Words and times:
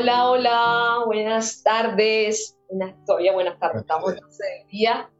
Hola, 0.00 0.30
hola, 0.30 1.02
buenas 1.06 1.60
tardes. 1.64 2.56
todavía 3.04 3.32
buenas 3.32 3.58
tardes, 3.58 3.80
estamos 3.80 4.12
en 4.12 4.18
el 4.18 4.68
día. 4.68 5.10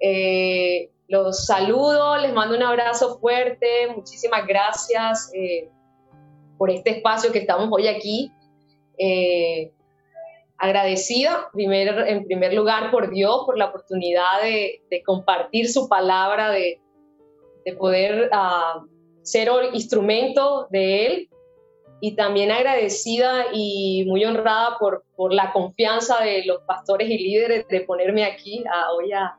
Eh, 0.00 0.88
los 1.08 1.46
saludo, 1.46 2.16
les 2.16 2.32
mando 2.32 2.56
un 2.56 2.62
abrazo 2.62 3.18
fuerte. 3.18 3.88
Muchísimas 3.92 4.46
gracias 4.46 5.32
eh, 5.34 5.68
por 6.58 6.70
este 6.70 6.90
espacio 6.90 7.32
que 7.32 7.40
estamos 7.40 7.68
hoy 7.72 7.88
aquí. 7.88 8.30
Eh, 8.98 9.72
agradecida, 10.58 11.50
en 11.54 12.24
primer 12.24 12.54
lugar, 12.54 12.92
por 12.92 13.10
Dios, 13.10 13.42
por 13.46 13.58
la 13.58 13.66
oportunidad 13.66 14.42
de, 14.42 15.02
compartir 15.04 15.68
su 15.68 15.88
palabra, 15.88 16.50
de, 16.50 16.80
poder 17.78 18.30
uh, 18.32 18.86
ser 19.22 19.50
instrumento 19.72 20.68
de 20.70 21.06
Él 21.06 21.30
y 22.00 22.16
también 22.16 22.50
agradecida 22.50 23.46
y 23.52 24.04
muy 24.06 24.24
honrada 24.24 24.76
por, 24.78 25.04
por 25.16 25.32
la 25.32 25.52
confianza 25.52 26.22
de 26.22 26.44
los 26.46 26.62
pastores 26.62 27.08
y 27.10 27.18
líderes 27.18 27.68
de 27.68 27.80
ponerme 27.82 28.24
aquí 28.24 28.64
a, 28.72 28.92
hoy 28.92 29.12
a, 29.12 29.38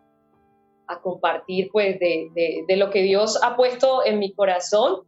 a 0.88 1.02
compartir 1.02 1.70
pues 1.72 2.00
de, 2.00 2.30
de, 2.36 2.64
de, 2.68 2.76
lo 2.78 2.92
que 2.92 3.02
Dios 3.02 3.40
ha 3.44 3.56
puesto 3.56 4.06
en 4.06 4.20
mi 4.20 4.32
corazón. 4.34 5.02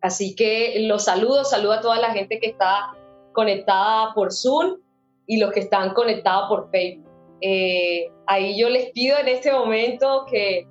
Así 0.00 0.34
que 0.34 0.86
los 0.88 1.04
saludo, 1.04 1.44
saludo 1.44 1.72
a 1.72 1.80
toda 1.80 1.98
la 1.98 2.12
gente 2.12 2.40
que 2.40 2.48
está 2.48 2.96
conectada 3.32 4.14
por 4.14 4.32
Zoom 4.32 4.78
y 5.26 5.36
los 5.38 5.52
que 5.52 5.60
están 5.60 5.92
conectados 5.92 6.48
por 6.48 6.70
Facebook. 6.70 7.10
Eh, 7.42 8.10
ahí 8.26 8.58
yo 8.58 8.68
les 8.68 8.90
pido 8.92 9.18
en 9.18 9.28
este 9.28 9.52
momento 9.52 10.24
que, 10.30 10.66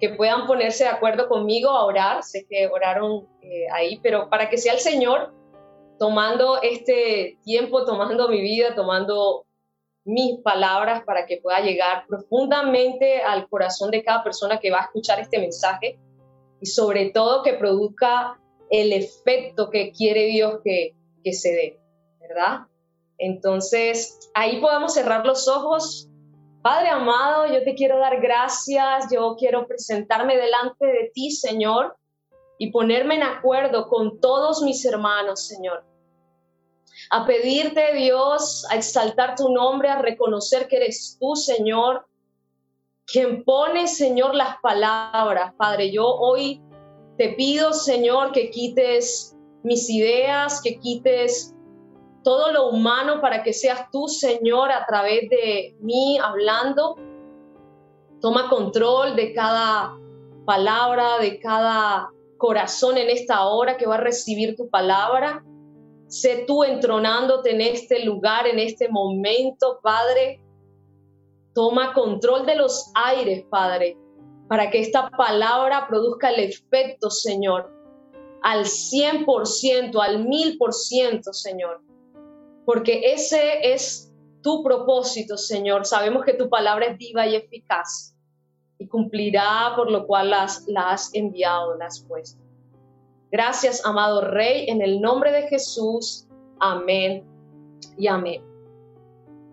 que, 0.00 0.10
puedan 0.10 0.46
ponerse 0.46 0.84
de 0.84 0.90
acuerdo 0.90 1.28
conmigo 1.28 1.70
a 1.70 1.84
orar. 1.84 2.22
Sé 2.22 2.46
que 2.48 2.66
oraron 2.66 3.26
eh, 3.42 3.66
ahí, 3.72 3.98
pero 4.02 4.28
para 4.28 4.50
que 4.50 4.58
sea 4.58 4.74
el 4.74 4.80
Señor 4.80 5.32
tomando 5.98 6.60
este 6.62 7.38
tiempo, 7.44 7.84
tomando 7.84 8.28
mi 8.28 8.40
vida, 8.40 8.74
tomando 8.74 9.46
mis 10.04 10.40
palabras 10.40 11.02
para 11.04 11.26
que 11.26 11.38
pueda 11.42 11.60
llegar 11.60 12.06
profundamente 12.06 13.22
al 13.22 13.48
corazón 13.48 13.90
de 13.90 14.04
cada 14.04 14.22
persona 14.22 14.60
que 14.60 14.70
va 14.70 14.78
a 14.78 14.84
escuchar 14.84 15.18
este 15.18 15.38
mensaje 15.38 15.98
y 16.60 16.66
sobre 16.66 17.10
todo 17.10 17.42
que 17.42 17.54
produzca 17.54 18.40
el 18.70 18.92
efecto 18.92 19.68
que 19.68 19.92
quiere 19.92 20.26
Dios 20.26 20.60
que, 20.64 20.94
que 21.24 21.32
se 21.32 21.50
dé, 21.50 21.80
¿verdad? 22.20 22.66
Entonces, 23.18 24.30
ahí 24.34 24.60
podemos 24.60 24.94
cerrar 24.94 25.26
los 25.26 25.48
ojos. 25.48 26.08
Padre 26.62 26.88
amado, 26.88 27.46
yo 27.46 27.62
te 27.64 27.74
quiero 27.74 27.98
dar 27.98 28.20
gracias, 28.20 29.06
yo 29.12 29.36
quiero 29.38 29.66
presentarme 29.66 30.36
delante 30.36 30.86
de 30.86 31.10
ti, 31.14 31.30
Señor, 31.30 31.96
y 32.58 32.70
ponerme 32.70 33.16
en 33.16 33.22
acuerdo 33.22 33.88
con 33.88 34.20
todos 34.20 34.62
mis 34.62 34.84
hermanos, 34.84 35.46
Señor. 35.46 35.84
A 37.10 37.26
pedirte, 37.26 37.94
Dios, 37.94 38.66
a 38.70 38.76
exaltar 38.76 39.36
tu 39.36 39.50
nombre, 39.50 39.88
a 39.88 40.00
reconocer 40.00 40.66
que 40.68 40.76
eres 40.76 41.16
tú, 41.20 41.36
Señor, 41.36 42.06
quien 43.06 43.44
pone, 43.44 43.86
Señor, 43.86 44.34
las 44.34 44.56
palabras. 44.60 45.52
Padre, 45.56 45.92
yo 45.92 46.06
hoy 46.06 46.60
te 47.18 47.30
pido, 47.34 47.72
Señor, 47.72 48.32
que 48.32 48.50
quites 48.50 49.36
mis 49.62 49.88
ideas, 49.90 50.60
que 50.62 50.78
quites 50.78 51.54
todo 52.24 52.50
lo 52.52 52.68
humano 52.70 53.20
para 53.20 53.42
que 53.42 53.52
seas 53.52 53.90
tú, 53.92 54.08
Señor, 54.08 54.72
a 54.72 54.84
través 54.86 55.28
de 55.30 55.76
mí 55.80 56.18
hablando. 56.18 56.96
Toma 58.20 58.48
control 58.48 59.14
de 59.14 59.32
cada 59.32 59.96
palabra, 60.44 61.18
de 61.18 61.38
cada 61.38 62.10
corazón 62.36 62.98
en 62.98 63.10
esta 63.10 63.46
hora 63.46 63.76
que 63.76 63.86
va 63.86 63.96
a 63.96 64.00
recibir 64.00 64.56
tu 64.56 64.68
palabra. 64.68 65.44
Sé 66.08 66.44
tú 66.46 66.64
entronándote 66.64 67.52
en 67.52 67.60
este 67.60 68.04
lugar, 68.04 68.46
en 68.46 68.58
este 68.58 68.88
momento, 68.88 69.80
Padre. 69.82 70.40
Toma 71.54 71.92
control 71.92 72.46
de 72.46 72.56
los 72.56 72.90
aires, 72.94 73.44
Padre, 73.50 73.96
para 74.48 74.70
que 74.70 74.80
esta 74.80 75.08
palabra 75.10 75.86
produzca 75.88 76.30
el 76.30 76.40
efecto, 76.40 77.10
Señor, 77.10 77.72
al 78.42 78.64
100%, 78.64 80.00
al 80.00 80.24
1000%, 80.24 81.32
Señor. 81.32 81.82
Porque 82.64 83.12
ese 83.12 83.72
es 83.72 84.12
tu 84.42 84.62
propósito, 84.62 85.36
Señor. 85.38 85.86
Sabemos 85.86 86.24
que 86.24 86.34
tu 86.34 86.48
palabra 86.48 86.86
es 86.86 86.98
viva 86.98 87.26
y 87.26 87.36
eficaz 87.36 88.15
y 88.78 88.86
cumplirá 88.86 89.72
por 89.76 89.90
lo 89.90 90.06
cual 90.06 90.30
las, 90.30 90.66
la 90.66 90.90
has 90.90 91.14
enviado, 91.14 91.76
la 91.76 91.86
has 91.86 92.00
puesto. 92.00 92.40
Gracias, 93.30 93.84
amado 93.84 94.20
Rey, 94.20 94.68
en 94.68 94.82
el 94.82 95.00
nombre 95.00 95.32
de 95.32 95.48
Jesús. 95.48 96.26
Amén 96.60 97.24
y 97.98 98.06
amén. 98.06 98.42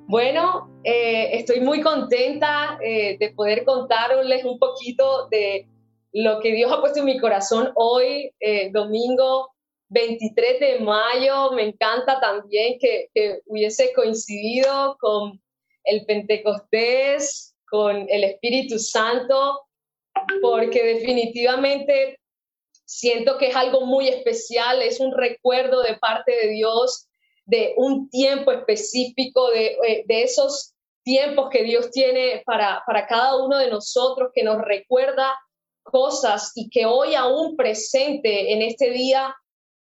Bueno, 0.08 0.70
eh, 0.84 1.38
estoy 1.38 1.62
muy 1.62 1.82
contenta 1.82 2.78
eh, 2.84 3.18
de 3.18 3.32
poder 3.32 3.64
contarles 3.64 4.44
un 4.46 4.60
poquito 4.60 5.28
de 5.30 5.68
lo 6.12 6.40
que 6.40 6.52
Dios 6.52 6.72
ha 6.72 6.82
puesto 6.82 7.00
en 7.00 7.06
mi 7.06 7.20
corazón 7.20 7.72
hoy, 7.76 8.32
eh, 8.40 8.70
domingo 8.72 9.50
23 9.90 10.60
de 10.60 10.80
mayo. 10.80 11.52
Me 11.54 11.64
encanta 11.64 12.20
también 12.20 12.78
que, 12.80 13.10
que 13.14 13.40
hubiese 13.46 13.94
coincidido 13.94 14.98
con 15.00 15.42
el 15.86 16.06
Pentecostés, 16.06 17.53
con 17.74 18.06
el 18.08 18.24
Espíritu 18.24 18.78
Santo, 18.78 19.64
porque 20.44 20.84
definitivamente 20.84 22.20
siento 22.86 23.40
que 23.40 23.48
es 23.48 23.56
algo 23.56 23.88
muy 23.88 24.10
especial, 24.10 24.84
es 24.84 25.00
un 25.00 25.12
recuerdo 25.12 25.82
de 25.82 25.98
parte 25.98 26.34
de 26.34 26.50
Dios 26.50 27.08
de 27.46 27.74
un 27.78 28.12
tiempo 28.12 28.52
específico, 28.52 29.50
de, 29.50 29.76
eh, 29.88 30.04
de 30.06 30.22
esos 30.22 30.76
tiempos 31.04 31.50
que 31.50 31.64
Dios 31.64 31.90
tiene 31.90 32.44
para, 32.46 32.84
para 32.86 33.08
cada 33.08 33.44
uno 33.44 33.58
de 33.58 33.72
nosotros, 33.72 34.30
que 34.36 34.44
nos 34.44 34.62
recuerda 34.62 35.34
cosas 35.82 36.52
y 36.54 36.70
que 36.70 36.86
hoy 36.86 37.16
aún 37.16 37.56
presente 37.56 38.54
en 38.54 38.62
este 38.62 38.92
día, 38.92 39.36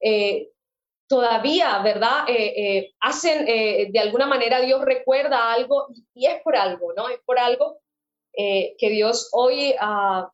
eh, 0.01 0.49
todavía, 1.07 1.79
¿verdad? 1.79 2.25
Eh, 2.27 2.93
hacen, 2.99 3.45
de 3.45 3.99
alguna 3.99 4.27
manera 4.27 4.59
Dios 4.61 4.83
recuerda 4.83 5.53
algo 5.53 5.87
y 6.13 6.25
es 6.25 6.41
por 6.43 6.55
algo, 6.55 6.93
¿no? 6.93 7.09
Es 7.09 7.19
por 7.25 7.39
algo 7.39 7.79
que 8.33 8.89
Dios 8.89 9.29
hoy 9.31 9.73
uh, 9.81 10.27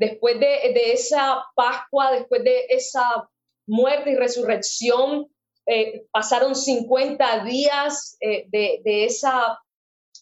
después 0.00 0.40
de, 0.40 0.92
esa 0.92 1.44
Pascua, 1.54 2.10
después 2.12 2.42
de 2.42 2.64
esa 2.70 3.28
muerte 3.66 4.12
y 4.12 4.16
resurrección, 4.16 5.30
eh, 5.66 6.06
pasaron 6.10 6.56
50 6.56 7.44
días 7.44 8.16
eh, 8.20 8.46
de, 8.48 9.04
esa, 9.04 9.58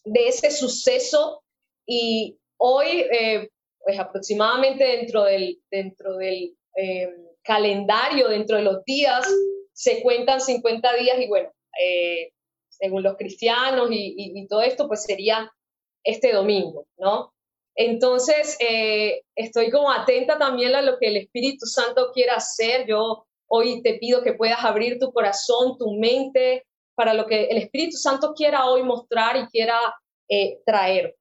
de 0.04 0.28
ese 0.28 0.50
suceso 0.50 1.44
y 1.86 2.36
hoy, 2.58 3.06
eh, 3.12 3.48
pues 3.78 3.98
aproximadamente 4.00 4.84
dentro 4.84 5.22
del, 5.22 5.62
dentro 5.70 6.16
del 6.16 6.56
calendario, 7.42 8.28
dentro 8.28 8.56
de 8.56 8.62
los 8.62 8.84
días, 8.84 9.26
se 9.78 10.02
cuentan 10.02 10.40
50 10.40 10.92
días 10.96 11.20
y 11.20 11.28
bueno, 11.28 11.50
según 12.68 13.04
los 13.04 13.16
cristianos 13.16 13.90
y, 13.92 14.14
y 14.16 14.46
todo 14.48 14.62
esto, 14.62 14.88
pues 14.88 15.04
sería 15.04 15.52
este 16.02 16.32
domingo, 16.32 16.86
¿no? 16.96 17.32
Entonces, 17.76 18.56
eh, 18.58 19.22
estoy 19.36 19.70
como 19.70 19.92
atenta 19.92 20.36
también 20.36 20.74
a 20.74 20.82
lo 20.82 20.98
que 20.98 21.06
el 21.06 21.16
Espíritu 21.16 21.64
Santo 21.64 22.10
quiera 22.12 22.34
hacer. 22.34 22.86
Yo 22.88 23.24
hoy 23.46 23.82
te 23.82 23.94
pido 23.94 24.22
que 24.22 24.32
puedas 24.32 24.64
abrir 24.64 24.98
tu 24.98 25.12
corazón, 25.12 25.78
tu 25.78 25.92
mente, 25.92 26.66
para 26.96 27.14
lo 27.14 27.26
que 27.26 27.44
el 27.44 27.58
Espíritu 27.58 27.96
Santo 27.96 28.34
quiera 28.34 28.66
hoy 28.66 28.82
mostrar 28.82 29.36
y 29.36 29.46
quiera 29.46 29.78
eh, 30.28 30.58
traer. 30.66 31.14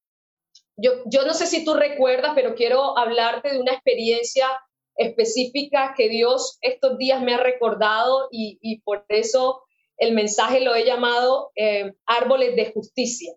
Yo, 0.76 0.94
yo 1.06 1.24
no 1.24 1.32
sé 1.32 1.46
si 1.46 1.64
tú 1.64 1.74
recuerdas, 1.74 2.32
pero 2.34 2.56
quiero 2.56 2.98
hablarte 2.98 3.52
de 3.52 3.60
una 3.60 3.72
experiencia 3.74 4.48
específica 4.98 5.94
que 5.96 6.10
Dios 6.10 6.58
estos 6.60 6.98
días 6.98 7.22
me 7.22 7.34
ha 7.34 7.38
recordado 7.38 8.28
y, 8.30 8.80
por 8.80 9.06
eso 9.08 9.62
el 9.96 10.12
mensaje 10.12 10.60
lo 10.60 10.74
he 10.74 10.84
llamado 10.84 11.50
eh, 11.56 11.94
árboles 12.06 12.54
de 12.54 12.72
justicia 12.72 13.32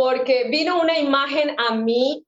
porque 0.00 0.44
vino 0.44 0.80
una 0.80 0.98
imagen 0.98 1.54
a 1.58 1.74
mí, 1.74 2.24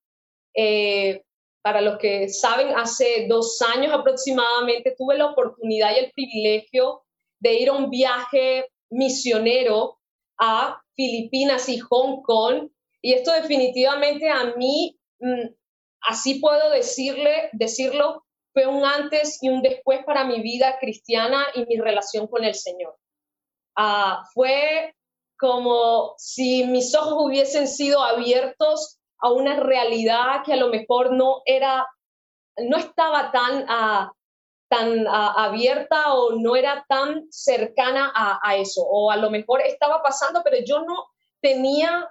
eh, 0.54 1.22
para 1.62 1.80
los 1.80 1.96
que 1.96 2.28
saben, 2.28 2.76
hace 2.76 3.26
dos 3.28 3.62
años 3.62 3.94
aproximadamente 3.94 4.94
tuve 4.98 5.16
la 5.16 5.30
oportunidad 5.30 5.92
y 5.94 6.00
el 6.00 6.12
privilegio 6.12 7.02
de 7.40 7.54
ir 7.54 7.70
a 7.70 7.72
un 7.72 7.88
viaje 7.88 8.68
misionero 8.90 9.98
a 10.38 10.82
Filipinas 10.94 11.66
y 11.70 11.78
Hong 11.78 12.20
Kong. 12.22 12.68
Y 13.00 13.14
esto 13.14 13.32
definitivamente 13.32 14.28
a 14.28 14.54
mí, 14.54 14.98
mm, 15.20 15.54
así 16.02 16.40
puedo 16.40 16.70
decirle, 16.70 17.50
decirlo, 17.52 18.24
fue 18.52 18.66
un 18.66 18.84
antes 18.84 19.42
y 19.42 19.48
un 19.48 19.62
después 19.62 20.04
para 20.04 20.24
mi 20.24 20.42
vida 20.42 20.78
cristiana 20.78 21.46
y 21.54 21.64
mi 21.66 21.78
relación 21.78 22.26
con 22.26 22.44
el 22.44 22.54
Señor. 22.54 22.96
Ah, 23.76 24.24
fue 24.34 24.94
como 25.38 26.14
si 26.18 26.64
mis 26.66 26.94
ojos 26.94 27.14
hubiesen 27.18 27.66
sido 27.66 28.02
abiertos 28.02 29.00
a 29.18 29.32
una 29.32 29.58
realidad 29.58 30.42
que 30.44 30.52
a 30.52 30.56
lo 30.56 30.68
mejor 30.68 31.12
no 31.12 31.42
era, 31.46 31.86
no 32.58 32.76
estaba 32.76 33.32
tan, 33.32 33.62
uh, 33.62 34.12
tan 34.68 35.06
abierta 35.08 36.14
o 36.14 36.36
no 36.36 36.56
era 36.56 36.84
tan 36.88 37.26
cercana 37.30 38.12
a 38.14 38.56
eso, 38.56 38.82
o 38.82 39.10
a 39.10 39.16
lo 39.16 39.30
mejor 39.30 39.60
estaba 39.60 40.02
pasando, 40.02 40.42
pero 40.42 40.58
yo 40.64 40.80
no 40.80 41.08
tenía 41.42 42.10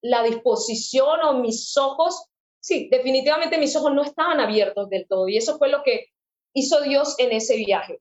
la 0.00 0.22
disposición 0.22 1.20
o 1.22 1.34
mis 1.34 1.76
ojos, 1.76 2.24
sí, 2.68 2.88
definitivamente 2.90 3.56
mis 3.56 3.74
ojos 3.76 3.94
no 3.94 4.02
estaban 4.02 4.40
abiertos 4.40 4.90
del 4.90 5.06
todo, 5.08 5.26
y 5.28 5.38
eso 5.38 5.56
fue 5.56 5.70
lo 5.70 5.82
que 5.82 6.08
hizo 6.54 6.82
Dios 6.82 7.14
en 7.18 7.32
ese 7.32 7.56
viaje. 7.56 8.00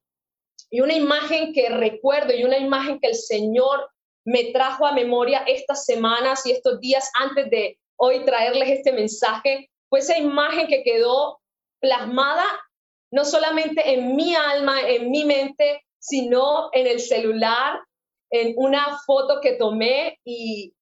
Y 0.70 0.82
una 0.82 0.94
imagen 0.94 1.54
que 1.54 1.70
recuerdo 1.70 2.34
y 2.34 2.44
una 2.44 2.58
imagen 2.58 3.00
que 3.00 3.08
el 3.08 3.16
Señor 3.16 3.90
me 4.26 4.52
trajo 4.52 4.86
a 4.86 4.92
memoria 4.92 5.44
estas 5.48 5.86
semanas 5.86 6.46
y 6.46 6.52
estos 6.52 6.82
días 6.82 7.10
antes 7.14 7.50
de 7.50 7.80
hoy 7.96 8.26
traerles 8.26 8.70
este 8.70 8.92
mensaje, 8.92 9.70
fue 9.90 10.00
esa 10.00 10.18
imagen 10.18 10.68
que 10.68 10.84
quedó 10.84 11.40
plasmada 11.80 12.44
no 13.10 13.24
solamente 13.24 13.94
en 13.94 14.18
mi 14.18 14.36
alma, 14.36 14.82
en 14.82 15.10
mi 15.10 15.24
mente, 15.24 15.86
sino 15.98 16.70
en 16.74 16.88
el 16.88 17.00
celular, 17.00 17.80
en 18.30 18.54
una 18.58 19.00
foto 19.06 19.40
que 19.42 19.54
tomé 19.54 20.20
y, 20.26 20.74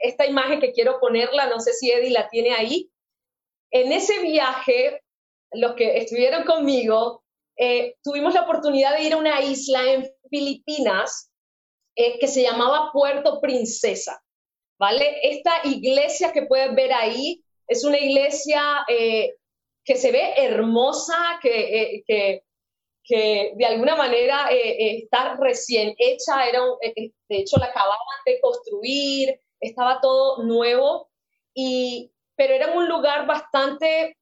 esta 0.00 0.24
imagen 0.24 0.60
que 0.60 0.72
quiero 0.72 0.98
ponerla, 0.98 1.46
no 1.48 1.60
sé 1.60 1.74
si 1.74 1.90
Eddie 1.90 2.10
la 2.10 2.30
tiene 2.30 2.54
ahí. 2.54 2.90
En 3.74 3.90
ese 3.90 4.20
viaje, 4.22 5.02
los 5.50 5.74
que 5.74 5.96
estuvieron 5.96 6.44
conmigo, 6.44 7.24
eh, 7.56 7.96
tuvimos 8.04 8.32
la 8.32 8.42
oportunidad 8.42 8.96
de 8.96 9.02
ir 9.02 9.12
a 9.14 9.16
una 9.16 9.42
isla 9.42 9.82
en 9.92 10.08
Filipinas 10.30 11.32
eh, 11.96 12.16
que 12.20 12.28
se 12.28 12.42
llamaba 12.42 12.90
Puerto 12.92 13.40
Princesa, 13.40 14.22
¿vale? 14.78 15.18
Esta 15.22 15.50
iglesia 15.64 16.32
que 16.32 16.42
puedes 16.42 16.72
ver 16.76 16.92
ahí 16.92 17.42
es 17.66 17.82
una 17.82 17.98
iglesia 17.98 18.62
eh, 18.86 19.34
que 19.84 19.96
se 19.96 20.12
ve 20.12 20.34
hermosa, 20.36 21.40
que, 21.42 22.04
que, 22.06 22.44
que 23.02 23.54
de 23.56 23.66
alguna 23.66 23.96
manera 23.96 24.50
está 24.50 25.36
recién 25.40 25.96
hecha, 25.98 26.46
era 26.48 26.60
de 26.80 27.12
hecho 27.28 27.56
la 27.58 27.66
acababan 27.66 27.98
de 28.24 28.40
construir, 28.40 29.40
estaba 29.58 30.00
todo 30.00 30.44
nuevo, 30.44 31.10
y, 31.54 32.13
pero 32.36 32.54
era 32.54 32.72
un 32.72 32.88
lugar 32.88 33.26
bastante 33.26 34.16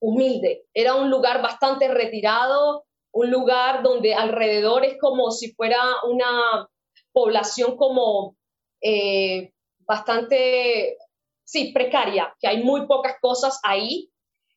humilde, 0.00 0.66
era 0.74 0.94
un 0.94 1.10
lugar 1.10 1.42
bastante 1.42 1.88
retirado, 1.88 2.84
un 3.12 3.30
lugar 3.30 3.82
donde 3.82 4.14
alrededor 4.14 4.84
es 4.84 4.98
como 5.00 5.30
si 5.30 5.52
fuera 5.54 5.80
una 6.04 6.68
población 7.12 7.76
como 7.76 8.36
eh, 8.82 9.52
bastante, 9.86 10.98
sí, 11.44 11.72
precaria, 11.72 12.34
que 12.40 12.48
hay 12.48 12.62
muy 12.62 12.86
pocas 12.86 13.16
cosas 13.20 13.60
ahí. 13.62 14.10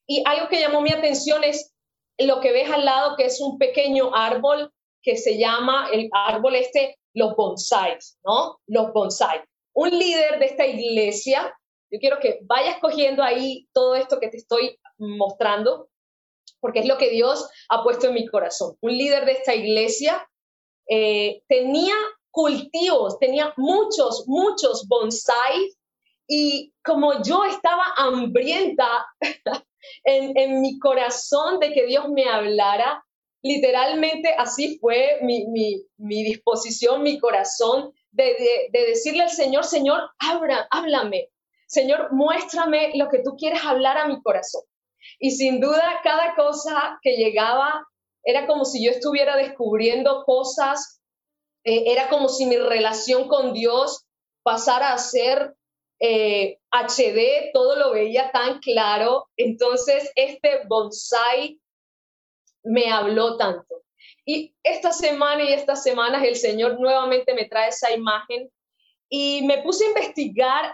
Y 0.07 0.23
algo 0.25 0.47
que 0.49 0.59
llamó 0.59 0.81
mi 0.81 0.91
atención 0.91 1.43
es 1.43 1.73
lo 2.17 2.39
que 2.39 2.51
ves 2.51 2.69
al 2.69 2.85
lado, 2.85 3.15
que 3.15 3.25
es 3.25 3.39
un 3.39 3.57
pequeño 3.57 4.13
árbol 4.13 4.71
que 5.03 5.17
se 5.17 5.37
llama 5.37 5.89
el 5.91 6.09
árbol 6.11 6.55
este, 6.55 6.97
los 7.13 7.35
bonsais, 7.35 8.17
¿no? 8.25 8.59
Los 8.67 8.91
bonsai. 8.91 9.41
Un 9.73 9.91
líder 9.91 10.39
de 10.39 10.45
esta 10.45 10.65
iglesia, 10.65 11.53
yo 11.91 11.99
quiero 11.99 12.19
que 12.19 12.39
vayas 12.43 12.79
cogiendo 12.79 13.23
ahí 13.23 13.67
todo 13.73 13.95
esto 13.95 14.19
que 14.19 14.29
te 14.29 14.37
estoy 14.37 14.79
mostrando, 14.97 15.89
porque 16.59 16.79
es 16.79 16.87
lo 16.87 16.97
que 16.97 17.09
Dios 17.09 17.49
ha 17.69 17.83
puesto 17.83 18.07
en 18.07 18.13
mi 18.13 18.27
corazón. 18.27 18.77
Un 18.81 18.97
líder 18.97 19.25
de 19.25 19.33
esta 19.33 19.55
iglesia 19.55 20.27
eh, 20.89 21.43
tenía 21.47 21.95
cultivos, 22.31 23.19
tenía 23.19 23.53
muchos, 23.57 24.27
muchos 24.27 24.87
bonsai 24.87 25.71
y 26.27 26.73
como 26.83 27.23
yo 27.23 27.45
estaba 27.45 27.85
hambrienta 27.95 29.07
en, 30.03 30.61
mi 30.61 30.77
corazón 30.79 31.59
de 31.59 31.73
que 31.73 31.85
Dios 31.85 32.09
me 32.09 32.25
hablara, 32.25 33.03
literalmente 33.41 34.33
así 34.37 34.77
fue 34.79 35.19
mi, 35.21 35.85
disposición, 35.97 37.01
mi 37.01 37.17
corazón, 37.17 37.93
de, 38.11 38.69
decirle 38.71 39.23
al 39.23 39.29
Señor, 39.29 39.63
Señor, 39.63 40.01
abra, 40.19 40.67
háblame, 40.69 41.29
Señor, 41.67 42.11
muéstrame 42.11 42.91
lo 42.95 43.09
que 43.09 43.19
tú 43.19 43.35
quieres 43.37 43.63
hablar 43.63 43.97
a 43.97 44.07
mi 44.07 44.21
corazón. 44.21 44.63
Y 45.19 45.31
sin 45.31 45.59
duda, 45.59 46.01
cada 46.03 46.35
cosa 46.35 46.99
que 47.01 47.17
llegaba 47.17 47.85
era 48.23 48.47
como 48.47 48.65
si 48.65 48.83
yo 48.83 48.91
estuviera 48.91 49.37
descubriendo 49.37 50.23
cosas 50.25 50.97
eh, 51.67 51.91
era 51.91 52.07
como 52.07 52.29
si 52.29 52.45
mi 52.45 52.55
relación 52.55 53.27
con 53.27 53.51
Dios 53.51 54.05
pasara 54.41 54.93
a 54.93 54.97
ser 54.97 55.53
eh, 55.99 56.59
HD, 56.71 57.51
todo 57.51 57.75
lo 57.75 57.91
veía 57.91 58.31
tan 58.31 58.59
claro. 58.59 59.27
Entonces, 59.35 60.09
este 60.15 60.61
bonsai 60.65 61.59
me 62.63 62.89
habló 62.89 63.35
tanto. 63.35 63.83
Y 64.25 64.55
esta 64.63 64.93
semana 64.93 65.43
y 65.43 65.51
estas 65.51 65.83
semanas 65.83 66.23
el 66.23 66.37
Señor 66.37 66.79
nuevamente 66.79 67.33
me 67.33 67.49
trae 67.49 67.67
esa 67.67 67.91
imagen 67.91 68.49
y 69.09 69.41
me 69.45 69.61
puse 69.61 69.83
a 69.83 69.89
investigar 69.89 70.73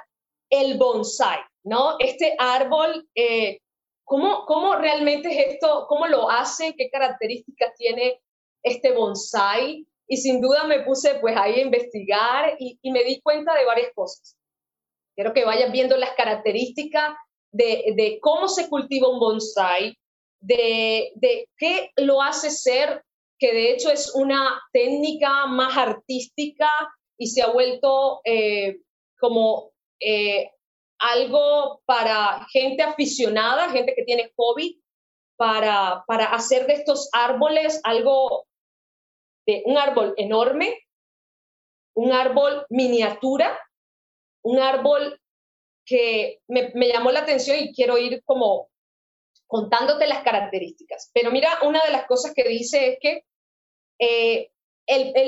el 0.53 0.77
bonsai, 0.77 1.39
¿no? 1.63 1.95
Este 1.97 2.35
árbol, 2.37 3.07
eh, 3.15 3.59
¿cómo, 4.05 4.45
¿cómo, 4.45 4.75
realmente 4.75 5.29
es 5.29 5.53
esto? 5.53 5.87
¿Cómo 5.89 6.05
lo 6.05 6.29
hace? 6.29 6.75
¿Qué 6.77 6.89
características 6.91 7.73
tiene 7.75 8.21
este 8.61 8.91
bonsai? 8.91 9.87
Y 10.07 10.17
sin 10.17 10.41
duda 10.41 10.65
me 10.65 10.81
puse 10.81 11.15
pues 11.15 11.35
ahí 11.35 11.55
a 11.55 11.63
investigar 11.63 12.55
y, 12.59 12.77
me 12.91 13.03
di 13.03 13.19
cuenta 13.21 13.55
de 13.55 13.65
varias 13.65 13.91
cosas. 13.95 14.37
Quiero 15.15 15.33
que 15.33 15.43
vayas 15.43 15.71
viendo 15.71 15.97
las 15.97 16.13
características 16.13 17.15
de, 17.51 18.19
cómo 18.21 18.47
se 18.47 18.69
cultiva 18.69 19.09
un 19.09 19.19
bonsai, 19.19 19.97
de, 20.39 21.47
qué 21.57 21.89
lo 21.97 22.21
hace 22.21 22.51
ser, 22.51 23.03
que 23.39 23.53
de 23.53 23.71
hecho 23.71 23.89
es 23.89 24.13
una 24.13 24.61
técnica 24.71 25.47
más 25.47 25.75
artística 25.77 26.69
y 27.17 27.27
se 27.27 27.41
ha 27.41 27.51
vuelto 27.51 28.21
eh, 28.25 28.81
como 29.19 29.72
eh, 30.05 30.51
algo 30.99 31.81
para 31.85 32.45
gente 32.51 32.83
aficionada, 32.83 33.69
gente 33.69 33.93
que 33.95 34.03
tiene 34.03 34.31
hobby, 34.35 34.81
para, 35.35 36.03
para 36.07 36.25
hacer 36.25 36.67
de 36.67 36.73
estos 36.73 37.09
árboles 37.11 37.81
algo 37.83 38.45
de 39.45 39.63
un 39.65 39.77
árbol 39.77 40.13
enorme, 40.17 40.79
un 41.95 42.11
árbol 42.11 42.65
miniatura, 42.69 43.59
un 44.43 44.59
árbol 44.59 45.19
que 45.85 46.39
me, 46.47 46.71
llamó 46.87 47.11
la 47.11 47.21
atención 47.21 47.57
y 47.59 47.73
quiero 47.73 47.97
ir 47.97 48.23
como 48.23 48.69
contándote 49.47 50.07
las 50.07 50.23
características. 50.23 51.11
Pero 51.13 51.31
mira, 51.31 51.59
una 51.63 51.83
de 51.83 51.91
las 51.91 52.05
cosas 52.05 52.33
que 52.33 52.47
dice 52.47 52.93
es 52.93 52.97
que 52.99 53.25
eh, 53.99 54.51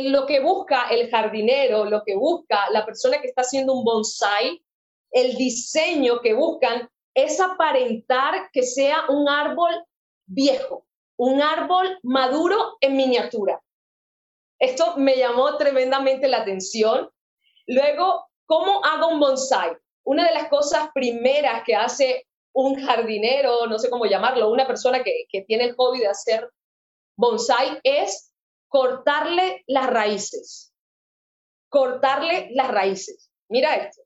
lo 0.09 0.25
que 0.25 0.39
busca 0.39 0.87
el 0.89 1.09
jardinero, 1.09 1.85
lo 1.85 2.03
que 2.03 2.15
busca 2.15 2.69
la 2.71 2.85
persona 2.85 3.21
que 3.21 3.27
está 3.27 3.41
haciendo 3.41 3.73
un 3.73 3.83
bonsai, 3.83 4.64
el 5.15 5.37
diseño 5.37 6.19
que 6.19 6.33
buscan 6.33 6.89
es 7.15 7.39
aparentar 7.39 8.49
que 8.51 8.63
sea 8.63 9.05
un 9.07 9.29
árbol 9.29 9.71
viejo, 10.25 10.85
un 11.17 11.41
árbol 11.41 11.97
maduro 12.03 12.77
en 12.81 12.97
miniatura. 12.97 13.61
Esto 14.59 14.97
me 14.97 15.15
llamó 15.15 15.55
tremendamente 15.57 16.27
la 16.27 16.39
atención. 16.39 17.09
Luego, 17.65 18.25
¿cómo 18.45 18.83
hago 18.83 19.07
un 19.07 19.21
bonsai? 19.21 19.77
Una 20.03 20.27
de 20.27 20.33
las 20.33 20.49
cosas 20.49 20.89
primeras 20.93 21.63
que 21.63 21.75
hace 21.75 22.27
un 22.53 22.75
jardinero, 22.85 23.67
no 23.67 23.79
sé 23.79 23.89
cómo 23.89 24.05
llamarlo, 24.05 24.51
una 24.51 24.67
persona 24.67 25.01
que, 25.01 25.27
tiene 25.47 25.63
el 25.63 25.75
hobby 25.75 25.99
de 25.99 26.07
hacer 26.07 26.49
bonsai 27.17 27.79
es 27.83 28.33
cortarle 28.67 29.63
las 29.67 29.87
raíces. 29.87 30.73
Cortarle 31.69 32.49
las 32.51 32.67
raíces. 32.67 33.31
Mira 33.47 33.75
esto. 33.75 34.04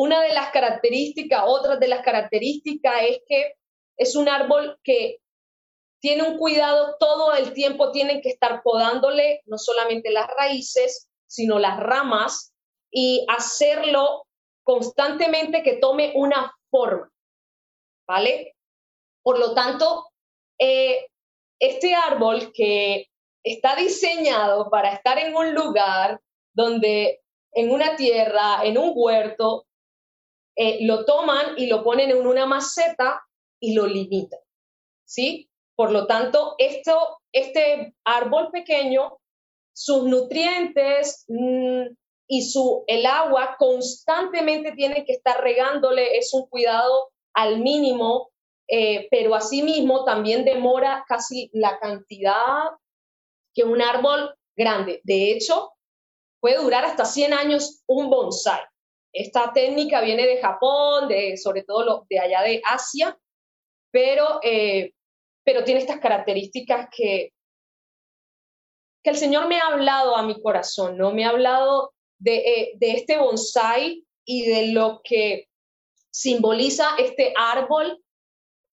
Una 0.00 0.20
de 0.20 0.32
las 0.32 0.52
características, 0.52 1.42
otra 1.44 1.76
de 1.76 1.88
las 1.88 2.04
características 2.04 3.02
es 3.02 3.20
que 3.26 3.54
es 3.96 4.14
un 4.14 4.28
árbol 4.28 4.78
que 4.84 5.18
tiene 6.00 6.22
un 6.22 6.38
cuidado 6.38 6.94
todo 7.00 7.34
el 7.34 7.52
tiempo, 7.52 7.90
tienen 7.90 8.20
que 8.20 8.28
estar 8.28 8.62
podándole 8.62 9.42
no 9.46 9.58
solamente 9.58 10.12
las 10.12 10.28
raíces, 10.38 11.10
sino 11.26 11.58
las 11.58 11.80
ramas 11.80 12.54
y 12.92 13.26
hacerlo 13.28 14.24
constantemente 14.62 15.64
que 15.64 15.78
tome 15.78 16.12
una 16.14 16.54
forma, 16.70 17.10
¿vale? 18.06 18.54
Por 19.24 19.40
lo 19.40 19.52
tanto, 19.52 20.12
eh, 20.60 21.08
este 21.58 21.96
árbol 21.96 22.52
que 22.52 23.08
está 23.42 23.74
diseñado 23.74 24.70
para 24.70 24.92
estar 24.92 25.18
en 25.18 25.34
un 25.34 25.56
lugar 25.56 26.20
donde 26.52 27.20
en 27.50 27.72
una 27.72 27.96
tierra, 27.96 28.60
en 28.62 28.78
un 28.78 28.92
huerto, 28.94 29.64
eh, 30.58 30.78
lo 30.82 31.04
toman 31.04 31.54
y 31.56 31.66
lo 31.66 31.82
ponen 31.84 32.10
en 32.10 32.26
una 32.26 32.44
maceta 32.46 33.22
y 33.60 33.74
lo 33.74 33.86
limitan, 33.86 34.40
¿sí? 35.04 35.48
Por 35.76 35.92
lo 35.92 36.06
tanto, 36.06 36.54
esto, 36.58 37.20
este 37.32 37.94
árbol 38.04 38.50
pequeño, 38.50 39.18
sus 39.72 40.04
nutrientes 40.04 41.24
mm, 41.28 41.82
y 42.26 42.42
su, 42.42 42.84
el 42.88 43.06
agua 43.06 43.56
constantemente 43.58 44.72
tienen 44.72 45.04
que 45.04 45.12
estar 45.12 45.40
regándole, 45.40 46.18
es 46.18 46.34
un 46.34 46.46
cuidado 46.48 47.10
al 47.32 47.60
mínimo 47.60 48.30
eh, 48.70 49.08
pero 49.10 49.34
asimismo 49.34 50.04
también 50.04 50.44
demora 50.44 51.04
casi 51.08 51.50
la 51.54 51.78
cantidad 51.78 52.70
que 53.54 53.64
un 53.64 53.80
árbol 53.80 54.34
grande. 54.54 55.00
De 55.04 55.32
hecho, 55.32 55.72
puede 56.38 56.58
durar 56.58 56.84
hasta 56.84 57.06
100 57.06 57.32
años 57.32 57.82
un 57.86 58.10
bonsai. 58.10 58.60
Esta 59.18 59.52
técnica 59.52 60.00
viene 60.00 60.26
de 60.26 60.40
Japón, 60.40 61.08
de, 61.08 61.36
sobre 61.36 61.64
todo 61.64 62.06
de 62.08 62.20
allá 62.20 62.42
de 62.42 62.62
Asia, 62.64 63.18
pero, 63.90 64.38
eh, 64.42 64.92
pero 65.44 65.64
tiene 65.64 65.80
estas 65.80 65.98
características 65.98 66.88
que, 66.94 67.32
que 69.02 69.10
el 69.10 69.16
Señor 69.16 69.48
me 69.48 69.58
ha 69.58 69.66
hablado 69.66 70.16
a 70.16 70.22
mi 70.22 70.40
corazón, 70.40 70.96
¿no? 70.96 71.12
Me 71.12 71.24
ha 71.24 71.30
hablado 71.30 71.94
de, 72.18 72.36
eh, 72.36 72.72
de 72.76 72.92
este 72.92 73.18
bonsai 73.18 74.04
y 74.24 74.46
de 74.46 74.68
lo 74.68 75.00
que 75.02 75.48
simboliza 76.10 76.90
este 76.98 77.32
árbol, 77.36 78.00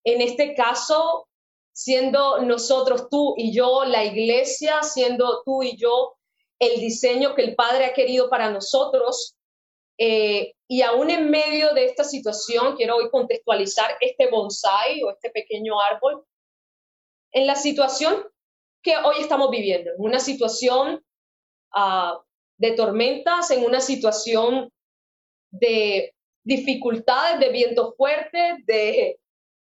en 0.03 0.21
este 0.21 0.55
caso, 0.55 1.27
siendo 1.71 2.41
nosotros 2.41 3.09
tú 3.09 3.35
y 3.37 3.53
yo, 3.53 3.85
la 3.85 4.05
iglesia, 4.05 4.81
siendo 4.81 5.43
tú 5.45 5.61
y 5.61 5.77
yo 5.77 6.15
el 6.57 6.79
diseño 6.79 7.35
que 7.35 7.43
el 7.43 7.55
Padre 7.55 7.85
ha 7.85 7.93
querido 7.93 8.29
para 8.29 8.49
nosotros. 8.49 9.35
Eh, 10.03 10.55
y 10.67 10.81
aún 10.81 11.11
en 11.11 11.29
medio 11.29 11.75
de 11.75 11.85
esta 11.85 12.03
situación, 12.03 12.75
quiero 12.75 12.95
hoy 12.95 13.11
contextualizar 13.11 13.97
este 14.01 14.31
bonsai 14.31 15.03
o 15.03 15.11
este 15.11 15.29
pequeño 15.29 15.79
árbol 15.79 16.25
en 17.31 17.45
la 17.45 17.55
situación 17.55 18.15
que 18.81 18.97
hoy 18.97 19.17
estamos 19.19 19.51
viviendo, 19.51 19.91
en 19.91 19.97
una 19.99 20.19
situación 20.19 21.05
uh, 21.75 22.19
de 22.57 22.71
tormentas, 22.71 23.51
en 23.51 23.63
una 23.63 23.79
situación 23.79 24.73
de 25.51 26.15
dificultades, 26.43 27.39
de 27.39 27.49
vientos 27.49 27.93
fuertes, 27.95 28.65
de, 28.65 29.19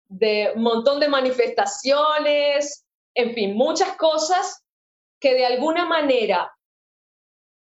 de 0.08 0.54
montón 0.56 1.00
de 1.00 1.08
manifestaciones, 1.08 2.86
en 3.16 3.34
fin, 3.34 3.56
muchas 3.56 3.98
cosas 3.98 4.64
que 5.20 5.34
de 5.34 5.48
alguna 5.48 5.86
manera, 5.86 6.56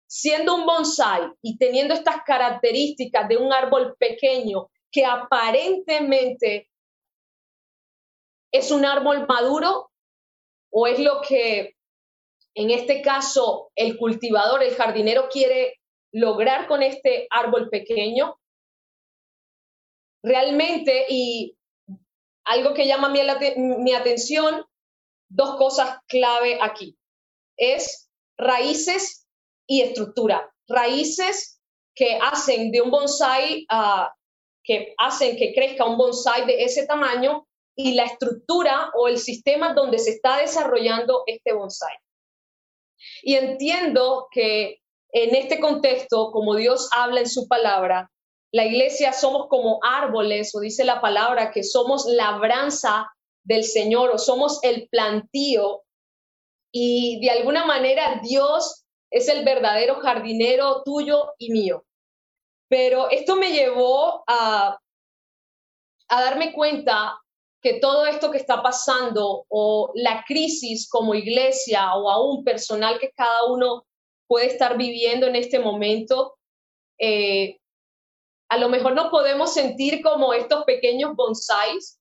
siendo 0.10 0.56
un 0.56 0.66
bonsai 0.66 1.32
y 1.44 1.58
teniendo 1.60 1.94
estas 1.94 2.24
características 2.26 3.30
de 3.30 3.38
un 3.38 3.54
árbol 3.54 3.96
pequeño 4.00 4.72
que 4.92 5.06
aparentemente 5.06 6.68
es 8.52 8.72
un 8.72 8.86
árbol 8.86 9.28
maduro 9.28 9.92
o 10.72 10.88
es 10.88 10.98
lo 11.00 11.22
que 11.22 11.76
en 12.56 12.72
este 12.72 13.04
caso 13.04 13.72
el 13.76 13.98
cultivador, 13.98 14.64
el 14.64 14.76
jardinero 14.76 15.30
quiere 15.30 15.80
lograr 16.12 16.68
con 16.68 16.82
este 16.82 17.28
árbol 17.30 17.70
pequeño. 17.70 18.40
Realmente, 20.24 21.06
y 21.08 21.56
algo 22.46 22.74
que 22.74 22.88
llama 22.88 23.10
mi, 23.10 23.22
mi 23.58 23.94
atención, 23.94 24.66
dos 25.30 25.56
cosas 25.58 26.00
clave 26.08 26.58
aquí. 26.60 26.98
Es 27.56 28.10
raíces 28.38 29.29
y 29.70 29.82
estructura. 29.82 30.52
Raíces 30.68 31.62
que 31.96 32.18
hacen 32.22 32.72
de 32.72 32.82
un 32.82 32.90
bonsai, 32.90 33.68
uh, 33.72 34.08
que 34.64 34.96
hacen 34.98 35.38
que 35.38 35.54
crezca 35.54 35.86
un 35.86 35.98
bonsai 35.98 36.46
de 36.46 36.64
ese 36.64 36.88
tamaño 36.88 37.48
y 37.76 37.94
la 37.94 38.06
estructura 38.06 38.92
o 38.96 39.08
el 39.08 39.20
sistema 39.20 39.74
donde 39.74 40.00
se 40.00 40.12
está 40.12 40.38
desarrollando 40.38 41.24
este 41.28 41.54
bonsai. 41.54 41.94
Y 43.22 43.36
entiendo 43.36 44.28
que 44.32 44.80
en 45.12 45.36
este 45.36 45.60
contexto, 45.60 46.32
como 46.32 46.56
Dios 46.56 46.90
habla 46.92 47.22
en 47.22 47.30
su 47.30 47.48
palabra, 47.48 48.12
la 48.52 48.66
iglesia 48.66 49.14
somos 49.14 49.48
como 49.48 49.80
árboles, 49.84 50.54
o 50.56 50.60
dice 50.60 50.84
la 50.84 51.00
palabra, 51.00 51.52
que 51.52 51.64
somos 51.64 52.06
labranza 52.08 53.08
del 53.44 53.64
Señor, 53.64 54.10
o 54.10 54.18
somos 54.18 54.60
el 54.64 54.88
plantío, 54.90 55.84
y 56.72 57.20
de 57.22 57.32
alguna 57.32 57.66
manera 57.66 58.20
Dios 58.24 58.86
es 59.12 59.28
el 59.28 59.44
verdadero 59.44 60.00
jardinero 60.02 60.84
tuyo 60.84 61.34
y 61.38 61.52
mío. 61.52 61.86
Pero 62.68 63.10
esto 63.10 63.36
me 63.36 63.52
llevó 63.52 64.24
a, 64.28 64.80
darme 66.10 66.54
cuenta 66.54 67.20
que 67.62 67.80
todo 67.80 68.06
esto 68.06 68.32
que 68.32 68.38
está 68.38 68.62
pasando 68.64 69.46
o 69.50 69.92
la 69.96 70.24
crisis 70.26 70.88
como 70.90 71.14
iglesia 71.14 71.94
o 71.96 72.10
aún 72.10 72.44
personal 72.44 73.00
que 73.00 73.12
cada 73.12 73.46
uno 73.46 73.86
puede 74.28 74.48
estar 74.48 74.78
viviendo 74.78 75.28
en 75.28 75.36
este 75.36 75.60
momento, 75.60 76.38
eh, 77.00 77.60
a 78.50 78.58
lo 78.58 78.70
mejor 78.70 78.94
nos 78.94 79.10
podemos 79.10 79.54
sentir 79.54 80.02
como 80.02 80.34
estos 80.34 80.64
pequeños 80.64 81.16
bonsáis. 81.16 82.00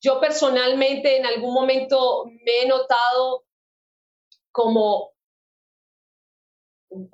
Yo 0.00 0.20
personalmente 0.20 1.16
en 1.16 1.26
algún 1.26 1.54
momento 1.54 2.26
me 2.26 2.62
he 2.62 2.68
notado 2.68 3.47
como, 4.58 5.12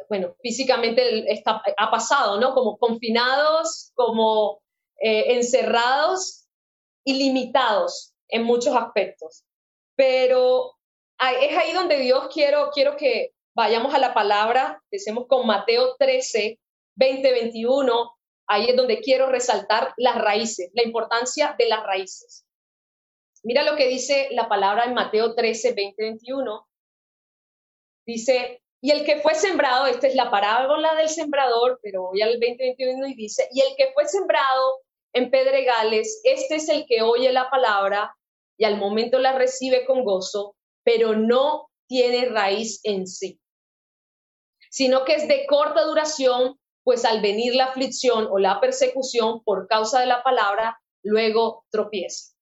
bueno, 0.09 0.35
físicamente 0.41 1.31
está, 1.31 1.63
ha 1.77 1.91
pasado, 1.91 2.41
¿no? 2.41 2.55
Como 2.55 2.79
confinados, 2.79 3.93
como 3.95 4.63
eh, 4.99 5.35
encerrados 5.35 6.47
y 7.05 7.19
limitados 7.19 8.15
en 8.29 8.45
muchos 8.45 8.75
aspectos. 8.75 9.45
Pero 9.95 10.73
es 11.21 11.55
ahí 11.59 11.73
donde 11.75 11.99
Dios 11.99 12.29
quiero, 12.33 12.71
quiero 12.73 12.97
que 12.97 13.35
vayamos 13.55 13.93
a 13.93 13.99
la 13.99 14.15
palabra, 14.15 14.81
empecemos 14.85 15.27
con 15.29 15.47
Mateo 15.47 15.97
13, 15.99 16.59
20, 16.97 17.31
21, 17.31 18.11
ahí 18.47 18.71
es 18.71 18.77
donde 18.77 19.01
quiero 19.01 19.27
resaltar 19.27 19.93
las 19.99 20.17
raíces, 20.17 20.71
la 20.73 20.83
importancia 20.83 21.55
de 21.59 21.69
las 21.69 21.83
raíces. 21.85 22.47
Mira 23.43 23.63
lo 23.65 23.77
que 23.77 23.87
dice 23.87 24.29
la 24.31 24.49
palabra 24.49 24.85
en 24.85 24.95
Mateo 24.95 25.35
13, 25.35 25.75
20, 25.75 26.03
21. 26.03 26.67
Dice, 28.07 28.63
y 28.85 28.91
el 28.91 29.05
que 29.05 29.21
fue 29.21 29.35
sembrado, 29.35 29.87
esta 29.87 30.07
es 30.07 30.15
la 30.15 30.31
parábola 30.31 30.95
del 30.95 31.09
sembrador, 31.09 31.81
pero 31.83 32.03
voy 32.03 32.21
al 32.21 32.39
20, 32.39 32.63
21 32.63 33.07
y 33.07 33.15
dice, 33.15 33.49
y 33.51 33.63
el 33.63 33.75
que 33.77 33.93
fue 33.95 34.07
sembrado 34.07 34.83
en 35.15 35.31
pedregales, 35.31 36.21
este 36.25 36.57
es 36.57 36.69
el 36.69 36.85
que 36.87 37.01
oye 37.01 37.33
la 37.33 37.49
palabra 37.49 38.15
y 38.59 38.65
al 38.65 38.77
momento 38.77 39.19
la 39.19 39.33
recibe 39.33 39.87
con 39.87 40.05
gozo, 40.05 40.55
pero 40.85 41.17
no 41.17 41.71
tiene 41.89 42.27
raíz 42.29 42.81
en 42.83 43.07
sí, 43.07 43.41
sino 44.71 45.05
que 45.05 45.15
es 45.15 45.29
de 45.29 45.47
corta 45.47 45.85
duración, 45.85 46.59
pues 46.83 47.07
al 47.07 47.23
venir 47.23 47.55
la 47.55 47.67
aflicción 47.67 48.29
o 48.31 48.39
la 48.39 48.61
persecución 48.61 49.43
por 49.45 49.67
causa 49.67 50.01
de 50.01 50.07
la 50.07 50.23
palabra, 50.23 50.79
luego 51.03 51.65
tropieza. 51.71 52.35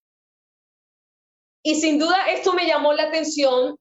Y 1.65 1.77
sin 1.77 2.01
duda 2.01 2.33
esto 2.33 2.53
me 2.55 2.67
llamó 2.67 2.93
la 2.95 3.05
atención 3.05 3.77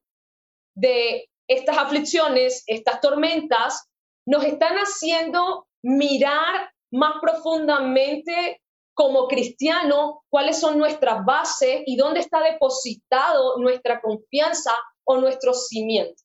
de 0.75 1.30
estas 1.47 1.77
aflicciones, 1.77 2.63
estas 2.67 3.01
tormentas, 3.01 3.89
nos 4.25 4.43
están 4.43 4.75
haciendo 4.77 5.67
mirar 5.83 6.71
más 6.91 7.13
profundamente 7.21 8.61
como 8.93 9.27
cristiano 9.27 10.23
cuáles 10.29 10.59
son 10.59 10.77
nuestras 10.77 11.25
bases 11.25 11.81
y 11.85 11.95
dónde 11.95 12.19
está 12.19 12.41
depositado 12.41 13.57
nuestra 13.57 14.01
confianza 14.01 14.71
o 15.05 15.17
nuestro 15.17 15.53
cimiento. 15.53 16.21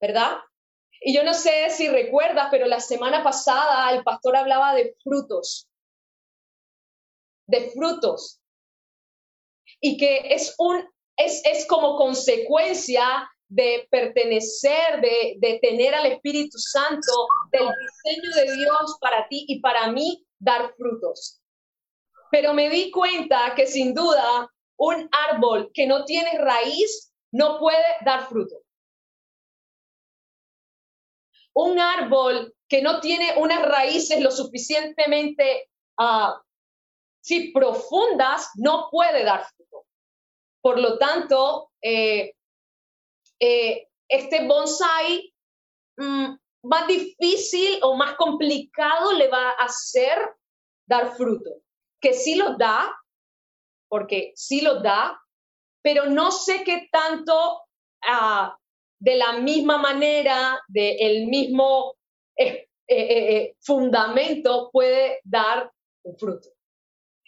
¿Verdad? 0.00 0.38
Y 1.00 1.14
yo 1.14 1.22
no 1.22 1.34
sé 1.34 1.70
si 1.70 1.88
recuerdas, 1.88 2.48
pero 2.50 2.66
la 2.66 2.80
semana 2.80 3.22
pasada 3.22 3.90
el 3.92 4.02
pastor 4.02 4.36
hablaba 4.36 4.74
de 4.74 4.96
frutos, 5.02 5.68
de 7.46 7.70
frutos, 7.70 8.40
y 9.80 9.96
que 9.96 10.34
es, 10.34 10.54
un, 10.58 10.84
es, 11.16 11.42
es 11.44 11.66
como 11.66 11.96
consecuencia 11.96 13.30
de 13.48 13.86
pertenecer, 13.90 15.00
de, 15.00 15.36
de 15.38 15.58
tener 15.60 15.94
al 15.94 16.06
Espíritu 16.06 16.58
Santo, 16.58 17.12
del 17.50 17.66
diseño 17.66 18.30
de 18.34 18.56
Dios 18.56 18.96
para 19.00 19.26
ti 19.28 19.44
y 19.48 19.60
para 19.60 19.90
mí, 19.90 20.24
dar 20.38 20.72
frutos. 20.76 21.40
Pero 22.30 22.52
me 22.52 22.68
di 22.70 22.90
cuenta 22.90 23.54
que 23.56 23.66
sin 23.66 23.94
duda 23.94 24.52
un 24.76 25.08
árbol 25.30 25.70
que 25.72 25.86
no 25.86 26.04
tiene 26.04 26.38
raíz 26.38 27.12
no 27.32 27.58
puede 27.58 27.84
dar 28.04 28.28
fruto 28.28 28.62
un 31.58 31.78
árbol 31.80 32.54
que 32.68 32.82
no 32.82 33.00
tiene 33.00 33.34
unas 33.36 33.62
raíces 33.62 34.20
lo 34.20 34.30
suficientemente 34.30 35.68
uh, 35.98 36.32
profundas 37.52 38.50
no 38.54 38.88
puede 38.90 39.24
dar 39.24 39.44
fruto. 39.44 39.84
Por 40.62 40.78
lo 40.78 40.98
tanto, 40.98 41.72
eh, 41.82 42.34
eh, 43.40 43.88
este 44.08 44.46
bonsai 44.46 45.32
mm, 45.96 46.34
más 46.64 46.86
difícil 46.86 47.78
o 47.82 47.96
más 47.96 48.14
complicado 48.14 49.12
le 49.12 49.28
va 49.28 49.50
a 49.50 49.64
hacer 49.64 50.18
dar 50.86 51.16
fruto. 51.16 51.62
Que 52.00 52.14
sí 52.14 52.36
lo 52.36 52.56
da, 52.56 52.94
porque 53.88 54.32
sí 54.36 54.60
lo 54.60 54.80
da, 54.80 55.20
pero 55.82 56.06
no 56.06 56.30
sé 56.30 56.64
qué 56.64 56.88
tanto 56.90 57.62
uh, 58.02 58.50
de 58.98 59.16
la 59.16 59.38
misma 59.38 59.78
manera, 59.78 60.60
del 60.68 61.26
mismo 61.26 61.96
eh, 62.36 62.68
eh, 62.86 63.36
eh, 63.36 63.56
fundamento, 63.60 64.70
puede 64.72 65.20
dar 65.24 65.70
un 66.02 66.16
fruto. 66.16 66.48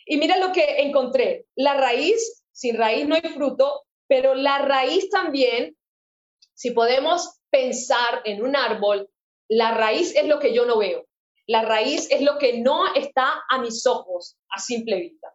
Y 0.07 0.17
mira 0.17 0.37
lo 0.39 0.53
que 0.53 0.81
encontré. 0.83 1.47
La 1.55 1.75
raíz, 1.75 2.45
sin 2.53 2.77
raíz 2.77 3.07
no 3.07 3.15
hay 3.15 3.23
fruto, 3.23 3.85
pero 4.09 4.35
la 4.35 4.59
raíz 4.59 5.09
también, 5.11 5.77
si 6.61 6.73
podemos 6.73 7.41
pensar 7.49 8.21
en 8.27 8.43
un 8.43 8.55
árbol, 8.55 9.09
la 9.49 9.71
raíz 9.71 10.15
es 10.15 10.27
lo 10.27 10.39
que 10.39 10.53
yo 10.53 10.67
no 10.67 10.77
veo. 10.77 11.07
La 11.47 11.63
raíz 11.63 12.11
es 12.11 12.21
lo 12.21 12.37
que 12.37 12.59
no 12.59 12.95
está 12.95 13.43
a 13.49 13.63
mis 13.63 13.87
ojos 13.87 14.37
a 14.51 14.61
simple 14.61 14.97
vista. 14.97 15.35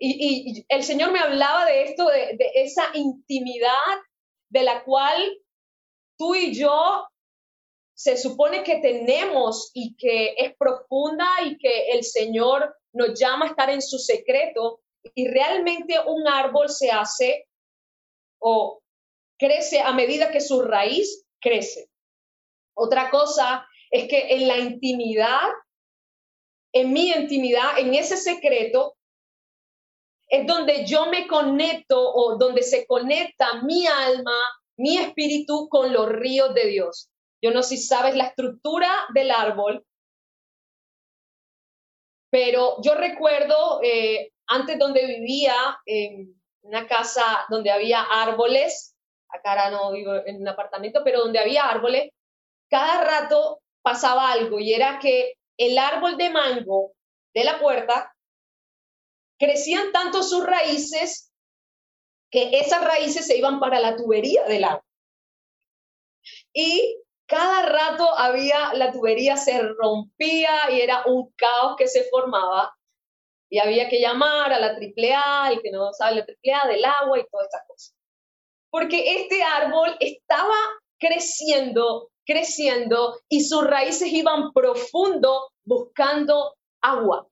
Y, 0.00 0.66
el 0.68 0.82
Señor 0.82 1.12
me 1.12 1.20
hablaba 1.20 1.64
de 1.64 1.84
esto, 1.84 2.08
de, 2.08 2.36
de 2.36 2.50
esa 2.56 2.90
intimidad 2.94 3.70
de 4.48 4.64
la 4.64 4.82
cual 4.82 5.38
tú 6.18 6.34
y 6.34 6.52
yo 6.52 7.06
se 7.94 8.16
supone 8.16 8.64
que 8.64 8.80
tenemos 8.80 9.70
y 9.74 9.94
que 9.94 10.34
es 10.38 10.56
profunda 10.56 11.28
y 11.44 11.56
que 11.56 11.90
el 11.92 12.02
Señor 12.02 12.74
nos 12.92 13.16
llama 13.16 13.44
a 13.44 13.50
estar 13.50 13.70
en 13.70 13.80
su 13.80 14.00
secreto 14.00 14.80
y 15.14 15.28
realmente 15.28 15.94
un 16.04 16.26
árbol 16.26 16.68
se 16.68 16.90
hace 16.90 17.46
o 18.40 18.80
crece 19.38 19.80
a 19.80 19.92
medida 19.92 20.30
que 20.30 20.40
su 20.40 20.62
raíz 20.62 21.24
crece. 21.40 21.88
Otra 22.74 23.10
cosa 23.10 23.66
es 23.90 24.08
que 24.08 24.34
en 24.34 24.48
la 24.48 24.58
intimidad, 24.58 25.48
en 26.72 26.92
mi 26.92 27.10
intimidad, 27.10 27.78
en 27.78 27.94
ese 27.94 28.16
secreto, 28.16 28.96
es 30.28 30.46
donde 30.46 30.84
yo 30.84 31.06
me 31.06 31.26
conecto 31.26 31.98
o 31.98 32.36
donde 32.36 32.62
se 32.62 32.86
conecta 32.86 33.62
mi 33.62 33.86
alma, 33.86 34.36
mi 34.76 34.98
espíritu 34.98 35.68
con 35.68 35.92
los 35.92 36.08
ríos 36.08 36.54
de 36.54 36.66
Dios. 36.66 37.10
Yo 37.42 37.50
no 37.50 37.62
sé 37.62 37.76
si 37.76 37.84
sabes 37.84 38.14
la 38.14 38.26
estructura 38.26 38.90
del 39.14 39.30
árbol, 39.30 39.86
pero 42.30 42.76
yo 42.82 42.94
recuerdo 42.94 43.80
eh, 43.82 44.32
antes 44.46 44.78
donde 44.78 45.06
vivía 45.06 45.54
en 45.86 46.34
una 46.62 46.86
casa 46.86 47.46
donde 47.48 47.70
había 47.70 48.02
árboles, 48.02 48.94
acá 49.28 49.50
ahora 49.50 49.70
no 49.70 49.92
vivo 49.92 50.14
en 50.26 50.40
un 50.40 50.48
apartamento, 50.48 51.02
pero 51.04 51.20
donde 51.20 51.38
había 51.38 51.68
árboles, 51.68 52.10
cada 52.68 53.02
rato 53.04 53.60
pasaba 53.82 54.32
algo 54.32 54.58
y 54.58 54.72
era 54.72 54.98
que 54.98 55.34
el 55.56 55.78
árbol 55.78 56.16
de 56.16 56.30
mango 56.30 56.92
de 57.34 57.44
la 57.44 57.58
puerta 57.58 58.14
crecían 59.38 59.92
tanto 59.92 60.22
sus 60.22 60.44
raíces 60.44 61.32
que 62.30 62.58
esas 62.58 62.84
raíces 62.84 63.26
se 63.26 63.36
iban 63.36 63.60
para 63.60 63.80
la 63.80 63.96
tubería 63.96 64.44
del 64.44 64.64
árbol. 64.64 64.84
Y 66.52 66.98
cada 67.26 67.62
rato 67.66 68.18
había, 68.18 68.74
la 68.74 68.92
tubería 68.92 69.36
se 69.36 69.62
rompía 69.62 70.70
y 70.70 70.80
era 70.80 71.04
un 71.06 71.30
caos 71.32 71.76
que 71.76 71.86
se 71.86 72.04
formaba 72.04 72.74
y 73.50 73.58
había 73.58 73.88
que 73.88 74.00
llamar 74.00 74.52
a 74.52 74.60
la 74.60 74.68
AAA, 74.68 75.52
el 75.52 75.62
que 75.62 75.70
no 75.70 75.92
sabe 75.92 76.16
la 76.16 76.26
AAA, 76.26 76.68
del 76.68 76.84
agua 76.84 77.18
y 77.18 77.26
todas 77.30 77.46
estas 77.46 77.66
cosas. 77.66 77.97
Porque 78.70 79.20
este 79.20 79.42
árbol 79.42 79.96
estaba 80.00 80.56
creciendo, 80.98 82.10
creciendo 82.26 83.18
y 83.28 83.42
sus 83.42 83.64
raíces 83.64 84.12
iban 84.12 84.52
profundo 84.52 85.50
buscando 85.64 86.54
agua. 86.82 87.26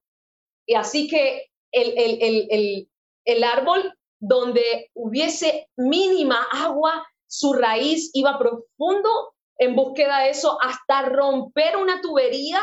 Y 0.66 0.75
así 0.75 1.09
que 1.09 1.50
el, 1.73 1.99
el, 1.99 2.49
el, 2.50 2.88
el 3.25 3.45
árbol 3.45 3.93
donde 4.19 4.90
hubiese 4.95 5.69
mínima 5.76 6.47
agua, 6.52 7.07
su 7.28 7.52
raíz 7.52 8.11
iba 8.14 8.38
profundo 8.38 9.35
en 9.59 9.75
búsqueda 9.75 10.21
de 10.21 10.31
eso 10.31 10.59
hasta 10.61 11.09
romper 11.09 11.76
una 11.76 12.00
tubería, 12.00 12.62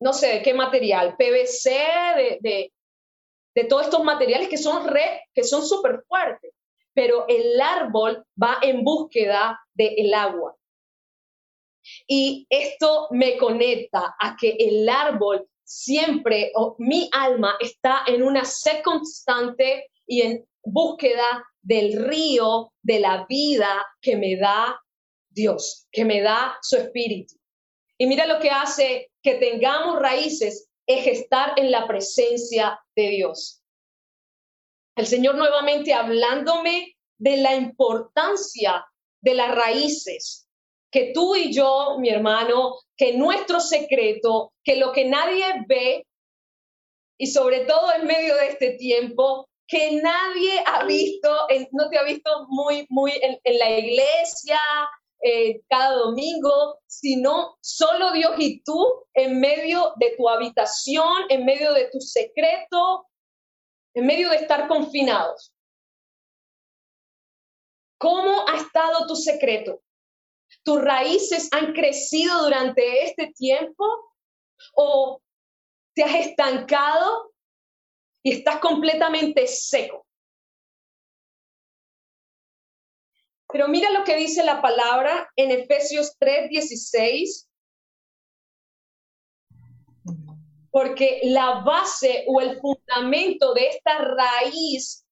no 0.00 0.12
sé 0.12 0.28
de 0.28 0.42
qué 0.42 0.54
material, 0.54 1.16
PVC, 1.16 1.70
de, 2.16 2.38
de, 2.40 2.72
de 3.54 3.64
todos 3.64 3.84
estos 3.84 4.02
materiales 4.02 4.48
que 4.48 4.56
son 4.56 4.86
re, 4.88 5.28
que 5.34 5.44
son 5.44 5.64
súper 5.66 6.02
fuertes, 6.08 6.52
pero 6.94 7.26
el 7.28 7.60
árbol 7.60 8.24
va 8.40 8.58
en 8.62 8.82
búsqueda 8.84 9.60
del 9.74 10.12
agua. 10.14 10.56
Y 12.06 12.46
esto 12.50 13.08
me 13.10 13.36
conecta 13.36 14.14
a 14.18 14.36
que 14.38 14.50
el 14.58 14.88
árbol 14.88 15.48
siempre, 15.64 16.52
o 16.54 16.76
mi 16.78 17.08
alma 17.12 17.56
está 17.60 18.02
en 18.06 18.22
una 18.22 18.44
sed 18.44 18.82
constante 18.82 19.90
y 20.06 20.22
en 20.22 20.44
búsqueda 20.64 21.44
del 21.62 22.04
río 22.08 22.72
de 22.82 23.00
la 23.00 23.26
vida 23.28 23.86
que 24.00 24.16
me 24.16 24.36
da 24.36 24.80
Dios, 25.28 25.86
que 25.92 26.04
me 26.04 26.20
da 26.20 26.58
su 26.62 26.76
espíritu. 26.76 27.34
Y 27.98 28.06
mira 28.06 28.26
lo 28.26 28.40
que 28.40 28.50
hace 28.50 29.10
que 29.22 29.34
tengamos 29.34 30.00
raíces, 30.00 30.70
es 30.86 31.06
estar 31.06 31.52
en 31.56 31.70
la 31.70 31.86
presencia 31.86 32.80
de 32.96 33.10
Dios. 33.10 33.59
El 34.96 35.06
Señor 35.06 35.36
nuevamente 35.36 35.92
hablándome 35.94 36.96
de 37.18 37.36
la 37.38 37.54
importancia 37.54 38.84
de 39.20 39.34
las 39.34 39.54
raíces, 39.54 40.48
que 40.90 41.12
tú 41.12 41.36
y 41.36 41.52
yo, 41.52 41.96
mi 41.98 42.08
hermano, 42.08 42.76
que 42.96 43.16
nuestro 43.16 43.60
secreto, 43.60 44.52
que 44.64 44.76
lo 44.76 44.92
que 44.92 45.04
nadie 45.04 45.44
ve, 45.66 46.06
y 47.18 47.26
sobre 47.26 47.60
todo 47.66 47.92
en 47.94 48.06
medio 48.06 48.34
de 48.36 48.48
este 48.48 48.72
tiempo, 48.72 49.48
que 49.68 50.00
nadie 50.02 50.62
ha 50.66 50.84
visto, 50.84 51.30
no 51.72 51.88
te 51.90 51.98
ha 51.98 52.02
visto 52.02 52.46
muy, 52.48 52.86
muy 52.88 53.12
en 53.22 53.58
la 53.58 53.78
iglesia, 53.78 54.58
eh, 55.22 55.60
cada 55.68 55.96
domingo, 55.96 56.78
sino 56.86 57.58
solo 57.60 58.10
Dios 58.12 58.32
y 58.38 58.62
tú 58.62 59.04
en 59.12 59.38
medio 59.38 59.92
de 59.96 60.14
tu 60.16 60.26
habitación, 60.26 61.24
en 61.28 61.44
medio 61.44 61.74
de 61.74 61.90
tu 61.92 62.00
secreto, 62.00 63.06
en 63.94 64.06
medio 64.06 64.30
de 64.30 64.36
estar 64.36 64.68
confinados. 64.68 65.52
¿Cómo 67.98 68.48
ha 68.48 68.56
estado 68.56 69.06
tu 69.06 69.14
secreto? 69.14 69.82
¿Tus 70.64 70.80
raíces 70.80 71.48
han 71.52 71.72
crecido 71.72 72.44
durante 72.44 73.04
este 73.04 73.32
tiempo? 73.32 73.84
¿O 74.74 75.20
te 75.94 76.02
has 76.02 76.14
estancado 76.26 77.32
y 78.22 78.32
estás 78.32 78.60
completamente 78.60 79.46
seco? 79.46 80.06
Pero 83.52 83.68
mira 83.68 83.90
lo 83.90 84.04
que 84.04 84.16
dice 84.16 84.44
la 84.44 84.62
palabra 84.62 85.28
en 85.36 85.50
Efesios 85.50 86.16
3:16. 86.18 87.49
Porque 90.80 91.20
la 91.24 91.60
base 91.60 92.24
o 92.26 92.40
el 92.40 92.58
fundamento 92.58 93.52
de 93.52 93.68
esta 93.68 93.98
raíz 93.98 95.04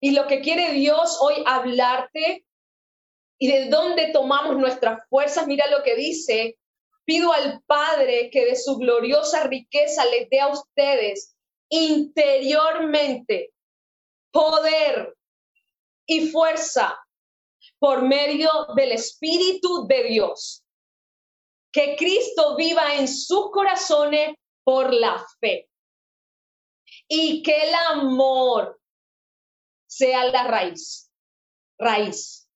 y 0.00 0.12
lo 0.12 0.26
que 0.26 0.40
quiere 0.40 0.72
Dios 0.72 1.18
hoy 1.20 1.34
hablarte 1.44 2.46
y 3.38 3.46
de 3.52 3.68
dónde 3.68 4.10
tomamos 4.10 4.56
nuestras 4.56 5.06
fuerzas, 5.10 5.46
mira 5.46 5.66
lo 5.66 5.82
que 5.82 5.96
dice, 5.96 6.58
pido 7.04 7.30
al 7.30 7.60
Padre 7.66 8.30
que 8.30 8.46
de 8.46 8.56
su 8.56 8.78
gloriosa 8.78 9.44
riqueza 9.44 10.02
les 10.06 10.30
dé 10.30 10.40
a 10.40 10.48
ustedes 10.48 11.36
interiormente 11.68 13.52
poder 14.30 15.14
y 16.06 16.28
fuerza 16.28 16.98
por 17.78 18.00
medio 18.00 18.48
del 18.74 18.92
Espíritu 18.92 19.86
de 19.86 20.04
Dios. 20.04 20.64
Que 21.70 21.96
Cristo 21.96 22.56
viva 22.56 22.94
en 22.94 23.06
sus 23.06 23.50
corazones 23.50 24.34
por 24.66 24.92
la 24.92 25.24
fe. 25.38 25.70
Y 27.06 27.42
que 27.44 27.56
el 27.68 27.74
amor 27.90 28.80
sea 29.86 30.24
la 30.24 30.42
raíz, 30.48 31.12
raíz. 31.78 32.50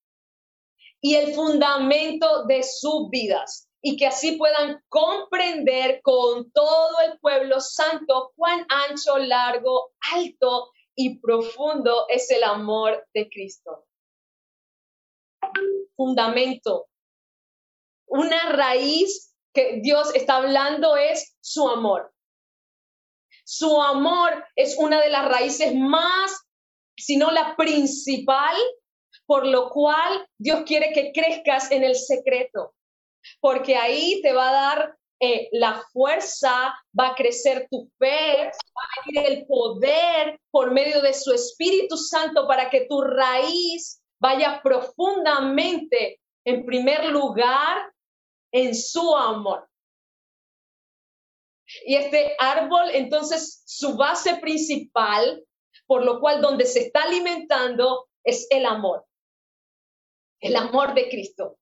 Y 1.01 1.15
el 1.15 1.35
fundamento 1.35 2.45
de 2.47 2.65
sus 2.65 3.09
vidas. 3.11 3.69
Y 3.81 3.97
que 3.97 4.09
así 4.09 4.33
puedan 4.33 4.83
comprender 4.89 6.01
con 6.03 6.51
todo 6.51 7.01
el 7.07 7.19
pueblo 7.21 7.61
santo 7.61 8.33
cuán 8.35 8.67
ancho, 8.69 9.17
largo, 9.19 9.93
alto 10.13 10.73
y 10.97 11.19
profundo 11.21 12.07
es 12.09 12.31
el 12.31 12.43
amor 12.43 13.07
de 13.15 13.31
Cristo 13.31 13.87
fundamento, 16.01 16.89
una 18.07 18.53
raíz 18.53 19.30
que 19.53 19.81
Dios 19.83 20.15
está 20.15 20.37
hablando 20.37 20.97
es 20.97 21.37
su 21.41 21.69
amor. 21.69 22.13
Su 23.45 23.81
amor 23.83 24.45
es 24.55 24.77
una 24.79 25.01
de 25.01 25.11
las 25.11 25.27
raíces 25.27 25.75
más, 25.75 26.47
si 26.97 27.17
no 27.17 27.31
la 27.31 27.57
principal, 27.57 28.57
por 29.27 29.47
lo 29.47 29.71
cual 29.71 30.27
Dios 30.39 30.63
quiere 30.67 30.93
que 30.93 31.13
crezcas 31.13 31.71
en 31.71 31.83
el 31.83 31.97
secreto, 31.97 32.75
porque 33.41 33.77
ahí 33.77 34.21
te 34.23 34.33
va 34.33 34.51
a 34.51 34.53
dar 34.53 34.97
eh, 35.23 35.49
la 35.53 35.83
fuerza, 35.93 36.75
va 36.99 37.09
a 37.09 37.15
crecer 37.15 37.67
tu 37.71 37.91
fe, 37.99 38.45
va 38.47 38.83
a 38.83 39.05
venir 39.07 39.31
el 39.31 39.47
poder 39.47 40.41
por 40.51 40.71
medio 40.71 41.03
de 41.03 41.13
su 41.13 41.33
Espíritu 41.33 41.97
Santo 41.97 42.47
para 42.47 42.71
que 42.71 42.87
tu 42.89 43.03
raíz 43.03 44.01
vaya 44.19 44.61
profundamente, 44.63 46.21
en 46.45 46.65
primer 46.65 47.07
lugar, 47.07 47.93
en 48.53 48.75
su 48.75 49.17
amor. 49.17 49.69
Y 51.87 51.95
este 51.95 52.35
árbol, 52.39 52.91
entonces, 52.93 53.63
su 53.65 53.97
base 53.97 54.37
principal, 54.37 55.45
por 55.87 56.05
lo 56.05 56.21
cual 56.21 56.41
donde 56.41 56.67
se 56.67 56.81
está 56.81 57.03
alimentando 57.03 58.09
es 58.25 58.47
el 58.51 58.67
amor. 58.67 59.07
El 60.41 60.57
amor 60.57 60.95
de 60.95 61.09
Cristo. 61.09 61.59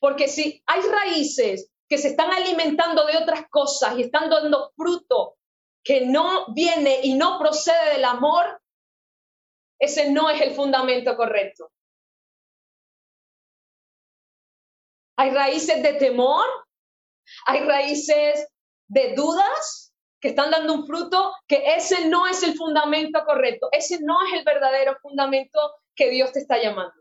Porque 0.00 0.28
si 0.28 0.62
hay 0.66 0.80
raíces 0.82 1.70
que 1.88 1.98
se 1.98 2.08
están 2.08 2.30
alimentando 2.30 3.06
de 3.06 3.16
otras 3.16 3.48
cosas 3.48 3.98
y 3.98 4.02
están 4.02 4.28
dando 4.28 4.72
fruto 4.76 5.38
que 5.82 6.02
no 6.06 6.52
viene 6.52 7.00
y 7.02 7.14
no 7.14 7.38
procede 7.38 7.94
del 7.94 8.04
amor, 8.04 8.60
ese 9.78 10.10
no 10.10 10.28
es 10.28 10.40
el 10.40 10.54
fundamento 10.54 11.16
correcto. 11.16 11.70
Hay 15.18 15.30
raíces 15.30 15.82
de 15.82 15.94
temor, 15.94 16.46
hay 17.46 17.64
raíces 17.64 18.46
de 18.86 19.14
dudas 19.14 19.92
que 20.20 20.28
están 20.28 20.52
dando 20.52 20.74
un 20.74 20.86
fruto, 20.86 21.34
que 21.48 21.74
ese 21.74 22.08
no 22.08 22.28
es 22.28 22.44
el 22.44 22.54
fundamento 22.54 23.24
correcto, 23.24 23.68
ese 23.72 23.98
no 24.00 24.16
es 24.24 24.38
el 24.38 24.44
verdadero 24.44 24.96
fundamento 25.02 25.58
que 25.96 26.08
Dios 26.10 26.30
te 26.30 26.38
está 26.38 26.62
llamando. 26.62 26.94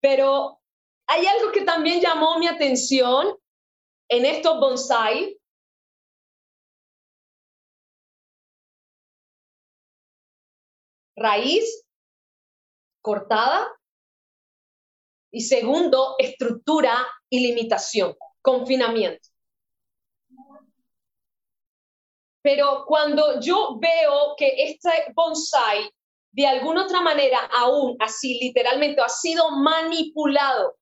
Pero 0.00 0.60
hay 1.08 1.26
algo 1.26 1.50
que 1.50 1.62
también 1.62 2.00
llamó 2.00 2.38
mi 2.38 2.46
atención 2.46 3.36
en 4.08 4.24
estos 4.24 4.60
bonsai. 4.60 5.36
Raíz 11.16 11.87
cortada. 13.00 13.68
Y 15.30 15.42
segundo, 15.42 16.14
estructura 16.18 17.06
y 17.28 17.40
limitación, 17.46 18.16
confinamiento. 18.40 19.28
Pero 22.42 22.84
cuando 22.86 23.40
yo 23.40 23.78
veo 23.78 24.34
que 24.36 24.54
este 24.64 25.12
bonsai 25.14 25.90
de 26.32 26.46
alguna 26.46 26.84
otra 26.84 27.00
manera 27.00 27.38
aún 27.52 27.96
así 28.00 28.38
literalmente 28.38 29.00
ha 29.00 29.08
sido 29.08 29.50
manipulado 29.50 30.76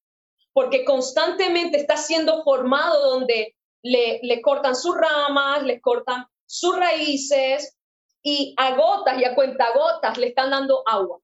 porque 0.52 0.84
constantemente 0.84 1.76
está 1.76 1.96
siendo 1.96 2.42
formado 2.42 3.10
donde 3.10 3.54
le, 3.82 4.40
cortan 4.42 4.74
sus 4.74 4.96
ramas, 4.96 5.62
le 5.64 5.80
cortan 5.80 6.26
sus 6.46 6.76
raíces 6.76 7.76
y 8.22 8.54
a 8.56 8.74
gotas 8.74 9.20
y 9.20 9.24
a 9.24 9.34
cuentagotas 9.34 10.16
le 10.16 10.28
están 10.28 10.50
dando 10.50 10.82
agua. 10.86 11.20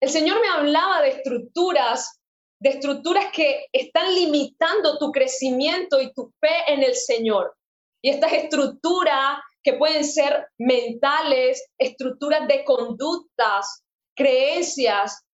El 0.00 0.10
Señor 0.10 0.40
me 0.40 0.48
hablaba 0.48 1.02
de 1.02 1.08
estructuras, 1.10 2.20
de 2.60 2.70
estructuras 2.70 3.26
que 3.32 3.66
están 3.72 4.14
limitando 4.14 4.98
tu 4.98 5.10
crecimiento 5.10 6.00
y 6.00 6.12
tu 6.12 6.32
fe 6.40 6.72
en 6.72 6.82
el 6.82 6.94
Señor. 6.94 7.54
Y 8.02 8.10
estas 8.10 8.32
estructuras 8.32 9.40
que 9.62 9.74
pueden 9.74 10.04
ser 10.04 10.48
mentales, 10.58 11.68
estructuras 11.78 12.46
de 12.46 12.64
conductas, 12.64 13.82
creencias 14.16 15.24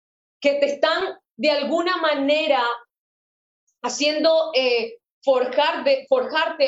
que 0.40 0.54
te 0.54 0.66
están 0.66 1.18
de 1.36 1.50
alguna 1.50 1.96
manera 1.98 2.62
haciendo 3.82 4.50
eh, 4.54 4.98
forjarte 5.22 6.06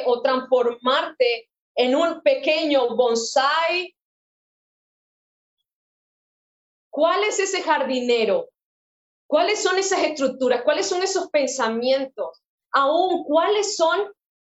o 0.07 0.23
transformarte 0.23 1.49
en 1.77 1.95
un 1.95 2.23
pequeño 2.23 2.95
bonsai. 2.97 3.95
¿Cuál 6.97 7.25
es 7.25 7.39
ese 7.39 7.63
jardinero? 7.63 8.49
¿Cuáles 9.29 9.63
son 9.63 9.77
esas 9.77 10.03
estructuras? 10.03 10.63
¿Cuáles 10.63 10.89
son 10.89 11.03
esos 11.03 11.29
pensamientos? 11.29 12.43
Aún, 12.73 13.23
¿cuáles 13.25 13.77
son 13.77 14.11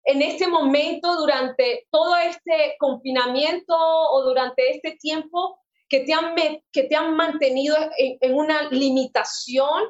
en 0.05 0.23
este 0.23 0.47
momento, 0.47 1.17
durante 1.17 1.89
todo 1.91 2.15
este 2.17 2.77
confinamiento 2.79 3.75
o 3.77 4.23
durante 4.23 4.71
este 4.71 4.93
tiempo, 5.01 5.59
que 5.89 6.05
te 6.05 6.13
han, 6.13 6.37
que 6.71 6.85
te 6.85 6.95
han 6.95 7.17
mantenido 7.17 7.77
en, 7.97 8.33
una 8.33 8.71
limitación, 8.71 9.89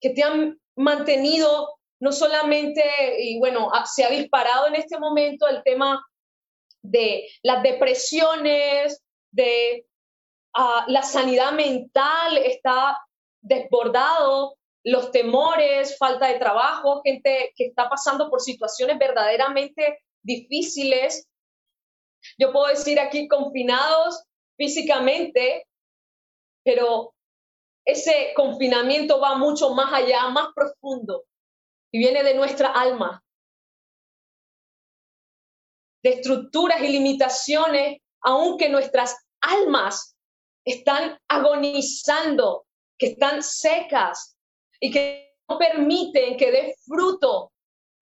que 0.00 0.08
te 0.08 0.22
han 0.22 0.58
mantenido 0.74 1.80
no 2.00 2.12
solamente, 2.12 2.82
y 3.22 3.38
bueno, 3.38 3.70
se 3.84 4.04
ha 4.04 4.08
disparado 4.08 4.68
en 4.68 4.76
este 4.76 4.98
momento 4.98 5.46
el 5.48 5.62
tema 5.64 6.02
de 6.80 7.28
las 7.42 7.62
depresiones, 7.62 9.02
de 9.32 9.86
ah, 10.54 10.84
la 10.88 11.02
sanidad 11.02 11.52
mental 11.52 12.36
está 12.38 12.98
desbordado, 13.40 14.56
los 14.84 15.12
temores, 15.12 15.96
falta 15.96 16.26
de 16.26 16.38
trabajo, 16.38 17.02
gente 17.02 17.52
que 17.56 17.66
está 17.66 17.88
pasando 17.88 18.28
por 18.28 18.40
situaciones 18.40 18.98
verdaderamente 18.98 20.00
difíciles. 20.22 21.28
Yo 22.38 22.52
puedo 22.52 22.66
decir 22.66 22.98
aquí 22.98 23.28
confinados 23.28 24.24
físicamente, 24.56 25.66
pero 26.64 27.14
ese 27.84 28.32
confinamiento 28.34 29.20
va 29.20 29.36
mucho 29.36 29.74
más 29.74 29.92
allá, 29.92 30.28
más 30.28 30.48
profundo, 30.54 31.24
y 31.92 31.98
viene 31.98 32.22
de 32.22 32.34
nuestra 32.34 32.68
alma, 32.68 33.22
de 36.02 36.10
estructuras 36.10 36.80
y 36.82 36.88
limitaciones, 36.88 38.00
aunque 38.20 38.68
nuestras 38.68 39.16
almas 39.40 40.11
están 40.64 41.18
agonizando, 41.28 42.66
que 42.98 43.08
están 43.08 43.42
secas, 43.42 44.36
y 44.80 44.90
que 44.90 45.36
no 45.48 45.58
permiten 45.58 46.36
que 46.36 46.50
dé 46.50 46.74
fruto 46.84 47.52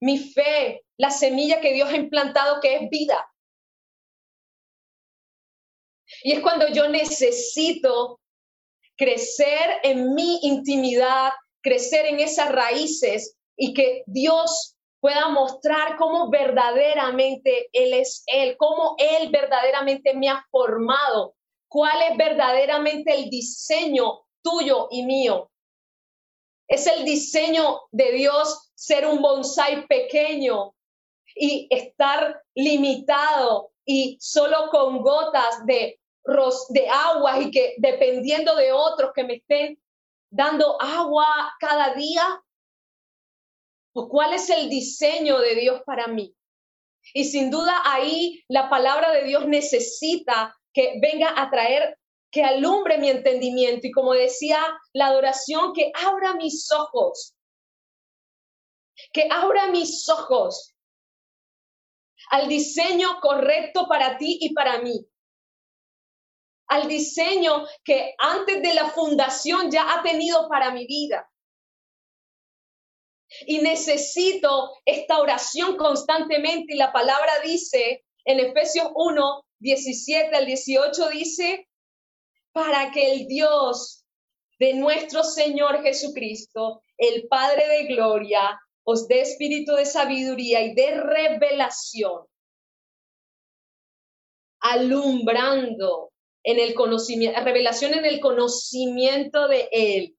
mi 0.01 0.18
fe, 0.18 0.85
la 0.96 1.11
semilla 1.11 1.61
que 1.61 1.75
Dios 1.75 1.90
ha 1.90 1.96
implantado 1.96 2.61
que 2.61 2.77
es 2.77 2.90
vida. 2.90 3.31
Y 6.23 6.33
es 6.33 6.40
cuando 6.40 6.68
yo 6.68 6.88
necesito 6.88 8.20
crecer 8.96 9.81
en 9.83 10.14
mi 10.14 10.40
intimidad, 10.42 11.33
crecer 11.62 12.07
en 12.07 12.20
esas 12.20 12.51
raíces 12.51 13.37
y 13.57 13.75
que 13.75 14.03
Dios 14.07 14.77
pueda 15.01 15.29
mostrar 15.29 15.96
cómo 15.96 16.31
verdaderamente 16.31 17.68
Él 17.73 17.94
es 17.94 18.23
Él, 18.27 18.57
cómo 18.59 18.96
Él 18.99 19.31
verdaderamente 19.31 20.14
me 20.14 20.29
ha 20.29 20.44
formado, 20.51 21.35
cuál 21.70 22.02
es 22.11 22.18
verdaderamente 22.18 23.14
el 23.14 23.30
diseño 23.30 24.26
tuyo 24.42 24.88
y 24.90 25.04
mío. 25.04 25.50
Es 26.66 26.87
el 26.87 27.04
diseño 27.04 27.83
de 27.92 28.12
Dios 28.12 28.72
ser 28.74 29.06
un 29.06 29.22
bonsai 29.22 29.87
pequeño 29.87 30.74
y 31.37 31.68
estar 31.70 32.42
limitado 32.54 33.70
y 33.85 34.18
solo 34.20 34.68
con 34.70 35.00
gotas 35.00 35.64
de, 35.64 36.00
de 36.70 36.88
agua 36.88 37.38
y 37.40 37.50
que 37.52 37.76
dependiendo 37.78 38.56
de 38.56 38.72
otros 38.72 39.12
que 39.14 39.24
me 39.24 39.35
estén 39.35 39.80
dando 40.28 40.80
agua 40.80 41.54
cada 41.61 41.94
día. 41.94 42.42
¿O 43.92 44.09
cuál 44.09 44.33
es 44.33 44.50
el 44.50 44.68
diseño 44.68 45.38
de 45.38 45.54
Dios 45.54 45.83
para 45.85 46.09
mí? 46.09 46.35
Y 47.14 47.24
sin 47.24 47.50
duda 47.50 47.80
ahí 47.85 48.44
la 48.48 48.68
palabra 48.68 49.12
de 49.12 49.24
Dios 49.24 49.46
necesita 49.46 50.60
que 50.72 50.98
venga 51.00 51.40
a 51.40 51.50
traer 51.50 51.98
que 52.30 52.44
alumbre 52.44 52.98
mi 52.98 53.11
entendimiento. 53.11 53.87
Y 53.87 53.90
como 53.90 54.12
decía 54.12 54.61
la 54.92 55.09
adoración, 55.09 55.72
que 55.72 55.90
abra 55.94 56.35
mis 56.35 56.70
ojos, 56.72 57.35
que 59.12 59.28
abra 59.30 59.68
mis 59.68 60.09
ojos 60.09 60.74
al 62.30 62.48
diseño 62.48 63.18
correcto 63.20 63.87
para 63.88 64.16
ti 64.16 64.38
y 64.40 64.54
para 64.54 64.78
mí, 64.78 65.04
al 66.68 66.87
diseño 66.87 67.66
que 67.83 68.14
antes 68.18 68.62
de 68.62 68.74
la 68.74 68.90
fundación 68.90 69.70
ya 69.70 69.92
ha 69.92 70.02
tenido 70.02 70.48
para 70.48 70.70
mi 70.70 70.87
vida. 70.87 71.28
Y 73.46 73.59
necesito 73.59 74.76
esta 74.85 75.20
oración 75.20 75.76
constantemente. 75.76 76.74
Y 76.74 76.76
la 76.76 76.92
palabra 76.92 77.33
dice 77.44 78.04
en 78.24 78.40
Efesios 78.40 78.88
1, 78.94 79.44
17 79.61 80.35
al 80.35 80.46
18 80.46 81.09
dice, 81.11 81.68
para 82.53 82.90
que 82.90 83.12
el 83.12 83.27
Dios 83.27 84.05
de 84.59 84.75
nuestro 84.75 85.23
Señor 85.23 85.83
Jesucristo, 85.83 86.83
el 86.99 87.29
Padre 87.29 87.66
de 87.68 87.94
Gloria, 87.94 88.61
os 88.85 89.07
dé 89.09 89.20
espíritu 89.20 89.75
de 89.75 89.87
sabiduría 89.87 90.62
y 90.62 90.75
de 90.75 91.01
revelación, 91.01 92.27
alumbrando 94.61 96.11
en 96.42 96.59
el 96.59 96.75
conocimiento, 96.75 97.40
revelación 97.40 97.94
en 97.94 98.05
el 98.05 98.20
conocimiento 98.20 99.49
de 99.49 99.68
Él, 99.70 100.16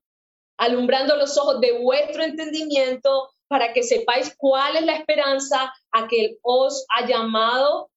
alumbrando 0.58 1.16
los 1.18 1.38
ojos 1.38 1.60
de 1.60 1.80
vuestro 1.80 2.24
entendimiento 2.24 3.30
para 3.48 3.74
que 3.74 3.84
sepáis 3.84 4.34
cuál 4.38 4.78
es 4.78 4.86
la 4.86 4.96
esperanza 4.96 5.74
a 5.92 6.08
que 6.08 6.26
Él 6.26 6.40
os 6.42 6.86
ha 6.90 7.06
llamado 7.06 7.91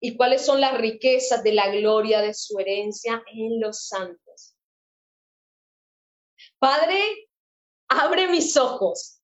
y 0.00 0.16
cuáles 0.16 0.44
son 0.44 0.60
las 0.60 0.78
riquezas 0.78 1.42
de 1.44 1.52
la 1.52 1.68
gloria 1.68 2.22
de 2.22 2.32
su 2.32 2.58
herencia 2.58 3.22
en 3.26 3.60
los 3.60 3.86
santos. 3.86 4.56
Padre, 6.58 7.28
abre 7.88 8.28
mis 8.28 8.56
ojos. 8.56 9.20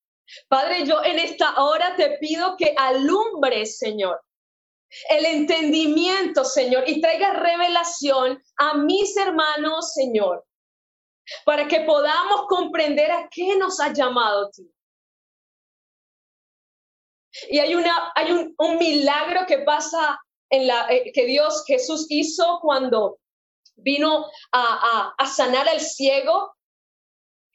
Padre, 0.49 0.85
yo 0.85 1.03
en 1.03 1.19
esta 1.19 1.63
hora 1.63 1.97
te 1.97 2.19
pido 2.19 2.57
que 2.57 2.75
alumbres, 2.77 3.79
Señor, 3.79 4.21
el 5.09 5.25
entendimiento, 5.25 6.45
Señor, 6.45 6.85
y 6.87 7.01
traiga 7.01 7.33
revelación 7.35 8.43
a 8.57 8.75
mis 8.75 9.17
hermanos, 9.17 9.95
Señor, 9.95 10.45
para 11.45 11.67
que 11.69 11.81
podamos 11.81 12.47
comprender 12.49 13.11
a 13.11 13.29
qué 13.31 13.57
nos 13.57 13.81
ha 13.81 13.93
llamado 13.93 14.51
tú. 14.51 14.71
Y 17.49 17.59
hay, 17.59 17.75
una, 17.75 18.13
hay 18.15 18.33
un, 18.33 18.55
un 18.59 18.79
milagro 18.79 19.47
que 19.47 19.59
pasa 19.59 20.19
en 20.51 20.67
la, 20.67 20.87
eh, 20.89 21.13
que 21.13 21.27
Dios, 21.27 21.65
Jesús 21.67 22.07
hizo 22.09 22.59
cuando 22.61 23.19
vino 23.77 24.27
a, 24.53 25.15
a, 25.17 25.27
sanar 25.27 25.69
al 25.69 25.81
ciego. 25.81 26.55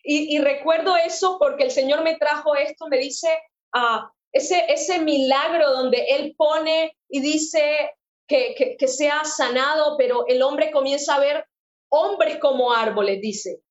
Y, 0.04 0.40
recuerdo 0.40 0.98
eso 0.98 1.38
porque 1.40 1.64
el 1.64 1.72
Señor 1.72 2.04
me 2.04 2.18
trajo 2.18 2.56
esto, 2.56 2.88
me 2.88 2.98
dice, 2.98 3.30
a 3.74 4.12
ese, 4.32 4.66
ese 4.68 5.00
milagro 5.00 5.70
donde 5.70 6.04
Él 6.10 6.34
pone 6.36 6.98
y 7.08 7.22
dice 7.22 7.92
que, 8.28 8.56
que, 8.56 8.78
que 8.78 8.88
sea 8.88 9.24
sanado, 9.26 9.98
pero 9.98 10.26
el 10.28 10.42
hombre 10.42 10.72
comienza 10.72 11.16
a 11.16 11.20
ver 11.20 11.46
hombres 11.90 12.40
como 12.40 12.74
árboles, 12.74 13.22
dice. 13.22 13.62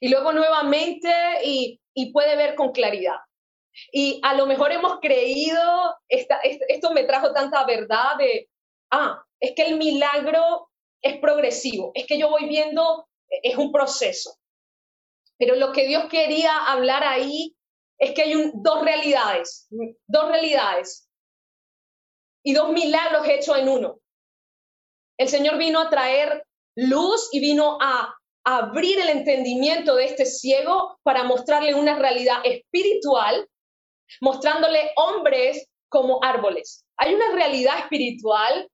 Y 0.00 0.08
luego 0.08 0.32
nuevamente 0.32 1.10
y, 1.44 1.80
y 1.92 2.12
puede 2.12 2.36
ver 2.36 2.54
con 2.54 2.72
claridad. 2.72 3.18
Y 3.92 4.20
a 4.22 4.34
lo 4.34 4.46
mejor 4.46 4.72
hemos 4.72 5.00
creído, 5.00 5.96
esta, 6.08 6.38
esto 6.40 6.92
me 6.92 7.04
trajo 7.04 7.32
tanta 7.32 7.64
verdad 7.64 8.16
de, 8.18 8.48
ah, 8.90 9.22
es 9.40 9.52
que 9.54 9.62
el 9.62 9.76
milagro 9.76 10.70
es 11.02 11.18
progresivo, 11.18 11.92
es 11.94 12.06
que 12.06 12.18
yo 12.18 12.28
voy 12.28 12.48
viendo, 12.48 13.08
es 13.28 13.56
un 13.56 13.72
proceso. 13.72 14.36
Pero 15.38 15.54
lo 15.54 15.72
que 15.72 15.86
Dios 15.86 16.06
quería 16.10 16.64
hablar 16.66 17.04
ahí 17.04 17.54
es 17.98 18.12
que 18.12 18.22
hay 18.22 18.34
un, 18.34 18.62
dos 18.62 18.82
realidades, 18.82 19.68
dos 20.06 20.28
realidades 20.28 21.08
y 22.44 22.54
dos 22.54 22.72
milagros 22.72 23.26
hechos 23.28 23.56
en 23.58 23.68
uno. 23.68 24.00
El 25.18 25.28
Señor 25.28 25.58
vino 25.58 25.80
a 25.80 25.90
traer 25.90 26.44
luz 26.76 27.28
y 27.32 27.40
vino 27.40 27.78
a 27.80 28.14
abrir 28.44 29.00
el 29.00 29.10
entendimiento 29.10 29.96
de 29.96 30.06
este 30.06 30.24
ciego 30.24 30.98
para 31.02 31.24
mostrarle 31.24 31.74
una 31.74 31.98
realidad 31.98 32.38
espiritual 32.44 33.48
mostrándole 34.20 34.92
hombres 34.96 35.68
como 35.88 36.22
árboles. 36.22 36.84
Hay 36.96 37.14
una 37.14 37.32
realidad 37.32 37.78
espiritual 37.78 38.70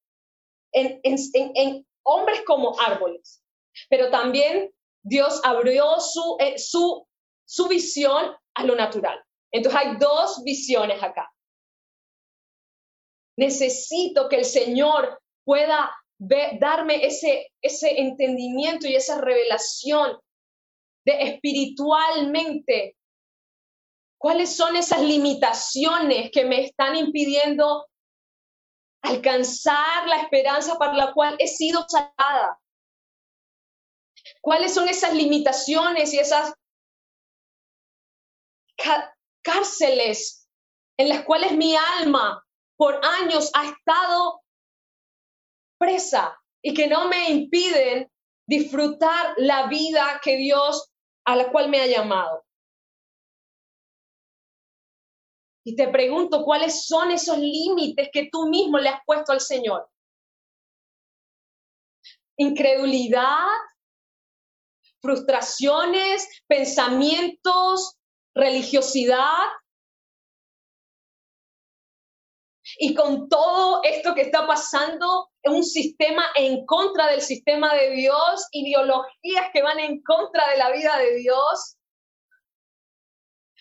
en, 0.73 1.01
en, 1.03 1.87
hombres 2.03 2.43
como 2.47 2.79
árboles, 2.81 3.43
pero 3.89 4.11
también 4.11 4.71
Dios 5.03 5.41
abrió 5.45 6.01
su, 6.01 6.37
eh, 6.41 6.59
su, 6.59 7.07
su 7.47 7.69
visión 7.69 8.35
a 8.55 8.65
lo 8.65 8.75
natural. 8.75 9.23
Entonces 9.53 9.81
hay 9.81 9.97
dos 9.97 10.43
visiones 10.45 11.03
acá. 11.03 11.31
Necesito 13.37 14.29
que 14.29 14.37
el 14.37 14.45
Señor 14.45 15.21
pueda 15.45 15.91
darme 16.19 17.05
ese, 17.05 17.53
ese 17.63 18.01
entendimiento 18.01 18.87
y 18.87 18.95
esa 18.95 19.21
revelación 19.21 20.19
de 21.05 21.23
espiritualmente 21.23 22.97
¿Cuáles 24.25 24.57
son 24.57 24.75
esas 24.75 25.03
limitaciones 25.03 26.31
que 26.31 26.47
me 26.47 26.65
están 26.65 26.97
impidiendo 26.97 27.87
alcanzar 29.03 30.09
la 30.09 30.23
esperanza 30.23 30.79
para 30.79 30.95
la 30.95 31.13
cual 31.13 31.37
he 31.39 31.47
sido 31.47 31.85
salada? 31.87 32.59
¿Cuáles 34.41 34.73
son 34.73 34.89
esas 34.89 35.13
limitaciones 35.13 36.15
y 36.15 36.21
esas 36.21 36.55
cárceles 39.43 40.49
en 40.97 41.11
las 41.11 41.27
cuales 41.27 41.53
mi 41.53 41.77
alma 41.77 42.43
por 42.79 42.99
años 43.05 43.51
ha 43.53 43.67
estado 43.67 44.41
presa 45.79 46.35
y 46.63 46.73
que 46.73 46.87
no 46.87 47.09
me 47.09 47.29
impiden 47.29 48.11
disfrutar 48.49 49.35
la 49.37 49.67
vida 49.67 50.19
que 50.25 50.39
Dios 50.39 50.91
a 51.27 51.37
la 51.37 51.51
cual 51.51 51.69
me 51.69 51.83
ha 51.83 51.87
llamado? 51.87 52.44
Y 55.65 55.77
te 55.77 55.89
pregunto, 55.89 56.45
¿cuáles 56.45 56.87
son 56.87 57.11
esos 57.11 57.39
límites 57.39 58.11
que 58.13 58.29
tú 58.31 58.49
mismo 58.49 58.79
le 58.79 58.91
has 58.91 59.01
puesto 59.07 59.33
al 59.33 59.41
Señor? 59.41 59.89
Incredulidad, 62.37 63.47
frustraciones, 65.01 66.29
pensamientos, 66.47 67.97
religiosidad. 68.35 69.49
Y 72.79 72.95
con 72.95 73.29
todo 73.31 73.83
esto 73.85 74.15
que 74.15 74.23
está 74.23 74.47
pasando, 74.47 75.31
un 75.45 75.65
sistema 75.65 76.27
en 76.35 76.67
contra 76.67 77.07
del 77.07 77.23
sistema 77.23 77.75
de 77.75 77.91
Dios, 77.91 78.49
ideologías 78.53 79.49
que 79.53 79.63
van 79.63 79.79
en 79.79 80.03
contra 80.03 80.51
de 80.51 80.59
la 80.59 80.73
vida 80.73 80.99
de 80.99 81.15
Dios. 81.17 81.77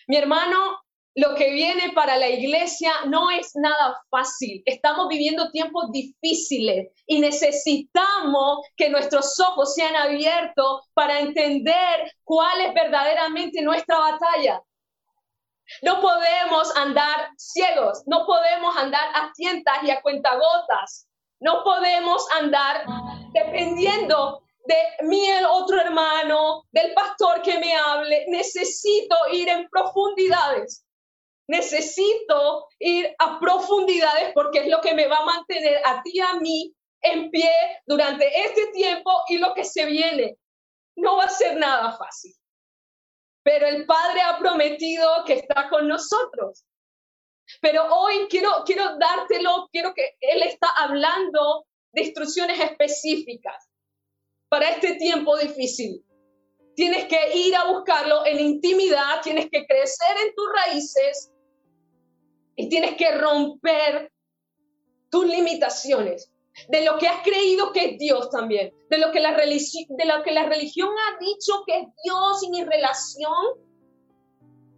Mi 0.06 0.16
hermano, 0.16 0.83
lo 1.16 1.34
que 1.36 1.50
viene 1.50 1.92
para 1.94 2.16
la 2.16 2.28
iglesia 2.28 2.92
no 3.06 3.30
es 3.30 3.54
nada 3.54 4.02
fácil. 4.10 4.62
Estamos 4.66 5.08
viviendo 5.08 5.50
tiempos 5.50 5.90
difíciles 5.92 6.90
y 7.06 7.20
necesitamos 7.20 8.66
que 8.76 8.90
nuestros 8.90 9.38
ojos 9.38 9.74
sean 9.74 9.94
abiertos 9.94 10.88
para 10.92 11.20
entender 11.20 12.12
cuál 12.24 12.60
es 12.62 12.74
verdaderamente 12.74 13.62
nuestra 13.62 13.98
batalla. 13.98 14.60
No 15.82 16.00
podemos 16.00 16.76
andar 16.76 17.30
ciegos, 17.38 18.02
no 18.06 18.26
podemos 18.26 18.76
andar 18.76 19.08
a 19.14 19.32
tientas 19.34 19.78
y 19.82 19.90
a 19.90 20.02
cuentagotas, 20.02 21.08
no 21.40 21.62
podemos 21.62 22.26
andar 22.32 22.84
dependiendo 23.32 24.42
de 24.66 25.06
mi 25.06 25.26
otro 25.48 25.80
hermano, 25.80 26.64
del 26.72 26.92
pastor 26.94 27.40
que 27.42 27.58
me 27.58 27.74
hable. 27.74 28.24
Necesito 28.28 29.16
ir 29.32 29.48
en 29.48 29.68
profundidades 29.68 30.83
necesito 31.46 32.68
ir 32.78 33.14
a 33.18 33.38
profundidades 33.38 34.32
porque 34.34 34.60
es 34.60 34.68
lo 34.68 34.80
que 34.80 34.94
me 34.94 35.06
va 35.06 35.18
a 35.18 35.24
mantener 35.24 35.80
a 35.84 36.02
ti 36.02 36.12
y 36.14 36.20
a 36.20 36.34
mí 36.34 36.74
en 37.02 37.30
pie 37.30 37.52
durante 37.86 38.26
este 38.44 38.68
tiempo 38.72 39.10
y 39.28 39.38
lo 39.38 39.52
que 39.54 39.64
se 39.64 39.84
viene. 39.84 40.38
No 40.96 41.16
va 41.16 41.24
a 41.24 41.30
ser 41.30 41.56
nada 41.56 41.92
fácil. 41.96 42.32
Pero 43.42 43.66
el 43.66 43.84
Padre 43.84 44.22
ha 44.22 44.38
prometido 44.38 45.24
que 45.26 45.34
está 45.34 45.68
con 45.68 45.86
nosotros. 45.86 46.64
Pero 47.60 47.94
hoy 47.94 48.26
quiero, 48.30 48.62
quiero 48.64 48.96
dártelo, 48.96 49.68
quiero 49.70 49.92
que 49.92 50.16
Él 50.20 50.42
está 50.42 50.68
hablando 50.78 51.66
de 51.92 52.04
instrucciones 52.04 52.58
específicas 52.58 53.68
para 54.48 54.70
este 54.70 54.94
tiempo 54.94 55.36
difícil. 55.36 56.02
Tienes 56.74 57.04
que 57.04 57.36
ir 57.36 57.54
a 57.54 57.66
buscarlo 57.66 58.24
en 58.24 58.40
intimidad, 58.40 59.20
tienes 59.22 59.48
que 59.50 59.66
crecer 59.66 60.16
en 60.24 60.34
tus 60.34 60.46
raíces 60.52 61.33
y 62.56 62.68
tienes 62.68 62.96
que 62.96 63.10
romper 63.12 64.12
tus 65.10 65.26
limitaciones 65.26 66.30
de 66.68 66.84
lo 66.84 66.98
que 66.98 67.08
has 67.08 67.22
creído 67.22 67.72
que 67.72 67.84
es 67.84 67.98
Dios 67.98 68.30
también, 68.30 68.72
de 68.88 68.98
lo 68.98 69.10
que 69.12 69.20
la, 69.20 69.34
religión 69.34 70.88
ha 70.88 71.18
dicho 71.18 71.64
que 71.66 71.80
es 71.80 71.86
Dios 72.04 72.42
y 72.44 72.50
mi 72.50 72.64
relación, 72.64 73.32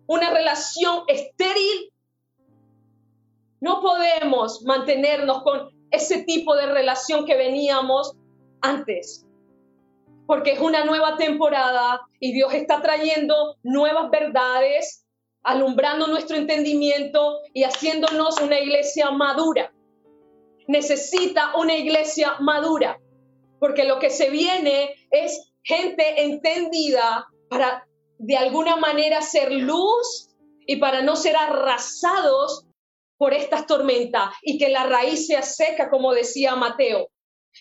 una 0.06 0.30
relación 0.30 1.04
estéril. 1.06 1.92
No 3.60 3.80
podemos 3.80 4.62
mantenernos 4.62 5.42
con 5.42 5.70
ese 5.90 6.22
tipo 6.24 6.54
de 6.56 6.66
relación 6.66 7.26
que 7.26 7.36
veníamos 7.36 8.12
antes, 8.62 9.26
porque 10.26 10.52
es 10.52 10.60
una 10.60 10.84
nueva 10.84 11.16
temporada 11.16 12.00
y 12.20 12.32
Dios 12.32 12.52
está 12.54 12.80
trayendo 12.80 13.56
nuevas 13.62 14.10
verdades 14.10 15.05
alumbrando 15.46 16.08
nuestro 16.08 16.36
entendimiento 16.36 17.40
y 17.54 17.62
haciéndonos 17.62 18.40
una 18.40 18.58
iglesia 18.58 19.12
madura. 19.12 19.72
Necesita 20.66 21.56
una 21.56 21.76
iglesia 21.76 22.34
madura, 22.40 22.98
porque 23.60 23.84
lo 23.84 24.00
que 24.00 24.10
se 24.10 24.28
viene 24.28 24.96
es 25.12 25.52
gente 25.62 26.24
entendida 26.24 27.28
para 27.48 27.86
de 28.18 28.36
alguna 28.36 28.74
manera 28.74 29.22
ser 29.22 29.52
luz 29.52 30.34
y 30.66 30.76
para 30.76 31.02
no 31.02 31.14
ser 31.14 31.36
arrasados 31.36 32.66
por 33.16 33.32
estas 33.32 33.66
tormentas 33.66 34.34
y 34.42 34.58
que 34.58 34.68
la 34.68 34.84
raíz 34.84 35.28
sea 35.28 35.42
seca, 35.42 35.90
como 35.90 36.12
decía 36.12 36.56
Mateo. 36.56 37.08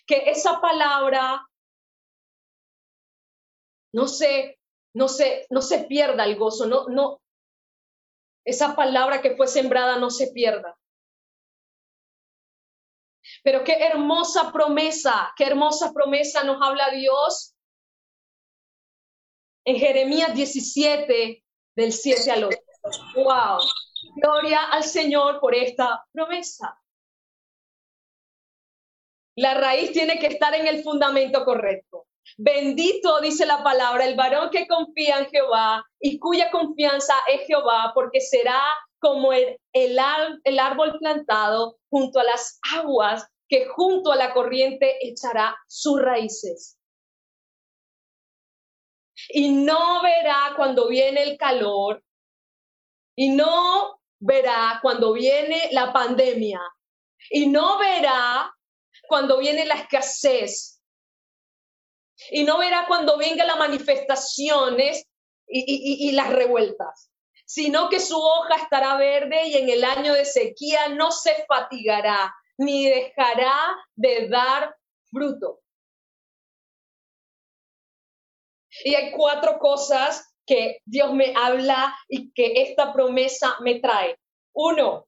Que 0.07 0.23
esa 0.25 0.59
palabra 0.59 1.45
no 3.93 4.07
se, 4.07 4.57
no 4.95 5.07
se, 5.07 5.45
no 5.51 5.61
se 5.61 5.83
pierda 5.83 6.25
el 6.25 6.35
gozo, 6.35 6.65
no, 6.65 6.87
no, 6.87 7.21
esa 8.45 8.75
palabra 8.75 9.21
que 9.21 9.35
fue 9.35 9.47
sembrada 9.47 9.97
no 9.97 10.09
se 10.09 10.27
pierda. 10.31 10.77
Pero 13.43 13.63
qué 13.63 13.73
hermosa 13.73 14.51
promesa, 14.51 15.33
qué 15.35 15.45
hermosa 15.45 15.91
promesa 15.91 16.43
nos 16.43 16.61
habla 16.61 16.91
Dios 16.91 17.55
en 19.65 19.77
Jeremías 19.77 20.33
17, 20.35 21.43
del 21.75 21.91
7 21.91 22.31
al 22.31 22.43
8. 22.45 22.57
¡Wow! 23.15 23.59
Gloria 24.17 24.61
al 24.71 24.83
Señor 24.83 25.39
por 25.39 25.55
esta 25.55 26.05
promesa. 26.11 26.79
La 29.35 29.55
raíz 29.55 29.91
tiene 29.91 30.19
que 30.19 30.27
estar 30.27 30.53
en 30.53 30.67
el 30.67 30.83
fundamento 30.83 31.43
correcto. 31.43 31.84
Bendito, 32.37 33.21
dice 33.21 33.45
la 33.45 33.63
palabra, 33.63 34.05
el 34.05 34.15
varón 34.15 34.49
que 34.49 34.67
confía 34.67 35.19
en 35.19 35.29
Jehová 35.29 35.85
y 35.99 36.19
cuya 36.19 36.51
confianza 36.51 37.13
es 37.31 37.47
Jehová, 37.47 37.91
porque 37.93 38.19
será 38.19 38.61
como 38.99 39.31
el, 39.33 39.59
el, 39.73 39.97
el 40.43 40.59
árbol 40.59 40.97
plantado 40.99 41.77
junto 41.89 42.19
a 42.19 42.23
las 42.23 42.59
aguas, 42.73 43.27
que 43.47 43.67
junto 43.67 44.11
a 44.11 44.15
la 44.15 44.33
corriente 44.33 44.97
echará 45.01 45.55
sus 45.67 46.01
raíces. 46.01 46.77
Y 49.29 49.51
no 49.51 50.01
verá 50.01 50.53
cuando 50.55 50.87
viene 50.87 51.23
el 51.23 51.37
calor, 51.37 52.03
y 53.15 53.29
no 53.29 53.99
verá 54.19 54.79
cuando 54.81 55.13
viene 55.13 55.69
la 55.71 55.93
pandemia, 55.93 56.59
y 57.29 57.47
no 57.47 57.77
verá 57.77 58.51
cuando 59.07 59.37
viene 59.37 59.65
la 59.65 59.75
escasez, 59.75 60.74
y 62.31 62.43
no 62.43 62.57
verá 62.57 62.85
cuando 62.87 63.17
vengan 63.17 63.47
las 63.47 63.57
manifestaciones 63.57 65.07
y, 65.47 66.09
y, 66.09 66.11
las 66.13 66.31
revueltas, 66.31 67.11
sino 67.45 67.89
que 67.89 67.99
su 67.99 68.17
hoja 68.17 68.55
estará 68.55 68.97
verde 68.97 69.47
y 69.47 69.57
en 69.57 69.69
el 69.69 69.83
año 69.83 70.13
de 70.13 70.25
sequía 70.25 70.89
no 70.89 71.11
se 71.11 71.45
fatigará 71.45 72.33
ni 72.57 72.87
dejará 72.89 73.53
de 73.95 74.27
dar 74.27 74.75
fruto. 75.11 75.61
Y 78.83 78.95
hay 78.95 79.11
cuatro 79.11 79.57
cosas 79.59 80.35
que 80.45 80.79
Dios 80.85 81.13
me 81.13 81.33
habla 81.35 81.95
y 82.07 82.31
que 82.31 82.61
esta 82.61 82.91
promesa 82.91 83.57
me 83.61 83.79
trae. 83.79 84.17
Uno, 84.53 85.07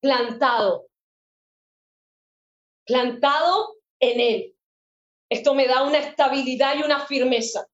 plantado. 0.00 0.86
Plantado 2.84 3.79
en 4.00 4.20
Él. 4.20 4.56
Esto 5.30 5.54
me 5.54 5.68
da 5.68 5.84
una 5.84 5.98
estabilidad 5.98 6.74
y 6.76 6.82
una 6.82 7.06
firmeza. 7.06 7.66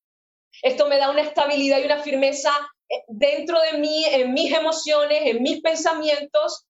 Esto 0.62 0.88
me 0.88 0.98
da 0.98 1.10
una 1.10 1.22
estabilidad 1.22 1.78
y 1.78 1.86
una 1.86 2.02
firmeza 2.02 2.50
eh, 2.88 3.04
dentro 3.08 3.60
de 3.60 3.78
mí, 3.78 4.04
en 4.04 4.32
mis 4.32 4.52
emociones, 4.52 5.22
en 5.24 5.42
mis 5.42 5.62
pensamientos. 5.62 6.66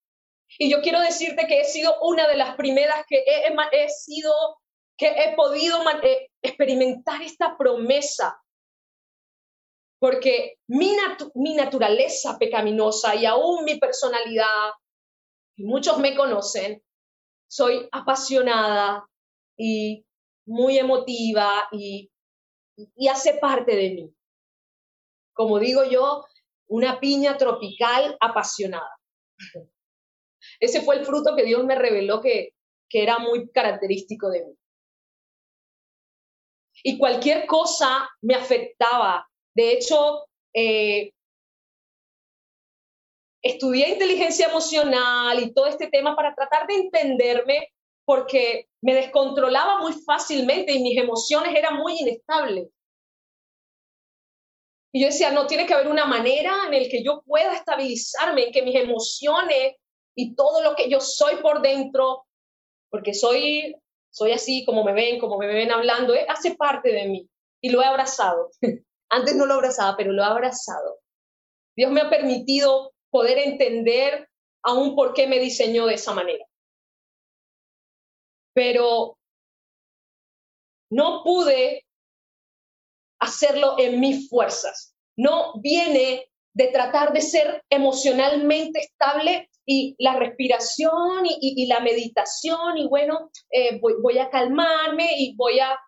Y 0.58 0.70
yo 0.70 0.80
quiero 0.80 1.00
decirte 1.00 1.46
que 1.46 1.60
he 1.60 1.64
sido 1.64 1.96
una 2.02 2.28
de 2.28 2.36
las 2.36 2.56
primeras 2.56 3.04
que 3.08 3.24
he, 3.26 3.88
sido, 3.88 4.32
que 4.96 5.08
he 5.08 5.34
podido 5.34 5.78
eh, 6.02 6.30
experimentar 6.40 7.20
esta 7.22 7.56
promesa. 7.58 8.40
Porque 9.98 10.58
mi, 10.68 10.96
mi 11.34 11.54
naturaleza 11.54 12.38
pecaminosa 12.38 13.14
y 13.14 13.26
aún 13.26 13.64
mi 13.64 13.78
personalidad, 13.78 14.70
y 15.56 15.64
muchos 15.64 15.98
me 15.98 16.14
conocen, 16.14 16.82
soy 17.48 17.88
apasionada 17.90 19.08
y 19.56 20.04
muy 20.46 20.78
emotiva 20.78 21.68
y, 21.72 22.10
y 22.76 23.08
hace 23.08 23.34
parte 23.34 23.74
de 23.74 23.90
mí. 23.90 24.14
Como 25.32 25.58
digo 25.58 25.84
yo, 25.84 26.24
una 26.68 27.00
piña 27.00 27.36
tropical 27.36 28.16
apasionada. 28.20 28.98
Ese 30.60 30.80
fue 30.82 30.96
el 30.96 31.04
fruto 31.04 31.34
que 31.36 31.44
Dios 31.44 31.64
me 31.64 31.74
reveló 31.74 32.20
que, 32.20 32.54
que 32.88 33.02
era 33.02 33.18
muy 33.18 33.50
característico 33.50 34.30
de 34.30 34.46
mí. 34.46 34.54
Y 36.82 36.98
cualquier 36.98 37.46
cosa 37.46 38.08
me 38.20 38.34
afectaba. 38.34 39.28
De 39.54 39.72
hecho, 39.72 40.26
eh, 40.54 41.12
estudié 43.42 43.90
inteligencia 43.90 44.48
emocional 44.48 45.38
y 45.42 45.52
todo 45.52 45.66
este 45.66 45.88
tema 45.88 46.14
para 46.14 46.34
tratar 46.34 46.66
de 46.66 46.74
entenderme 46.74 47.72
porque 48.06 48.68
me 48.80 48.94
descontrolaba 48.94 49.80
muy 49.80 49.92
fácilmente 49.92 50.72
y 50.72 50.82
mis 50.82 50.96
emociones 50.96 51.54
eran 51.54 51.76
muy 51.76 51.98
inestables. 51.98 52.68
Y 54.92 55.00
yo 55.00 55.08
decía, 55.08 55.32
no, 55.32 55.46
tiene 55.46 55.66
que 55.66 55.74
haber 55.74 55.88
una 55.88 56.06
manera 56.06 56.54
en 56.68 56.72
el 56.72 56.88
que 56.88 57.02
yo 57.02 57.22
pueda 57.26 57.54
estabilizarme, 57.54 58.44
en 58.44 58.52
que 58.52 58.62
mis 58.62 58.76
emociones 58.76 59.74
y 60.14 60.34
todo 60.34 60.62
lo 60.62 60.74
que 60.74 60.88
yo 60.88 61.00
soy 61.00 61.36
por 61.42 61.60
dentro, 61.60 62.26
porque 62.88 63.12
soy, 63.12 63.76
soy 64.10 64.32
así 64.32 64.64
como 64.64 64.84
me 64.84 64.94
ven, 64.94 65.18
como 65.18 65.36
me 65.36 65.48
ven 65.48 65.72
hablando, 65.72 66.14
eh, 66.14 66.24
hace 66.28 66.54
parte 66.54 66.92
de 66.92 67.08
mí 67.08 67.28
y 67.60 67.70
lo 67.70 67.82
he 67.82 67.84
abrazado. 67.84 68.50
Antes 69.10 69.34
no 69.34 69.46
lo 69.46 69.54
abrazaba, 69.54 69.96
pero 69.96 70.12
lo 70.12 70.22
he 70.22 70.26
abrazado. 70.26 71.00
Dios 71.76 71.90
me 71.90 72.00
ha 72.00 72.08
permitido 72.08 72.94
poder 73.10 73.38
entender 73.38 74.28
aún 74.62 74.94
por 74.94 75.12
qué 75.12 75.26
me 75.26 75.40
diseñó 75.40 75.86
de 75.86 75.94
esa 75.94 76.14
manera. 76.14 76.45
Pero 78.56 79.18
no 80.90 81.22
pude 81.22 81.84
hacerlo 83.20 83.76
en 83.78 84.00
mis 84.00 84.30
fuerzas. 84.30 84.96
No 85.14 85.52
viene 85.60 86.26
de 86.54 86.68
tratar 86.68 87.12
de 87.12 87.20
ser 87.20 87.62
emocionalmente 87.68 88.80
estable 88.80 89.50
y 89.66 89.94
la 89.98 90.16
respiración 90.18 91.26
y, 91.26 91.66
la 91.66 91.80
meditación 91.80 92.78
y 92.78 92.88
bueno, 92.88 93.30
eh, 93.50 93.78
voy, 93.78 94.16
a 94.16 94.30
calmarme 94.30 95.18
y 95.18 95.36
voy 95.36 95.60
a... 95.60 95.78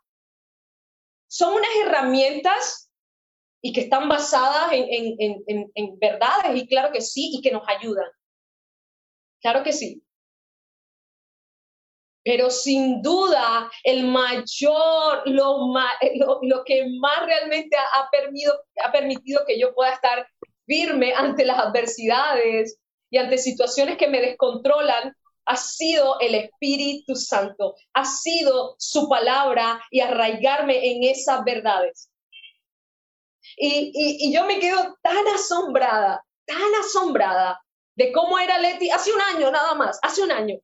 Son 1.26 1.54
unas 1.54 1.70
herramientas 1.83 2.90
y 3.62 3.72
que 3.72 3.81
están 3.81 4.11
basadas 4.11 4.72
en 4.72 5.98
verdades 5.98 6.54
y 6.54 6.66
claro 6.66 6.92
que 6.92 7.00
sí 7.00 7.31
y 7.33 7.40
que 7.40 7.50
nos 7.50 7.66
ayudan. 7.66 8.11
Claro 9.40 9.62
que 9.62 9.72
sí. 9.72 10.02
Pero 12.29 12.51
sin 12.51 13.01
duda, 13.01 13.71
el 13.83 14.07
mayor, 14.07 15.23
lo, 15.25 15.73
lo, 16.43 16.64
que 16.67 16.85
más 17.01 17.25
realmente 17.25 17.75
ha, 17.75 18.11
permitido, 18.11 18.53
ha 18.85 18.93
permitido 18.93 19.47
que 19.47 19.59
yo 19.59 19.75
pueda 19.75 19.95
estar 19.95 20.29
firme 20.67 21.14
ante 21.14 21.47
las 21.47 21.59
adversidades 21.59 22.79
y 23.09 23.17
ante 23.17 23.38
situaciones 23.38 23.97
que 23.97 24.09
me 24.09 24.21
descontrolan 24.21 25.17
ha 25.47 25.57
sido 25.57 26.21
el 26.21 26.35
Espíritu 26.35 27.17
Santo, 27.17 27.77
ha 27.95 28.05
sido 28.05 28.75
su 28.79 29.09
palabra 29.09 29.81
y 29.91 30.01
arraigarme 30.01 30.87
en 30.87 31.05
esas 31.05 31.43
verdades. 31.45 32.11
Y, 33.57 33.91
y, 34.21 34.35
yo 34.35 34.45
me 34.45 34.61
quedo 34.61 34.99
tan 35.01 35.27
asombrada, 35.29 36.23
tan 36.45 36.75
asombrada 36.85 37.59
de 37.97 38.12
cómo 38.12 38.38
era 38.38 38.59
Leti 38.59 38.91
hace 38.91 39.14
un 39.14 39.21
año 39.23 39.51
nada 39.51 39.73
más, 39.73 39.99
hace 40.03 40.21
un 40.21 40.31
año 40.31 40.61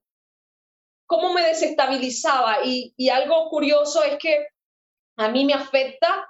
cómo 1.06 1.32
me 1.32 1.42
desestabilizaba. 1.42 2.58
Y, 2.64 2.94
algo 3.08 3.48
curioso 3.50 4.02
es 4.02 4.16
que 4.18 4.48
a 5.16 5.28
mí 5.28 5.44
me 5.44 5.54
afecta 5.54 6.28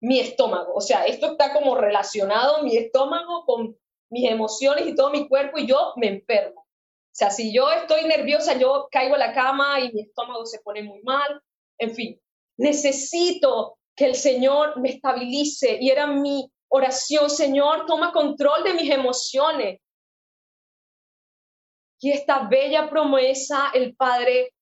mi 0.00 0.20
estómago. 0.20 0.74
O 0.74 0.80
sea, 0.80 1.04
esto 1.04 1.32
está 1.32 1.52
como 1.52 1.76
relacionado 1.76 2.62
mi 2.62 2.76
estómago 2.76 3.44
con 3.44 3.76
mis 4.10 4.30
emociones 4.30 4.86
y 4.86 4.94
todo 4.94 5.10
mi 5.10 5.28
cuerpo 5.28 5.58
y 5.58 5.66
yo 5.66 5.92
me 5.96 6.08
enfermo. 6.08 6.60
O 6.60 7.14
sea, 7.14 7.30
si 7.30 7.52
yo 7.54 7.70
estoy 7.70 8.04
nerviosa, 8.04 8.58
yo 8.58 8.88
caigo 8.90 9.14
a 9.14 9.18
la 9.18 9.34
cama 9.34 9.80
y 9.80 9.92
mi 9.92 10.00
estómago 10.02 10.46
se 10.46 10.60
pone 10.60 10.82
muy 10.82 11.02
mal. 11.02 11.42
En 11.78 11.94
fin, 11.94 12.20
necesito 12.56 13.78
que 13.94 14.06
el 14.06 14.14
Señor 14.14 14.80
me 14.80 14.90
estabilice 14.90 15.78
y 15.80 15.90
era 15.90 16.06
mi 16.06 16.50
oración, 16.68 17.28
Señor, 17.28 17.84
toma 17.86 18.12
control 18.12 18.64
de 18.64 18.72
mis 18.74 18.90
emociones. 18.90 19.80
Y 22.02 22.10
esta 22.10 22.48
bella 22.48 22.90
promesa 22.90 23.70
el 23.72 23.94
Padre 23.94 24.52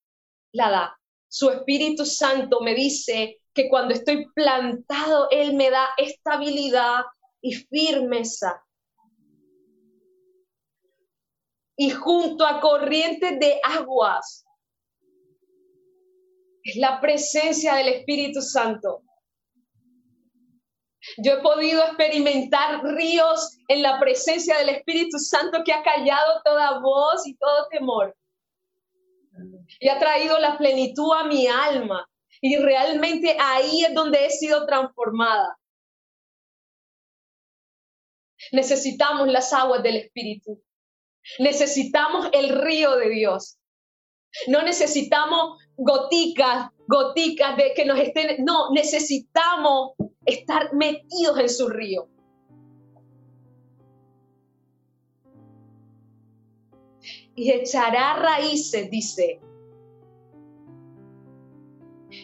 la 0.52 0.70
da. 0.70 1.00
Su 1.26 1.48
Espíritu 1.48 2.04
Santo 2.04 2.60
me 2.60 2.74
dice 2.74 3.40
que 3.54 3.70
cuando 3.70 3.94
estoy 3.94 4.26
plantado, 4.34 5.26
Él 5.30 5.54
me 5.54 5.70
da 5.70 5.88
estabilidad 5.96 7.00
y 7.40 7.54
firmeza. 7.54 8.62
Y 11.76 11.88
junto 11.90 12.46
a 12.46 12.60
corrientes 12.60 13.40
de 13.40 13.58
aguas 13.64 14.44
es 16.62 16.76
la 16.76 17.00
presencia 17.00 17.74
del 17.76 17.88
Espíritu 17.88 18.42
Santo. 18.42 19.02
Yo 21.16 21.32
he 21.32 21.40
podido 21.40 21.82
experimentar 21.84 22.82
ríos 22.84 23.58
en 23.68 23.82
la 23.82 23.98
presencia 23.98 24.58
del 24.58 24.68
Espíritu 24.70 25.18
Santo 25.18 25.62
que 25.64 25.72
ha 25.72 25.82
callado 25.82 26.42
toda 26.44 26.80
voz 26.80 27.26
y 27.26 27.36
todo 27.36 27.68
temor. 27.70 28.16
Y 29.78 29.88
ha 29.88 29.98
traído 29.98 30.38
la 30.38 30.58
plenitud 30.58 31.12
a 31.14 31.24
mi 31.24 31.46
alma. 31.46 32.06
Y 32.42 32.56
realmente 32.56 33.36
ahí 33.38 33.84
es 33.84 33.94
donde 33.94 34.26
he 34.26 34.30
sido 34.30 34.66
transformada. 34.66 35.58
Necesitamos 38.52 39.28
las 39.28 39.52
aguas 39.52 39.82
del 39.82 39.96
Espíritu. 39.96 40.62
Necesitamos 41.38 42.28
el 42.32 42.60
río 42.60 42.96
de 42.96 43.10
Dios. 43.10 43.58
No 44.46 44.62
necesitamos 44.62 45.58
goticas, 45.76 46.70
goticas 46.86 47.56
de 47.56 47.72
que 47.74 47.84
nos 47.84 47.98
estén, 47.98 48.44
no, 48.44 48.70
necesitamos 48.70 49.92
estar 50.24 50.72
metidos 50.74 51.38
en 51.38 51.48
su 51.48 51.68
río. 51.68 52.08
Y 57.34 57.50
echará 57.52 58.16
raíces, 58.16 58.90
dice, 58.90 59.40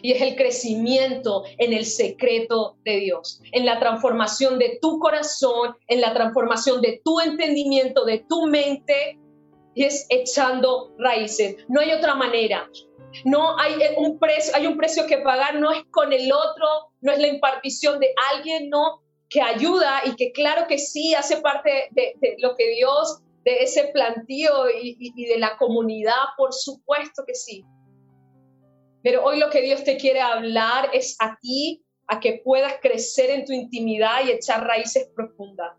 y 0.01 0.11
es 0.11 0.21
el 0.21 0.35
crecimiento 0.35 1.43
en 1.57 1.73
el 1.73 1.85
secreto 1.85 2.77
de 2.83 2.97
Dios, 2.97 3.41
en 3.51 3.65
la 3.65 3.79
transformación 3.79 4.59
de 4.59 4.77
tu 4.81 4.99
corazón, 4.99 5.75
en 5.87 6.01
la 6.01 6.13
transformación 6.13 6.81
de 6.81 7.01
tu 7.03 7.19
entendimiento, 7.19 8.05
de 8.05 8.19
tu 8.29 8.47
mente, 8.47 9.19
y 9.73 9.83
es 9.83 10.05
echando 10.09 10.93
raíces. 10.97 11.57
No 11.67 11.81
hay 11.81 11.91
otra 11.91 12.15
manera. 12.15 12.69
No 13.25 13.57
hay 13.59 13.73
un 13.97 14.19
precio, 14.19 14.55
hay 14.55 14.67
un 14.67 14.77
precio 14.77 15.05
que 15.07 15.19
pagar, 15.19 15.55
no 15.55 15.71
es 15.71 15.83
con 15.91 16.13
el 16.13 16.31
otro, 16.31 16.67
no 17.01 17.11
es 17.11 17.19
la 17.19 17.27
impartición 17.27 17.99
de 17.99 18.13
alguien, 18.33 18.69
no, 18.69 19.01
que 19.29 19.41
ayuda 19.41 20.01
y 20.05 20.15
que 20.15 20.31
claro 20.31 20.67
que 20.67 20.77
sí 20.77 21.15
hace 21.15 21.37
parte 21.37 21.89
de, 21.91 22.13
lo 22.39 22.55
que 22.55 22.75
Dios, 22.75 23.21
de 23.43 23.63
ese 23.63 23.89
plantío 23.93 24.51
y 24.81 25.25
de 25.25 25.39
la 25.39 25.57
comunidad, 25.57 26.35
por 26.37 26.53
supuesto 26.53 27.23
que 27.25 27.35
sí 27.35 27.65
pero 29.07 29.23
hoy 29.23 29.39
lo 29.39 29.49
que 29.49 29.61
Dios 29.61 29.85
te 29.85 29.95
quiere 29.95 30.19
hablar 30.19 30.89
es 30.91 31.15
a 31.19 31.37
ti, 31.39 31.81
a 32.07 32.19
que 32.19 32.41
puedas 32.43 32.73
crecer 32.81 33.29
en 33.29 33.45
tu 33.45 33.53
intimidad 33.53 34.25
y 34.25 34.31
echar 34.31 34.67
raíces 34.67 35.09
profundas. 35.15 35.77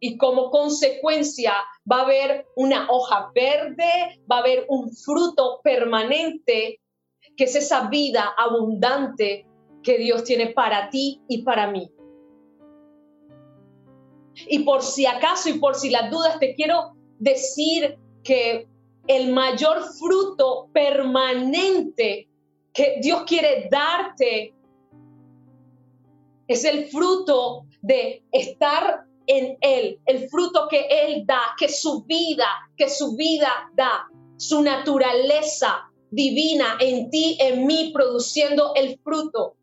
Y 0.00 0.16
como 0.16 0.50
consecuencia 0.50 1.54
va 1.90 1.98
a 1.98 2.04
haber 2.04 2.46
una 2.56 2.90
hoja 2.90 3.30
verde, 3.34 4.20
va 4.30 4.36
a 4.36 4.40
haber 4.40 4.64
un 4.68 4.90
fruto 4.90 5.60
permanente, 5.62 6.80
que 7.36 7.44
es 7.44 7.54
esa 7.54 7.88
vida 7.88 8.34
abundante 8.38 9.46
que 9.82 9.98
Dios 9.98 10.24
tiene 10.24 10.48
para 10.48 10.88
ti 10.90 11.20
y 11.28 11.42
para 11.42 11.70
mí. 11.70 11.90
Y 14.48 14.60
por 14.60 14.82
si 14.82 15.06
acaso 15.06 15.50
y 15.50 15.58
por 15.58 15.74
si 15.74 15.90
las 15.90 16.10
dudas, 16.10 16.38
te 16.38 16.54
quiero 16.54 16.94
decir 17.18 17.98
que 18.22 18.66
el 19.06 19.32
mayor 19.32 19.82
fruto 19.98 20.68
permanente 20.72 22.28
que 22.72 22.98
Dios 23.02 23.24
quiere 23.26 23.68
darte 23.70 24.54
es 26.46 26.64
el 26.64 26.86
fruto 26.86 27.66
de 27.82 28.24
estar 28.32 29.04
en 29.26 29.56
Él, 29.60 30.00
el 30.06 30.28
fruto 30.28 30.68
que 30.68 30.86
Él 30.88 31.24
da, 31.26 31.54
que 31.58 31.68
su 31.68 32.04
vida, 32.04 32.46
que 32.76 32.88
su 32.88 33.16
vida 33.16 33.70
da, 33.74 34.06
su 34.36 34.62
naturaleza 34.62 35.90
divina 36.10 36.76
en 36.80 37.10
ti, 37.10 37.36
en 37.40 37.66
mí, 37.66 37.92
produciendo 37.94 38.72
el 38.74 38.98
fruto. 39.04 39.54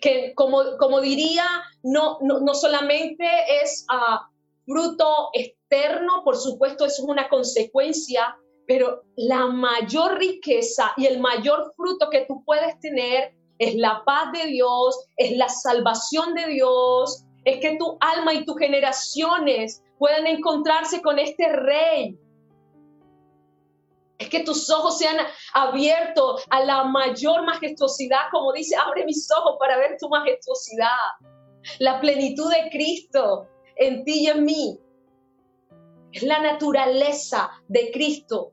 Que 0.00 0.34
como, 0.34 0.76
como 0.78 1.00
diría, 1.00 1.44
no, 1.82 2.18
no, 2.20 2.54
solamente 2.54 3.26
es 3.62 3.86
uh, 3.90 4.18
fruto 4.66 5.30
externo, 5.32 6.22
por 6.24 6.36
supuesto, 6.36 6.84
es 6.84 6.98
una 7.00 7.28
consecuencia 7.28 8.36
pero 8.70 9.02
la 9.16 9.48
mayor 9.48 10.16
riqueza 10.16 10.92
y 10.96 11.06
el 11.06 11.18
mayor 11.18 11.72
fruto 11.74 12.08
que 12.08 12.24
tú 12.26 12.44
puedes 12.44 12.78
tener 12.78 13.34
es 13.60 13.74
la 13.74 14.02
paz 14.06 14.32
de 14.32 14.46
Dios, 14.46 15.06
es 15.18 15.36
la 15.36 15.48
salvación 15.48 16.34
de 16.34 16.46
Dios, 16.46 17.24
es 17.44 17.60
que 17.60 17.76
tu 17.76 17.98
alma 18.00 18.32
y 18.32 18.44
tus 18.46 18.58
generaciones 18.58 19.82
puedan 19.98 20.26
encontrarse 20.26 21.02
con 21.02 21.18
este 21.18 21.46
rey. 21.52 22.18
Es 24.18 24.30
que 24.30 24.40
tus 24.40 24.70
ojos 24.70 24.98
sean 24.98 25.16
abiertos 25.52 26.42
a 26.48 26.64
la 26.64 26.84
mayor 26.84 27.44
majestuosidad, 27.44 28.30
como 28.30 28.52
dice, 28.54 28.76
abre 28.76 29.04
mis 29.04 29.28
ojos 29.30 29.56
para 29.60 29.76
ver 29.76 29.98
tu 30.00 30.08
majestuosidad, 30.08 30.88
la 31.80 32.00
plenitud 32.00 32.50
de 32.50 32.70
Cristo 32.70 33.46
en 33.76 34.04
ti 34.04 34.24
y 34.24 34.26
en 34.28 34.44
mí. 34.44 34.78
Es 36.12 36.22
la 36.22 36.40
naturaleza 36.40 37.50
de 37.68 37.90
Cristo 37.90 38.52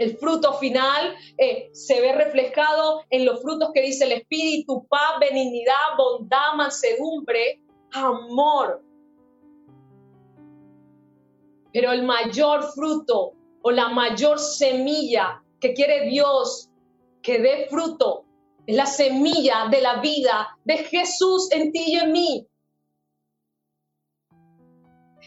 el 0.00 0.16
fruto 0.16 0.54
final 0.54 1.14
eh, 1.36 1.68
se 1.74 2.00
ve 2.00 2.12
reflejado 2.12 3.02
en 3.10 3.26
los 3.26 3.42
frutos 3.42 3.68
que 3.74 3.82
dice 3.82 4.06
el 4.06 4.12
Espíritu, 4.12 4.86
paz, 4.88 5.20
benignidad, 5.20 5.74
bondad, 5.98 6.54
mansedumbre, 6.56 7.62
amor. 7.92 8.82
Pero 11.70 11.92
el 11.92 12.02
mayor 12.04 12.72
fruto 12.72 13.34
o 13.60 13.70
la 13.70 13.90
mayor 13.90 14.38
semilla 14.38 15.42
que 15.60 15.74
quiere 15.74 16.08
Dios 16.08 16.70
que 17.20 17.38
dé 17.38 17.66
fruto 17.68 18.24
es 18.66 18.76
la 18.76 18.86
semilla 18.86 19.68
de 19.70 19.82
la 19.82 20.00
vida 20.00 20.48
de 20.64 20.78
Jesús 20.78 21.52
en 21.52 21.72
ti 21.72 21.84
y 21.88 21.96
en 21.96 22.10
mí. 22.10 22.46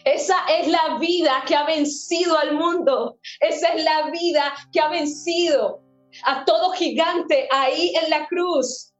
Esa 0.04 0.36
es 0.48 0.68
la 0.68 0.98
vida 0.98 1.42
que 1.46 1.56
ha 1.56 1.64
vencido 1.64 2.36
al 2.38 2.54
mundo. 2.54 3.18
Esa 3.40 3.68
es 3.68 3.84
la 3.84 4.10
vida 4.10 4.54
que 4.70 4.80
ha 4.80 4.88
vencido 4.88 5.82
a 6.24 6.44
todo 6.44 6.72
gigante 6.72 7.48
ahí 7.50 7.94
en 8.02 8.10
la 8.10 8.26
cruz. 8.26 8.92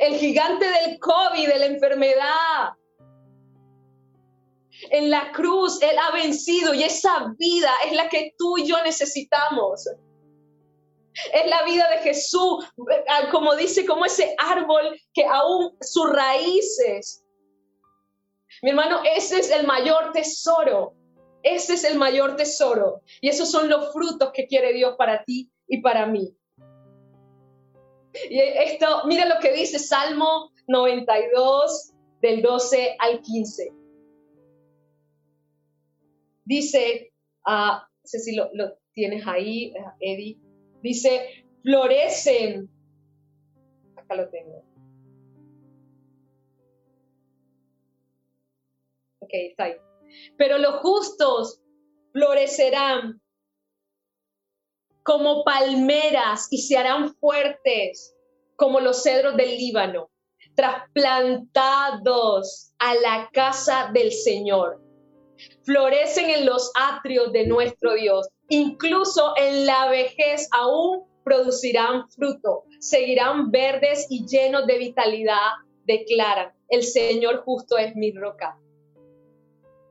El 0.00 0.16
gigante 0.16 0.66
del 0.66 0.98
COVID, 0.98 1.48
de 1.48 1.58
la 1.58 1.66
enfermedad. 1.66 2.72
En 4.90 5.10
la 5.10 5.32
cruz 5.32 5.80
Él 5.80 5.96
ha 5.98 6.12
vencido 6.12 6.74
y 6.74 6.82
esa 6.82 7.32
vida 7.38 7.70
es 7.86 7.92
la 7.94 8.08
que 8.08 8.34
tú 8.36 8.58
y 8.58 8.66
yo 8.66 8.82
necesitamos. 8.82 9.88
Es 11.32 11.46
la 11.46 11.62
vida 11.62 11.88
de 11.90 11.98
Jesús, 11.98 12.66
como 13.30 13.54
dice, 13.54 13.86
como 13.86 14.04
ese 14.04 14.34
árbol 14.36 15.00
que 15.14 15.24
aún 15.24 15.76
sus 15.80 16.10
raíces 16.10 17.23
mi 18.64 18.70
hermano, 18.70 19.00
ese 19.14 19.40
es 19.40 19.50
el 19.50 19.66
mayor 19.66 20.12
tesoro. 20.12 20.94
Ese 21.42 21.74
es 21.74 21.84
el 21.84 21.98
mayor 21.98 22.34
tesoro. 22.34 23.02
Y 23.20 23.28
esos 23.28 23.50
son 23.50 23.68
los 23.68 23.92
frutos 23.92 24.30
que 24.32 24.46
quiere 24.46 24.72
Dios 24.72 24.94
para 24.96 25.22
ti 25.22 25.50
y 25.68 25.82
para 25.82 26.06
mí. 26.06 26.34
Y 28.30 28.40
esto, 28.40 29.02
mira 29.04 29.26
lo 29.26 29.38
que 29.38 29.52
dice 29.52 29.78
Salmo 29.78 30.50
92, 30.68 31.92
del 32.22 32.40
12 32.40 32.96
al 33.00 33.20
15. 33.20 33.70
Dice, 36.46 37.12
uh, 37.46 37.50
no 37.50 37.86
sé 38.02 38.18
si 38.20 38.34
lo, 38.34 38.48
lo 38.54 38.78
tienes 38.94 39.26
ahí, 39.26 39.74
Eddie, 40.00 40.38
dice, 40.80 41.44
florecen, 41.62 42.70
acá 43.94 44.14
lo 44.14 44.30
tengo, 44.30 44.63
Pero 50.36 50.58
los 50.58 50.80
justos 50.80 51.62
florecerán 52.12 53.22
como 55.02 55.44
palmeras 55.44 56.48
y 56.50 56.58
se 56.58 56.76
harán 56.76 57.14
fuertes 57.16 58.14
como 58.56 58.80
los 58.80 59.02
cedros 59.02 59.36
del 59.36 59.50
Líbano, 59.50 60.10
trasplantados 60.54 62.72
a 62.78 62.94
la 62.94 63.28
casa 63.32 63.90
del 63.92 64.12
Señor. 64.12 64.80
Florecen 65.64 66.30
en 66.30 66.46
los 66.46 66.70
atrios 66.74 67.32
de 67.32 67.46
nuestro 67.46 67.94
Dios. 67.94 68.28
Incluso 68.48 69.34
en 69.36 69.66
la 69.66 69.88
vejez 69.88 70.48
aún 70.52 71.02
producirán 71.24 72.08
fruto, 72.10 72.62
seguirán 72.78 73.50
verdes 73.50 74.06
y 74.10 74.24
llenos 74.26 74.66
de 74.66 74.78
vitalidad, 74.78 75.50
declaran, 75.84 76.52
el 76.68 76.84
Señor 76.84 77.42
justo 77.44 77.76
es 77.76 77.96
mi 77.96 78.12
roca 78.12 78.56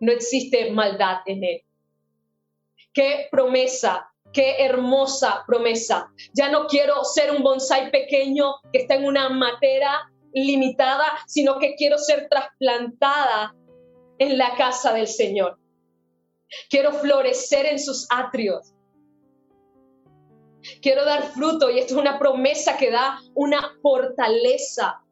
no 0.04 0.12
existe 0.12 0.70
maldad 0.72 1.22
en 1.26 1.43
él. 1.43 1.62
Qué 2.93 3.28
promesa, 3.32 4.12
qué 4.34 4.58
hermosa 4.60 5.43
promesa. 5.47 6.12
Ya 6.34 6.49
no 6.49 6.68
quiero 6.68 7.04
ser 7.06 7.32
un 7.32 7.41
bonsai 7.41 7.89
pequeño 7.89 8.56
que 8.72 8.80
está 8.80 8.95
en 8.95 9.06
una 9.06 9.30
matera 9.30 10.12
limitada, 10.34 11.06
sino 11.28 11.58
que 11.58 11.76
quiero 11.76 11.97
ser 11.97 12.28
trasplantada 12.30 13.56
en 14.20 14.38
la 14.38 14.56
casa 14.58 14.93
del 14.93 15.08
Señor. 15.08 15.58
Quiero 16.70 16.91
florecer 16.91 17.66
en 17.66 17.80
sus 17.80 18.06
atrios. 18.10 18.74
Quiero 20.82 21.06
dar 21.06 21.24
fruto 21.32 21.70
y 21.70 21.80
esto 21.80 21.93
es 21.93 21.99
una 22.01 22.20
promesa 22.20 22.78
que 22.78 22.91
da 22.91 23.20
una 23.36 23.78
fortaleza 23.82 25.03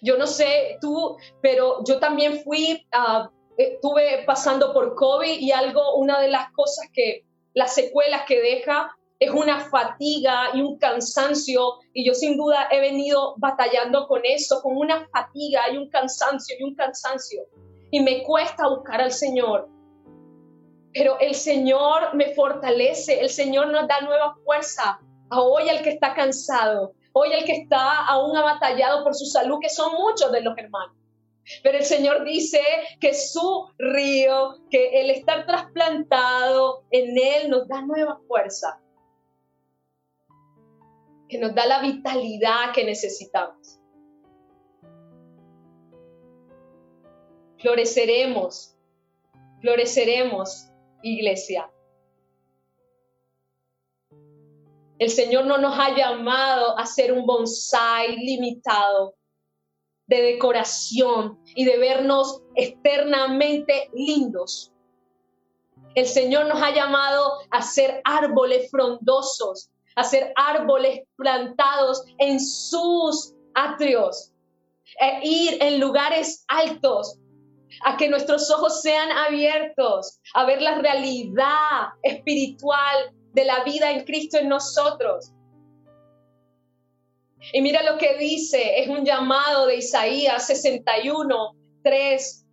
yo 0.00 0.16
no 0.16 0.26
sé 0.26 0.78
tú, 0.80 1.16
pero 1.40 1.84
yo 1.84 1.98
también 1.98 2.42
fui, 2.42 2.86
uh, 2.96 3.28
estuve 3.56 4.24
pasando 4.26 4.72
por 4.72 4.94
COVID 4.94 5.38
y 5.40 5.52
algo, 5.52 5.96
una 5.96 6.20
de 6.20 6.28
las 6.28 6.50
cosas 6.52 6.88
que, 6.92 7.24
las 7.54 7.74
secuelas 7.74 8.22
que 8.26 8.40
deja 8.40 8.96
es 9.18 9.30
una 9.30 9.60
fatiga 9.60 10.48
y 10.54 10.62
un 10.62 10.78
cansancio, 10.78 11.78
y 11.92 12.04
yo 12.04 12.12
sin 12.12 12.36
duda 12.36 12.66
he 12.72 12.80
venido 12.80 13.34
batallando 13.36 14.08
con 14.08 14.20
eso, 14.24 14.60
con 14.62 14.76
una 14.76 15.06
fatiga 15.10 15.70
y 15.72 15.76
un 15.76 15.88
cansancio 15.90 16.56
y 16.58 16.64
un 16.64 16.74
cansancio, 16.74 17.42
y 17.92 18.00
me 18.00 18.24
cuesta 18.24 18.68
buscar 18.68 19.00
al 19.00 19.12
Señor. 19.12 19.68
Pero 20.92 21.18
el 21.20 21.36
Señor 21.36 22.14
me 22.14 22.34
fortalece, 22.34 23.20
el 23.20 23.30
Señor 23.30 23.68
nos 23.68 23.86
da 23.86 24.00
nueva 24.00 24.34
fuerza. 24.44 24.98
A 25.30 25.40
hoy 25.40 25.68
el 25.68 25.82
que 25.82 25.90
está 25.90 26.14
cansado, 26.14 26.92
hoy 27.12 27.32
el 27.32 27.44
que 27.44 27.52
está 27.52 28.06
aún 28.06 28.36
abatallado 28.36 29.04
por 29.04 29.14
su 29.14 29.26
salud, 29.26 29.58
que 29.60 29.68
son 29.68 29.92
muchos 29.94 30.32
de 30.32 30.40
los 30.42 30.56
hermanos. 30.56 30.96
Pero 31.62 31.78
el 31.78 31.84
Señor 31.84 32.24
dice 32.24 32.60
que 33.00 33.14
su 33.14 33.68
río, 33.78 34.58
que 34.70 35.00
el 35.00 35.10
estar 35.10 35.44
trasplantado 35.46 36.84
en 36.90 37.18
Él 37.18 37.50
nos 37.50 37.66
da 37.66 37.82
nueva 37.82 38.20
fuerza, 38.28 38.80
que 41.28 41.38
nos 41.38 41.54
da 41.54 41.66
la 41.66 41.80
vitalidad 41.80 42.72
que 42.72 42.84
necesitamos. 42.84 43.80
Floreceremos, 47.58 48.76
floreceremos, 49.60 50.68
iglesia. 51.02 51.71
El 55.02 55.10
Señor 55.10 55.46
no 55.46 55.58
nos 55.58 55.76
ha 55.76 55.96
llamado 55.96 56.78
a 56.78 56.86
ser 56.86 57.12
un 57.12 57.26
bonsai 57.26 58.18
limitado 58.18 59.16
de 60.06 60.22
decoración 60.22 61.40
y 61.56 61.64
de 61.64 61.76
vernos 61.76 62.40
externamente 62.54 63.90
lindos. 63.94 64.70
El 65.96 66.06
Señor 66.06 66.46
nos 66.46 66.62
ha 66.62 66.70
llamado 66.70 67.32
a 67.50 67.62
ser 67.62 68.00
árboles 68.04 68.70
frondosos, 68.70 69.72
a 69.96 70.04
ser 70.04 70.32
árboles 70.36 71.00
plantados 71.16 72.04
en 72.18 72.38
sus 72.38 73.34
atrios, 73.56 74.32
e 75.00 75.26
ir 75.26 75.58
en 75.60 75.80
lugares 75.80 76.44
altos, 76.46 77.18
a 77.84 77.96
que 77.96 78.08
nuestros 78.08 78.48
ojos 78.52 78.82
sean 78.82 79.10
abiertos, 79.10 80.20
a 80.34 80.44
ver 80.44 80.62
la 80.62 80.78
realidad 80.78 81.88
espiritual 82.04 83.12
de 83.32 83.44
la 83.44 83.64
vida 83.64 83.90
en 83.90 84.04
Cristo 84.04 84.38
en 84.38 84.48
nosotros. 84.48 85.32
Y 87.52 87.60
mira 87.60 87.82
lo 87.82 87.98
que 87.98 88.16
dice, 88.18 88.80
es 88.80 88.88
un 88.88 89.04
llamado 89.04 89.66
de 89.66 89.76
Isaías 89.76 90.46
61, 90.46 91.56
3. 91.82 92.46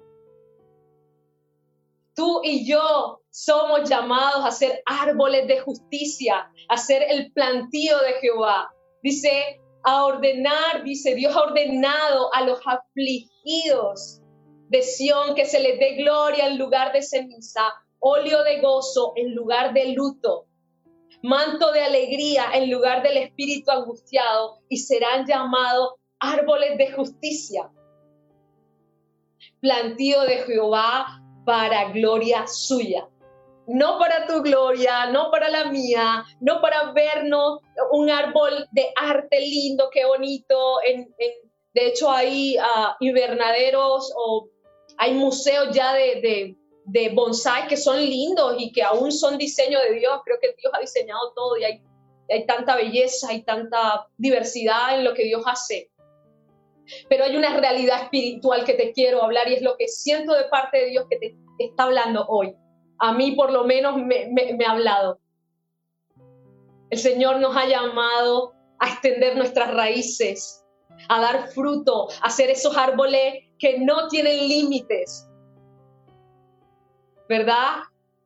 Tú 2.16 2.42
y 2.44 2.68
yo 2.68 3.22
somos 3.30 3.88
llamados 3.88 4.46
a 4.46 4.52
ser 4.52 4.82
árboles 4.86 5.48
de 5.48 5.60
justicia, 5.60 6.52
a 6.68 6.78
ser 6.78 7.04
el 7.08 7.32
plantío 7.32 8.00
de 8.00 8.14
Jehová. 8.14 8.74
Dice, 9.04 9.62
a 9.84 10.06
ordenar, 10.06 10.84
dice, 10.84 11.16
Dios 11.16 11.36
ha 11.36 11.44
ordenado 11.44 12.34
a 12.34 12.42
los 12.42 12.60
afligidos 12.66 14.22
de 14.70 14.82
Sión 14.82 15.36
que 15.36 15.46
se 15.46 15.60
les 15.60 15.80
dé 15.80 15.96
gloria 15.96 16.48
en 16.48 16.58
lugar 16.58 16.92
de 16.94 17.02
ceniza, 17.02 17.74
óleo 18.00 18.44
de 18.44 18.60
gozo 18.60 19.14
en 19.16 19.36
lugar 19.36 19.74
de 19.74 19.94
luto 19.94 20.49
manto 21.22 21.72
de 21.72 21.82
alegría 21.82 22.52
en 22.54 22.72
lugar 22.72 23.04
del 23.04 23.18
espíritu 23.18 23.72
angustiado 23.72 24.60
y 24.70 24.78
serán 24.78 25.26
llamados 25.26 25.96
árboles 26.20 26.78
de 26.78 26.92
justicia. 26.94 27.70
Plantío 29.62 30.22
de 30.22 30.38
Jehová 30.40 31.22
para 31.46 31.92
gloria 31.92 32.48
suya. 32.48 33.08
No 33.68 34.00
para 34.00 34.26
tu 34.26 34.42
gloria, 34.42 35.08
no 35.08 35.30
para 35.30 35.50
la 35.50 35.66
mía, 35.66 36.24
no 36.40 36.60
para 36.60 36.92
vernos 36.92 37.60
un 37.92 38.10
árbol 38.10 38.68
de 38.72 38.90
arte 38.96 39.40
lindo, 39.40 39.90
qué 39.92 40.06
bonito. 40.06 40.78
de 41.74 41.88
hecho, 41.88 42.10
hay 42.10 42.58
uh, 42.58 42.96
invernaderos 43.00 44.12
o 44.18 44.50
hay 44.98 45.14
museos 45.14 45.70
ya 45.72 45.94
de 45.94 46.58
bonsai 47.14 47.68
que 47.68 47.78
son 47.78 47.98
lindos 47.98 48.56
y 48.58 48.72
que 48.72 48.84
aún 48.84 49.12
son 49.12 49.38
diseño 49.38 49.80
de 49.80 50.00
Dios. 50.00 50.22
Creo 50.26 50.38
que 50.42 50.56
Dios 50.58 50.74
ha 50.76 50.80
diseñado 50.80 51.34
todo 51.36 51.58
y 51.58 51.64
hay, 51.64 51.82
hay 52.30 52.46
tanta 52.46 52.76
belleza 52.76 53.34
y 53.34 53.44
tanta 53.44 54.08
diversidad 54.18 54.98
en 54.98 55.04
lo 55.04 55.14
que 55.14 55.24
Dios 55.24 55.44
hace. 55.46 55.92
Pero 57.08 57.26
hay 57.26 57.38
una 57.38 57.56
realidad 57.58 58.04
espiritual 58.04 58.66
que 58.66 58.74
te 58.74 58.92
quiero 58.94 59.24
hablar 59.24 59.48
y 59.48 59.56
es 59.56 59.62
lo 59.62 59.78
que 59.78 59.88
siento 59.88 60.34
de 60.34 60.46
parte 60.46 60.78
de 60.78 60.86
Dios 60.88 61.06
que 61.10 61.18
te 61.18 61.36
está 61.60 61.84
hablando 61.84 62.26
hoy. 62.28 62.56
A 63.00 63.14
mí 63.14 63.34
por 63.34 63.52
lo 63.52 63.64
menos 63.64 63.98
me, 63.98 64.28
me 64.32 64.66
ha 64.66 64.72
hablado. 64.72 65.20
El 66.90 66.98
Señor 66.98 67.40
nos 67.40 67.56
ha 67.56 67.68
llamado 67.68 68.54
a 68.80 68.88
extender 68.88 69.38
nuestras 69.38 69.74
raíces, 69.74 70.66
a 71.08 71.22
dar 71.22 71.50
fruto, 71.50 72.08
a 72.22 72.30
ser 72.30 72.50
esos 72.50 72.76
árboles 72.76 73.44
que 73.60 73.80
no 73.80 74.08
tienen 74.08 74.48
límites, 74.48 75.29
¿verdad? 77.30 77.84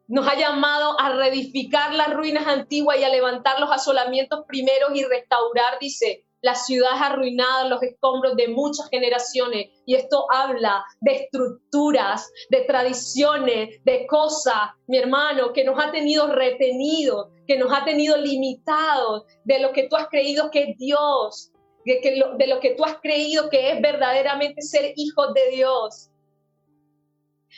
Nos 0.07 0.27
ha 0.27 0.35
llamado 0.35 0.99
a 0.99 1.09
reedificar 1.13 1.93
las 1.93 2.13
ruinas 2.13 2.47
antiguas 2.47 2.97
y 2.97 3.03
a 3.03 3.09
levantar 3.09 3.59
los 3.59 3.69
asolamientos 3.71 4.45
primeros 4.47 4.95
y 4.95 5.03
restaurar, 5.03 5.77
dice, 5.79 6.25
las 6.41 6.65
ciudades 6.65 7.01
arruinadas, 7.01 7.69
los 7.69 7.81
escombros 7.81 8.35
de 8.35 8.49
muchas 8.49 8.89
generaciones. 8.89 9.69
Y 9.85 9.95
esto 9.95 10.25
habla 10.29 10.83
de 10.99 11.15
estructuras, 11.15 12.29
de 12.49 12.61
tradiciones, 12.61 13.81
de 13.83 14.05
cosas, 14.07 14.71
mi 14.87 14.97
hermano, 14.97 15.53
que 15.53 15.63
nos 15.63 15.81
ha 15.81 15.91
tenido 15.91 16.27
retenidos, 16.27 17.29
que 17.47 17.57
nos 17.57 17.71
ha 17.73 17.85
tenido 17.85 18.17
limitados 18.17 19.23
de 19.45 19.59
lo 19.59 19.71
que 19.71 19.87
tú 19.87 19.95
has 19.95 20.07
creído 20.09 20.51
que 20.51 20.63
es 20.63 20.77
Dios, 20.77 21.51
de, 21.85 22.01
que 22.01 22.21
de 22.37 22.47
lo 22.47 22.59
que 22.59 22.75
tú 22.75 22.83
has 22.83 22.97
creído 23.01 23.49
que 23.49 23.71
es 23.71 23.81
verdaderamente 23.81 24.61
ser 24.61 24.93
hijo 24.97 25.31
de 25.33 25.49
Dios. 25.51 26.09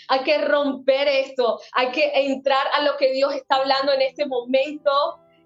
Hay 0.08 0.24
que 0.24 0.38
romper 0.40 1.08
esto, 1.08 1.60
hay 1.74 1.92
que 1.92 2.12
entrar 2.14 2.68
a 2.74 2.84
lo 2.84 2.98
que 2.98 3.12
Dios 3.14 3.34
está 3.34 3.58
hablando 3.58 3.92
en 3.92 4.02
este 4.02 4.26
momento 4.26 4.92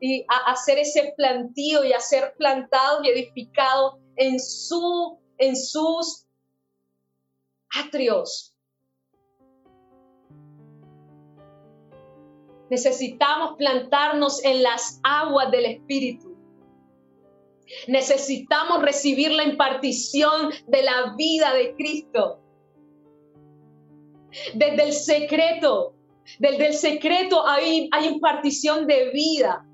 y 0.01 0.25
hacer 0.45 0.77
ese 0.79 1.13
plantío 1.17 1.83
y 1.83 1.93
a 1.93 1.99
ser 1.99 2.33
plantado 2.37 3.03
y 3.03 3.09
edificado 3.09 3.99
en, 4.15 4.39
su, 4.39 5.19
en 5.37 5.55
sus 5.55 6.25
atrios. 7.77 8.55
Necesitamos 12.69 13.55
plantarnos 13.57 14.43
en 14.43 14.61
las 14.61 14.99
aguas 15.03 15.49
del 15.51 15.65
Espíritu. 15.65 16.37
Necesitamos 17.87 18.81
recibir 18.81 19.31
la 19.31 19.43
impartición 19.43 20.51
de 20.67 20.83
la 20.83 21.13
vida 21.17 21.53
de 21.53 21.75
Cristo 21.75 22.39
desde 24.53 24.83
el 24.83 24.93
secreto. 24.93 25.95
Desde 26.37 26.67
el 26.67 26.73
secreto 26.73 27.45
hay, 27.47 27.89
hay 27.91 28.07
impartición 28.07 28.85
de 28.85 29.09
vida. 29.11 29.65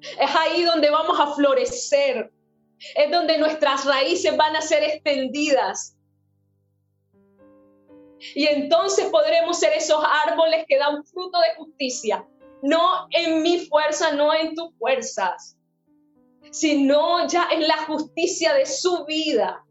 Es 0.00 0.30
ahí 0.36 0.62
donde 0.62 0.90
vamos 0.90 1.18
a 1.18 1.34
florecer. 1.34 2.32
Es 2.94 3.10
donde 3.10 3.38
nuestras 3.38 3.84
raíces 3.84 4.36
van 4.36 4.56
a 4.56 4.62
ser 4.62 4.82
extendidas. 4.84 5.96
Y 8.34 8.46
entonces 8.46 9.06
podremos 9.06 9.58
ser 9.58 9.72
esos 9.72 10.02
árboles 10.26 10.64
que 10.68 10.78
dan 10.78 11.04
fruto 11.04 11.38
de 11.40 11.54
justicia. 11.56 12.26
No 12.62 13.08
en 13.10 13.42
mi 13.42 13.58
fuerza, 13.66 14.12
no 14.12 14.34
en 14.34 14.54
tus 14.54 14.74
fuerzas, 14.78 15.56
sino 16.50 17.26
ya 17.26 17.48
en 17.50 17.66
la 17.66 17.78
justicia 17.86 18.52
de 18.52 18.66
su 18.66 19.04
vida 19.06 19.64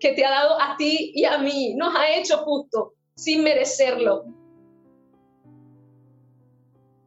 que 0.00 0.12
te 0.12 0.24
ha 0.24 0.30
dado 0.30 0.60
a 0.60 0.76
ti 0.76 1.12
y 1.14 1.24
a 1.24 1.38
mí. 1.38 1.74
Nos 1.74 1.94
ha 1.94 2.10
hecho 2.10 2.38
justo 2.38 2.94
sin 3.16 3.42
merecerlo. 3.42 4.24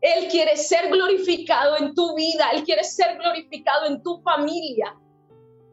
Él 0.01 0.27
quiere 0.29 0.55
ser 0.55 0.89
glorificado 0.89 1.77
en 1.77 1.93
tu 1.93 2.15
vida, 2.15 2.51
Él 2.53 2.63
quiere 2.63 2.83
ser 2.83 3.17
glorificado 3.17 3.87
en 3.87 4.01
tu 4.03 4.21
familia, 4.21 4.95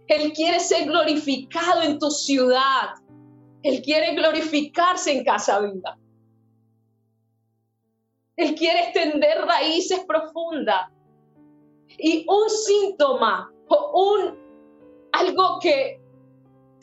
Él 0.08 0.32
quiere 0.32 0.60
ser 0.60 0.86
glorificado 0.86 1.82
en 1.82 1.98
tu 1.98 2.10
ciudad, 2.10 2.94
Él 3.62 3.82
quiere 3.82 4.14
glorificarse 4.14 5.12
en 5.12 5.24
Casa 5.24 5.60
Viva. 5.60 5.98
Él 8.36 8.54
quiere 8.56 8.80
extender 8.80 9.42
raíces 9.46 10.04
profundas. 10.06 10.90
Y 11.96 12.26
un 12.28 12.50
síntoma 12.50 13.52
o 13.68 14.16
un 14.16 14.44
algo 15.12 15.60
que 15.60 16.00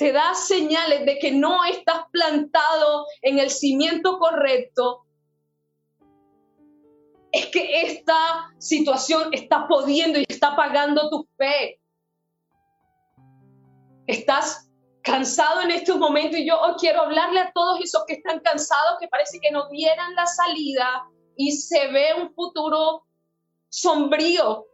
te 0.01 0.11
da 0.11 0.33
señales 0.33 1.05
de 1.05 1.19
que 1.19 1.31
no 1.31 1.63
estás 1.63 2.05
plantado 2.11 3.05
en 3.21 3.37
el 3.37 3.51
cimiento 3.51 4.17
correcto, 4.17 5.05
es 7.31 7.45
que 7.51 7.83
esta 7.83 8.51
situación 8.57 9.31
está 9.31 9.67
pudiendo 9.67 10.17
y 10.17 10.25
está 10.27 10.55
pagando 10.55 11.07
tu 11.11 11.29
fe. 11.37 11.79
Estás 14.07 14.71
cansado 15.03 15.61
en 15.61 15.69
estos 15.69 15.99
momentos 15.99 16.39
y 16.39 16.47
yo 16.47 16.57
quiero 16.79 17.01
hablarle 17.03 17.41
a 17.41 17.51
todos 17.51 17.79
esos 17.81 18.03
que 18.07 18.13
están 18.13 18.39
cansados, 18.39 18.97
que 18.99 19.07
parece 19.07 19.39
que 19.39 19.51
no 19.51 19.69
vieran 19.69 20.15
la 20.15 20.25
salida 20.25 21.05
y 21.35 21.51
se 21.51 21.89
ve 21.89 22.15
un 22.19 22.33
futuro 22.33 23.05
sombrío, 23.69 24.65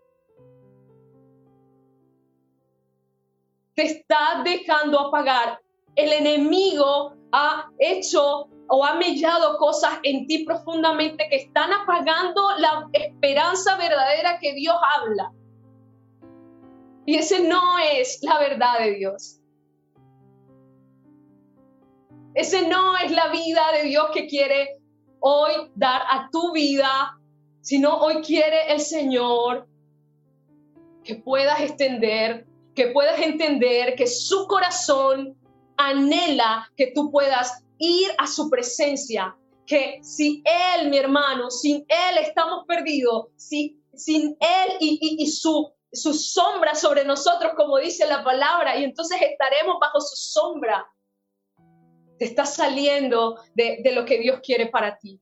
te 3.78 3.84
está 3.84 4.42
dejando 4.44 5.00
apagar. 5.00 5.62
El 5.96 6.12
enemigo 6.12 7.14
ha 7.32 7.70
hecho 7.78 8.50
o 8.70 8.84
ha 8.84 8.96
mellado 8.96 9.56
cosas 9.58 10.00
en 10.02 10.26
ti 10.26 10.44
profundamente 10.46 11.28
que 11.30 11.36
están 11.36 11.72
apagando 11.72 12.42
la 12.58 12.90
esperanza 12.92 13.78
verdadera 13.78 14.40
que 14.40 14.56
Dios 14.56 14.76
habla. 14.82 15.32
Y 17.06 17.16
ese 17.18 17.48
no 17.48 17.78
es 17.78 18.18
la 18.24 18.40
verdad 18.40 18.80
de 18.80 18.96
Dios. 18.96 19.40
Ese 22.34 22.68
no 22.68 22.98
es 22.98 23.12
la 23.12 23.28
vida 23.28 23.62
de 23.74 23.84
Dios 23.90 24.08
que 24.12 24.28
quiere 24.28 24.80
hoy 25.20 25.52
dar 25.76 26.02
a 26.10 26.30
tu 26.32 26.52
vida, 26.52 27.16
sino 27.62 27.96
hoy 27.98 28.22
quiere 28.22 28.74
el 28.74 28.80
Señor 28.80 29.68
que 31.04 31.16
puedas 31.16 31.62
extender, 31.62 32.47
que 32.78 32.90
puedas 32.90 33.20
entender 33.20 33.96
que 33.96 34.06
su 34.06 34.46
corazón 34.46 35.36
anhela 35.78 36.72
que 36.78 36.92
tú 36.94 37.10
puedas 37.10 37.64
ir 37.80 38.08
a 38.20 38.28
su 38.28 38.52
presencia, 38.52 39.36
que 39.66 39.98
si 40.04 40.44
Él, 40.46 40.92
mi 40.92 41.00
hermano, 41.00 41.50
sin 41.50 41.78
Él 41.90 42.20
estamos 42.22 42.66
perdidos, 42.68 43.30
si, 43.36 43.82
sin 43.96 44.38
Él 44.40 44.78
y, 44.80 45.26
su, 45.26 45.74
su 45.92 46.14
sombra 46.14 46.76
sobre 46.76 47.04
nosotros, 47.04 47.54
como 47.58 47.80
dice 47.80 48.06
la 48.06 48.24
palabra, 48.24 48.78
y 48.78 48.84
entonces 48.84 49.18
estaremos 49.24 49.78
bajo 49.82 50.00
su 50.00 50.16
sombra. 50.16 50.86
Te 52.20 52.26
estás 52.26 52.54
saliendo 52.54 53.40
de 53.56 53.92
lo 53.92 54.06
que 54.06 54.20
Dios 54.20 54.40
quiere 54.44 54.68
para 54.68 55.00
ti. 55.00 55.20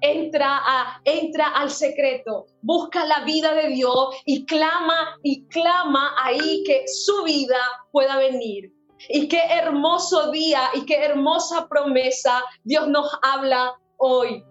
Entra, 0.00 0.62
entra 1.04 1.48
al 1.48 1.70
secreto, 1.70 2.46
busca 2.62 3.04
la 3.04 3.24
vida 3.24 3.54
de 3.54 3.68
Dios 3.68 4.16
y 4.24 4.44
clama 4.46 5.16
y 5.22 5.46
clama 5.48 6.14
ahí 6.22 6.62
que 6.64 6.84
su 6.86 7.24
vida 7.24 7.58
pueda 7.90 8.16
venir 8.16 8.72
y 9.08 9.28
qué 9.28 9.40
hermoso 9.50 10.30
día 10.30 10.70
y 10.74 10.84
qué 10.84 11.04
hermosa 11.04 11.68
promesa 11.68 12.42
Dios 12.64 12.88
nos 12.88 13.10
habla 13.22 13.74
hoy. 13.98 14.42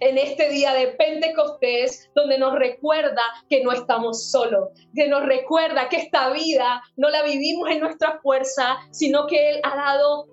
En 0.00 0.18
este 0.18 0.50
día 0.50 0.74
de 0.74 0.88
Pentecostés, 0.88 2.10
donde 2.14 2.38
nos 2.38 2.54
recuerda 2.54 3.22
que 3.48 3.64
no 3.64 3.72
estamos 3.72 4.30
solos, 4.30 4.68
que 4.94 5.08
nos 5.08 5.24
recuerda 5.24 5.88
que 5.88 5.96
esta 5.96 6.30
vida 6.30 6.82
no 6.96 7.08
la 7.08 7.22
vivimos 7.22 7.70
en 7.70 7.80
nuestra 7.80 8.20
fuerza, 8.20 8.76
sino 8.90 9.26
que 9.26 9.50
Él 9.50 9.60
ha 9.62 9.74
dado 9.74 10.26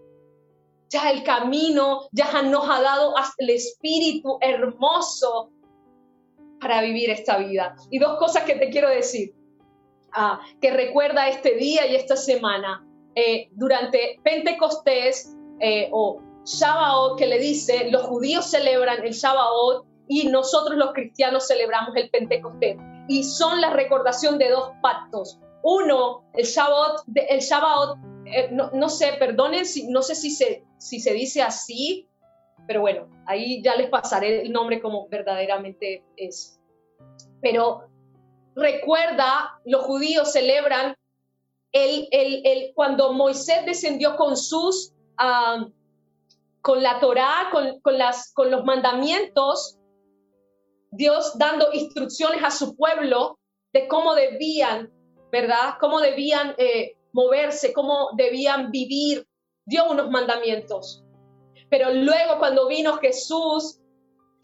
ya 0.93 1.09
el 1.09 1.23
camino, 1.23 2.07
ya 2.11 2.41
nos 2.43 2.69
ha 2.69 2.81
dado 2.81 3.15
el 3.39 3.49
espíritu 3.49 4.37
hermoso 4.41 5.49
para 6.61 6.81
vivir 6.81 7.09
esta 7.09 7.37
vida. 7.37 7.75
Y 7.89 7.99
dos 7.99 8.17
cosas 8.19 8.43
que 8.43 8.55
te 8.55 8.69
quiero 8.69 8.89
decir, 8.89 9.33
ah, 10.13 10.39
que 10.61 10.71
recuerda 10.71 11.27
este 11.27 11.55
día 11.55 11.87
y 11.87 11.95
esta 11.95 12.15
semana. 12.15 12.85
Eh, 13.15 13.49
durante 13.51 14.19
Pentecostés 14.23 15.35
eh, 15.59 15.89
o 15.91 16.21
Shabbat, 16.45 17.17
que 17.17 17.27
le 17.27 17.39
dice, 17.39 17.89
los 17.91 18.03
judíos 18.03 18.45
celebran 18.45 19.03
el 19.03 19.13
Shabbat 19.13 19.85
y 20.07 20.27
nosotros 20.27 20.77
los 20.77 20.93
cristianos 20.93 21.47
celebramos 21.47 21.95
el 21.95 22.09
Pentecostés. 22.09 22.77
Y 23.07 23.23
son 23.23 23.59
la 23.61 23.71
recordación 23.71 24.37
de 24.37 24.49
dos 24.49 24.71
pactos. 24.81 25.39
Uno, 25.63 26.23
el 26.33 26.45
Shabbat, 26.45 27.01
el 27.15 27.39
Shabbat 27.39 27.97
eh, 28.25 28.49
no, 28.51 28.89
sé, 28.89 29.13
perdonen, 29.19 29.65
si, 29.65 29.87
no 29.89 30.01
sé 30.01 30.15
si 30.15 30.31
se, 30.31 30.63
si 30.83 30.99
se 30.99 31.13
dice 31.13 31.41
así, 31.41 32.09
pero 32.67 32.81
bueno, 32.81 33.07
ahí 33.25 33.61
ya 33.63 33.75
les 33.75 33.89
pasaré 33.89 34.41
el 34.41 34.51
nombre 34.51 34.81
como 34.81 35.07
verdaderamente 35.07 36.03
es. 36.17 36.59
Pero 37.41 37.87
recuerda, 38.53 39.59
los 39.65 39.85
judíos 39.85 40.33
celebran 40.33 40.95
el, 41.71 42.71
cuando 42.75 43.13
Moisés 43.13 43.65
descendió 43.65 44.17
con 44.17 44.35
sus, 44.35 44.93
con 46.61 46.83
la 46.83 46.99
Torá, 46.99 47.49
con, 47.51 47.97
las, 47.97 48.33
con 48.33 48.51
los 48.51 48.65
mandamientos, 48.65 49.79
Dios 50.91 51.37
dando 51.37 51.71
instrucciones 51.71 52.43
a 52.43 52.51
su 52.51 52.75
pueblo 52.75 53.39
de 53.71 53.87
cómo 53.87 54.15
debían, 54.15 54.91
¿verdad? 55.31 55.75
Cómo 55.79 56.01
debían 56.01 56.53
eh, 56.57 56.97
moverse, 57.13 57.71
cómo 57.71 58.09
debían 58.17 58.69
vivir. 58.69 59.25
Dio 59.65 59.89
unos 59.89 60.09
mandamientos. 60.09 61.03
Pero 61.69 61.91
luego 61.91 62.37
cuando 62.39 62.67
vino 62.67 62.97
Jesús, 62.97 63.79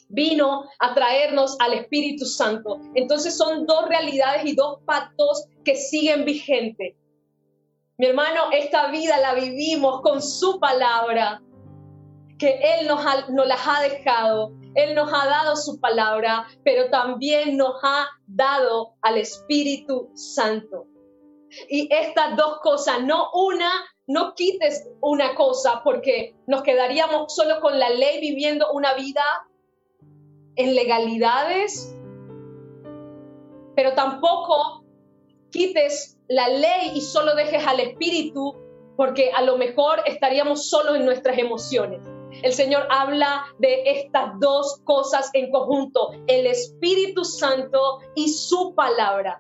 vino 0.10 0.66
a 0.80 0.94
traernos 0.94 1.56
al 1.60 1.74
Espíritu 1.74 2.26
Santo. 2.26 2.80
Entonces 2.96 3.38
son 3.38 3.66
dos 3.66 3.88
realidades 3.88 4.46
y 4.46 4.56
dos 4.56 4.80
pactos 4.86 5.46
que 5.64 5.76
siguen 5.76 6.26
vigentes. 6.26 6.96
Mi 7.98 8.08
hermano, 8.08 8.44
esta 8.52 8.90
vida 8.92 9.20
la 9.20 9.34
vivimos 9.34 10.02
con 10.02 10.22
su 10.22 10.60
palabra, 10.60 11.42
que 12.38 12.60
Él 12.64 12.88
nos, 12.88 13.04
nos 13.30 13.48
las 13.48 13.60
ha 13.68 13.82
dejado. 13.82 14.54
Él 14.76 14.96
nos 14.96 15.12
ha 15.12 15.26
dado 15.28 15.56
su 15.56 15.80
palabra, 15.80 16.48
pero 16.64 16.90
también 16.90 17.58
nos 17.58 17.76
ha 17.84 18.08
dado 18.28 18.94
al 19.02 19.18
Espíritu 19.18 20.10
Santo. 20.14 20.86
Y 21.68 21.90
estas 21.92 22.38
dos 22.38 22.60
cosas, 22.62 23.04
no 23.04 23.30
una, 23.34 23.72
no 24.10 24.34
quites 24.34 24.90
una 25.02 25.36
cosa 25.36 25.82
porque 25.84 26.36
nos 26.48 26.64
quedaríamos 26.64 27.34
solo 27.34 27.62
con 27.62 27.78
la 27.78 27.92
ley 27.92 28.20
viviendo 28.20 28.72
una 28.74 28.96
vida 28.96 29.22
en 30.56 30.74
legalidades, 30.74 31.96
pero 33.76 33.94
tampoco 33.94 34.84
quites 35.52 36.18
la 36.28 36.50
ley 36.50 36.92
y 36.96 37.02
solo 37.02 37.36
dejes 37.36 37.66
al 37.68 37.80
espíritu, 37.80 38.56
porque 38.98 39.32
a 39.32 39.44
lo 39.44 39.58
mejor 39.58 40.02
estaríamos 40.08 40.68
solo 40.68 40.96
en 40.96 41.06
nuestras 41.06 41.38
emociones. 41.38 42.02
El 42.42 42.54
Señor 42.54 42.88
habla 42.90 43.46
de 43.60 43.84
estas 43.92 44.40
dos 44.40 44.82
cosas 44.86 45.30
en 45.34 45.52
conjunto, 45.52 46.14
el 46.26 46.48
Espíritu 46.48 47.24
Santo 47.24 48.00
y 48.16 48.30
su 48.30 48.74
palabra. 48.74 49.40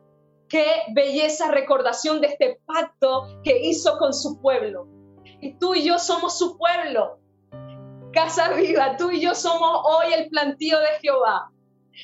Qué 0.50 0.84
belleza 0.94 1.52
recordación 1.52 2.22
de 2.22 2.28
este 2.28 2.60
pacto 2.66 3.28
que 3.44 3.68
hizo 3.68 3.98
con 3.98 4.14
su 4.14 4.42
pueblo. 4.42 4.88
Y 5.42 5.54
tú 5.54 5.76
y 5.76 5.84
yo 5.84 6.00
somos 6.00 6.38
su 6.38 6.58
pueblo. 6.58 7.20
Casa 8.12 8.54
Viva, 8.54 8.98
tú 8.98 9.12
y 9.12 9.22
yo 9.22 9.36
somos 9.36 9.82
hoy 9.86 10.14
el 10.14 10.30
plantío 10.30 10.80
de 10.80 11.00
Jehová. 11.02 11.52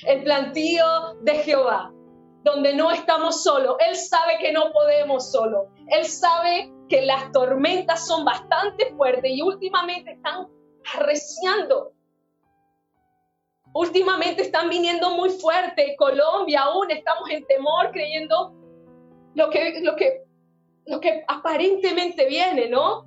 El 0.05 0.23
plantío 0.23 0.85
de 1.21 1.35
Jehová 1.39 1.91
donde 2.45 2.75
no 2.75 2.91
estamos 2.91 3.43
solos. 3.43 3.75
Él 3.79 3.95
sabe 3.95 4.37
que 4.39 4.53
no 4.53 4.71
podemos 4.71 5.31
solo. 5.31 5.67
Él 5.87 6.05
sabe 6.05 6.71
que 6.87 7.01
las 7.01 7.31
tormentas 7.31 8.05
son 8.05 8.23
bastante 8.23 8.93
fuertes 8.95 9.31
y 9.33 9.41
últimamente 9.41 10.11
están 10.11 10.47
arreciando. 10.93 11.91
Últimamente 13.75 14.41
están 14.41 14.69
viniendo 14.69 15.09
muy 15.09 15.29
fuerte. 15.29 15.97
Colombia 15.97 16.61
aún 16.61 16.89
estamos 16.91 17.29
en 17.29 17.45
temor 17.45 17.91
creyendo 17.91 18.53
lo 19.33 19.49
que, 19.49 19.81
lo 19.81 19.97
que, 19.97 20.23
lo 20.85 21.01
que 21.01 21.25
aparentemente 21.27 22.25
viene, 22.25 22.69
¿no? 22.69 23.05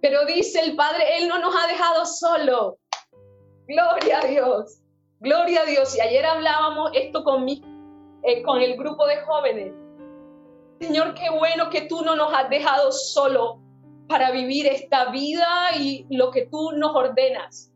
Pero 0.00 0.24
dice 0.24 0.60
el 0.60 0.74
Padre, 0.74 1.18
Él 1.18 1.28
no 1.28 1.38
nos 1.38 1.54
ha 1.54 1.66
dejado 1.66 2.06
solo. 2.06 2.78
Gloria 3.68 4.20
a 4.20 4.26
Dios. 4.26 4.80
Gloria 5.20 5.60
a 5.60 5.66
Dios. 5.66 5.94
Y 5.94 6.00
ayer 6.00 6.24
hablábamos 6.24 6.92
esto 6.94 7.24
con, 7.24 7.44
mi, 7.44 7.62
eh, 8.22 8.42
con 8.42 8.62
el 8.62 8.78
grupo 8.78 9.06
de 9.06 9.16
jóvenes. 9.18 9.74
Señor, 10.80 11.12
qué 11.12 11.28
bueno 11.28 11.68
que 11.68 11.82
tú 11.82 12.00
no 12.00 12.16
nos 12.16 12.32
has 12.32 12.48
dejado 12.48 12.90
solo 12.90 13.60
para 14.08 14.30
vivir 14.30 14.66
esta 14.66 15.10
vida 15.10 15.46
y 15.78 16.06
lo 16.08 16.30
que 16.30 16.46
tú 16.46 16.72
nos 16.72 16.96
ordenas. 16.96 17.75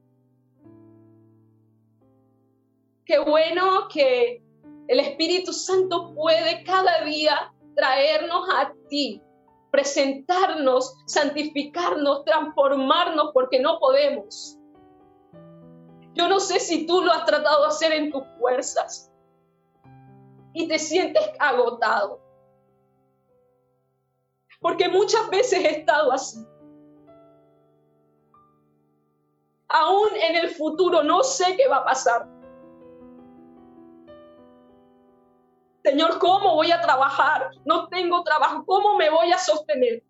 Qué 3.11 3.18
bueno 3.18 3.88
que 3.92 4.40
el 4.86 5.00
Espíritu 5.00 5.52
Santo 5.52 6.14
puede 6.14 6.62
cada 6.62 7.02
día 7.02 7.52
traernos 7.74 8.48
a 8.54 8.72
ti, 8.88 9.20
presentarnos, 9.72 10.96
santificarnos, 11.06 12.24
transformarnos, 12.24 13.32
porque 13.34 13.58
no 13.58 13.80
podemos. 13.80 14.56
Yo 16.14 16.28
no 16.28 16.38
sé 16.38 16.61
si 16.61 16.86
tú 16.86 17.02
lo 17.02 17.11
has 17.11 17.24
tratado 17.24 17.62
de 17.62 17.68
hacer 17.70 17.92
en 17.94 18.12
tus 18.12 18.22
fuerzas 18.38 19.11
y 20.54 20.68
te 20.68 20.78
sientes 20.78 21.32
agotado. 21.40 22.20
Porque 24.61 24.88
muchas 24.88 25.28
veces 25.30 25.64
he 25.64 25.80
estado 25.80 26.12
así. 26.12 26.38
Aún 29.68 30.11
en 30.14 30.36
el 30.36 30.50
futuro 30.50 31.02
no 31.02 31.24
sé 31.24 31.56
qué 31.56 31.66
va 31.66 31.78
a 31.78 31.84
pasar. 31.84 32.39
Señor, 35.83 36.18
¿cómo 36.18 36.55
voy 36.55 36.70
a 36.72 36.81
trabajar? 36.81 37.51
No 37.64 37.89
tengo 37.89 38.22
trabajo. 38.22 38.64
¿Cómo 38.66 38.97
me 38.97 39.11
voy 39.11 39.33
a 39.33 39.39
sostener? 39.39 40.03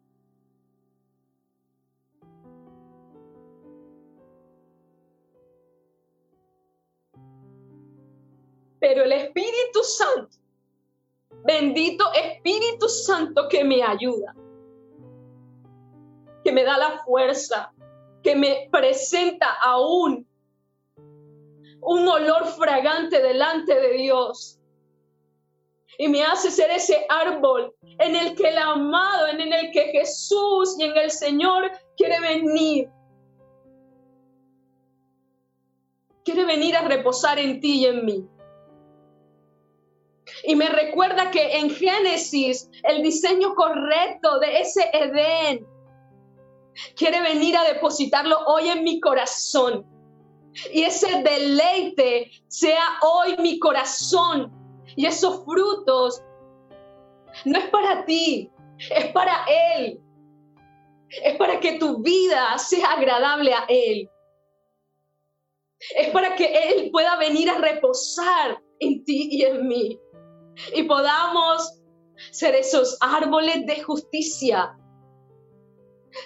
pero 8.80 9.04
el 9.04 9.12
Espíritu 9.12 9.84
Santo, 9.84 10.36
bendito 11.44 12.04
Espíritu 12.14 12.88
Santo 12.88 13.46
que 13.48 13.62
me 13.62 13.82
ayuda, 13.82 14.34
que 16.42 16.50
me 16.50 16.64
da 16.64 16.78
la 16.78 16.98
fuerza, 17.04 17.72
que 18.22 18.34
me 18.34 18.68
presenta 18.72 19.52
aún 19.62 20.26
un 21.82 22.08
olor 22.08 22.46
fragante 22.46 23.22
delante 23.22 23.74
de 23.74 23.92
Dios. 23.92 24.59
Y 26.00 26.08
me 26.08 26.24
hace 26.24 26.50
ser 26.50 26.70
ese 26.70 27.04
árbol 27.10 27.74
en 27.82 28.16
el 28.16 28.34
que 28.34 28.48
el 28.48 28.56
amado, 28.56 29.26
en 29.26 29.52
el 29.52 29.70
que 29.70 29.92
Jesús 29.92 30.74
y 30.78 30.84
en 30.84 30.96
el 30.96 31.10
Señor 31.10 31.70
quiere 31.94 32.18
venir. 32.20 32.88
Quiere 36.24 36.46
venir 36.46 36.74
a 36.74 36.88
reposar 36.88 37.38
en 37.38 37.60
ti 37.60 37.80
y 37.80 37.84
en 37.84 38.06
mí. 38.06 38.26
Y 40.44 40.56
me 40.56 40.70
recuerda 40.70 41.30
que 41.30 41.58
en 41.58 41.68
Génesis 41.68 42.70
el 42.84 43.02
diseño 43.02 43.54
correcto 43.54 44.38
de 44.38 44.58
ese 44.58 44.88
Edén 44.94 45.66
quiere 46.96 47.20
venir 47.20 47.58
a 47.58 47.64
depositarlo 47.64 48.38
hoy 48.46 48.70
en 48.70 48.84
mi 48.84 49.00
corazón. 49.00 49.84
Y 50.72 50.80
ese 50.80 51.22
deleite 51.22 52.30
sea 52.48 52.84
hoy 53.02 53.36
mi 53.36 53.58
corazón. 53.58 54.59
Y 54.96 55.06
esos 55.06 55.44
frutos 55.44 56.22
no 57.44 57.58
es 57.58 57.68
para 57.70 58.04
ti, 58.04 58.50
es 58.78 59.12
para 59.12 59.44
Él. 59.76 60.00
Es 61.08 61.36
para 61.36 61.58
que 61.58 61.78
tu 61.78 62.02
vida 62.02 62.56
sea 62.58 62.92
agradable 62.92 63.52
a 63.52 63.64
Él. 63.68 64.08
Es 65.96 66.08
para 66.10 66.36
que 66.36 66.44
Él 66.46 66.90
pueda 66.90 67.16
venir 67.16 67.50
a 67.50 67.58
reposar 67.58 68.62
en 68.78 69.04
ti 69.04 69.28
y 69.32 69.42
en 69.42 69.66
mí. 69.66 69.98
Y 70.74 70.84
podamos 70.84 71.80
ser 72.30 72.54
esos 72.54 72.96
árboles 73.00 73.66
de 73.66 73.82
justicia. 73.82 74.76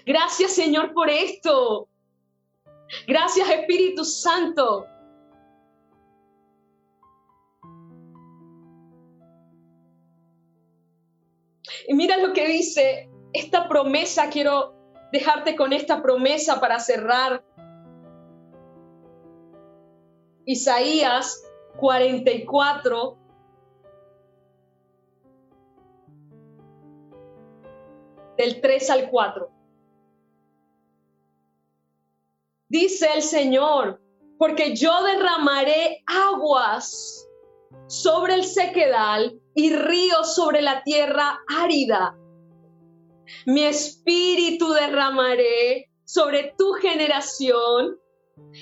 Gracias 0.05 0.53
Señor 0.53 0.93
por 0.93 1.09
esto. 1.09 1.89
Gracias 3.07 3.49
Espíritu 3.49 4.05
Santo. 4.05 4.87
Y 11.87 11.95
mira 11.95 12.17
lo 12.17 12.33
que 12.33 12.47
dice 12.47 13.11
esta 13.33 13.69
promesa, 13.69 14.31
quiero 14.31 14.75
dejarte 15.13 15.57
con 15.57 15.73
esta 15.73 16.03
promesa 16.03 16.61
para 16.61 16.79
cerrar. 16.81 17.45
Isaías 20.47 21.43
44, 21.79 23.19
del 28.37 28.61
3 28.61 28.91
al 28.91 29.11
4. 29.11 29.51
Dice 32.69 33.09
el 33.15 33.23
Señor, 33.23 34.01
porque 34.39 34.75
yo 34.75 35.03
derramaré 35.05 36.03
aguas 36.07 37.29
sobre 37.87 38.35
el 38.35 38.45
sequedal 38.45 39.41
y 39.55 39.75
ríos 39.75 40.35
sobre 40.35 40.63
la 40.63 40.83
tierra 40.83 41.41
árida. 41.49 42.17
Mi 43.47 43.65
espíritu 43.65 44.73
derramaré 44.73 45.91
sobre 46.05 46.55
tu 46.59 46.73
generación 46.75 47.99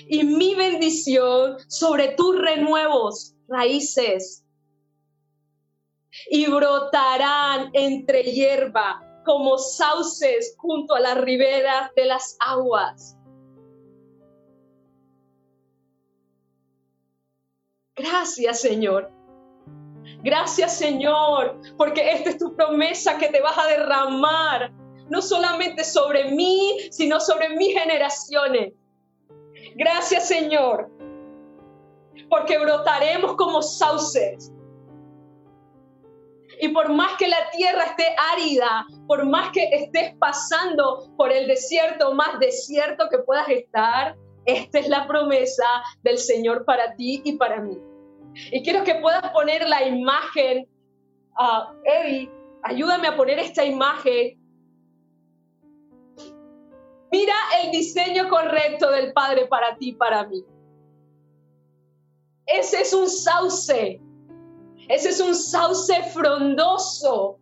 y 0.07 0.23
mi 0.23 0.55
bendición 0.55 1.57
sobre 1.67 2.09
tus 2.09 2.39
renuevos, 2.39 3.35
raíces. 3.47 4.45
Y 6.29 6.45
brotarán 6.45 7.71
entre 7.73 8.23
hierba 8.23 9.01
como 9.25 9.57
sauces 9.57 10.55
junto 10.57 10.93
a 10.93 10.99
la 10.99 11.15
ribera 11.15 11.91
de 11.95 12.05
las 12.05 12.37
aguas. 12.39 13.17
Gracias, 17.95 18.61
Señor. 18.61 19.11
Gracias, 20.23 20.77
Señor, 20.77 21.59
porque 21.77 22.11
esta 22.11 22.29
es 22.29 22.37
tu 22.37 22.55
promesa 22.55 23.17
que 23.17 23.27
te 23.27 23.41
vas 23.41 23.57
a 23.57 23.67
derramar, 23.67 24.71
no 25.09 25.21
solamente 25.21 25.83
sobre 25.83 26.31
mí, 26.31 26.77
sino 26.91 27.19
sobre 27.19 27.49
mis 27.49 27.77
generaciones. 27.77 28.73
Gracias, 29.75 30.27
Señor, 30.29 30.89
porque 32.29 32.57
brotaremos 32.57 33.35
como 33.35 33.61
sauces. 33.61 34.49
Y 36.61 36.69
por 36.69 36.93
más 36.93 37.17
que 37.17 37.27
la 37.27 37.49
tierra 37.51 37.83
esté 37.83 38.15
árida, 38.31 38.85
por 39.07 39.25
más 39.25 39.51
que 39.51 39.63
estés 39.73 40.15
pasando 40.19 41.11
por 41.17 41.33
el 41.33 41.47
desierto 41.47 42.13
más 42.13 42.39
desierto 42.39 43.09
que 43.09 43.17
puedas 43.19 43.49
estar, 43.49 44.15
esta 44.45 44.79
es 44.79 44.87
la 44.87 45.05
promesa 45.05 45.65
del 46.03 46.17
Señor 46.17 46.63
para 46.63 46.95
ti 46.95 47.21
y 47.25 47.33
para 47.33 47.59
mí. 47.59 47.77
Y 48.51 48.63
quiero 48.63 48.83
que 48.83 48.95
puedas 48.95 49.29
poner 49.31 49.67
la 49.67 49.87
imagen, 49.87 50.67
uh, 51.39 51.73
Eddie, 51.83 52.31
ayúdame 52.63 53.07
a 53.07 53.15
poner 53.15 53.39
esta 53.39 53.63
imagen. 53.63 54.39
Mira 57.11 57.33
el 57.61 57.71
diseño 57.71 58.27
correcto 58.29 58.89
del 58.89 59.13
Padre 59.13 59.45
para 59.47 59.77
ti 59.77 59.89
y 59.89 59.93
para 59.93 60.25
mí. 60.25 60.43
Ese 62.47 62.81
es 62.81 62.93
un 62.93 63.07
sauce. 63.07 64.01
Ese 64.89 65.09
es 65.09 65.19
un 65.19 65.35
sauce 65.35 66.03
frondoso. 66.11 67.39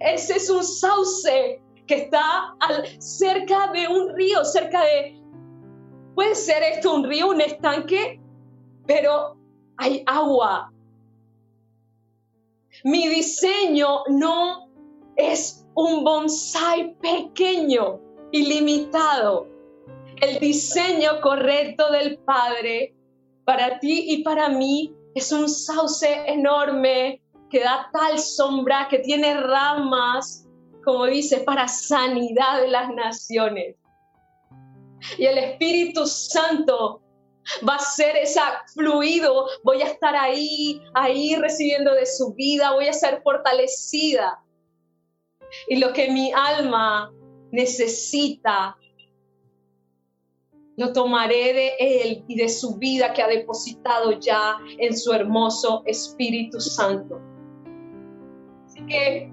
Ese 0.00 0.36
es 0.36 0.50
un 0.50 0.64
sauce 0.64 1.62
que 1.86 1.94
está 1.94 2.54
cerca 2.98 3.70
de 3.72 3.86
un 3.88 4.14
río, 4.16 4.44
cerca 4.44 4.82
de... 4.82 5.16
Puede 6.14 6.34
ser 6.34 6.62
esto 6.62 6.94
un 6.94 7.04
río, 7.04 7.28
un 7.28 7.40
estanque, 7.40 8.20
pero 8.86 9.36
hay 9.78 10.02
agua. 10.06 10.72
Mi 12.84 13.08
diseño 13.08 14.04
no 14.08 14.68
es 15.16 15.66
un 15.74 16.04
bonsai 16.04 16.94
pequeño 17.00 18.00
y 18.32 18.46
limitado. 18.46 19.46
El 20.20 20.38
diseño 20.38 21.20
correcto 21.20 21.90
del 21.90 22.18
Padre 22.18 22.94
para 23.44 23.78
ti 23.80 24.12
y 24.12 24.22
para 24.22 24.48
mí 24.48 24.94
es 25.14 25.32
un 25.32 25.48
sauce 25.48 26.24
enorme 26.26 27.20
que 27.50 27.60
da 27.60 27.90
tal 27.92 28.18
sombra, 28.18 28.88
que 28.88 29.00
tiene 29.00 29.38
ramas, 29.38 30.48
como 30.84 31.04
dice, 31.06 31.40
para 31.40 31.68
sanidad 31.68 32.62
de 32.62 32.68
las 32.68 32.88
naciones. 32.94 33.76
Y 35.18 35.26
el 35.26 35.36
Espíritu 35.36 36.06
Santo 36.06 37.01
va 37.66 37.76
a 37.76 37.78
ser 37.78 38.16
esa 38.16 38.62
fluido, 38.72 39.46
voy 39.64 39.82
a 39.82 39.86
estar 39.86 40.14
ahí, 40.14 40.80
ahí 40.94 41.36
recibiendo 41.36 41.94
de 41.94 42.06
su 42.06 42.32
vida, 42.34 42.72
voy 42.72 42.88
a 42.88 42.92
ser 42.92 43.20
fortalecida. 43.22 44.42
Y 45.68 45.76
lo 45.76 45.92
que 45.92 46.10
mi 46.10 46.32
alma 46.32 47.12
necesita, 47.50 48.76
lo 50.76 50.92
tomaré 50.92 51.52
de 51.52 51.72
Él 51.78 52.24
y 52.26 52.36
de 52.36 52.48
su 52.48 52.76
vida 52.76 53.12
que 53.12 53.22
ha 53.22 53.28
depositado 53.28 54.12
ya 54.18 54.56
en 54.78 54.96
su 54.96 55.12
hermoso 55.12 55.82
Espíritu 55.86 56.60
Santo. 56.60 57.20
Así 58.66 58.86
que 58.86 59.30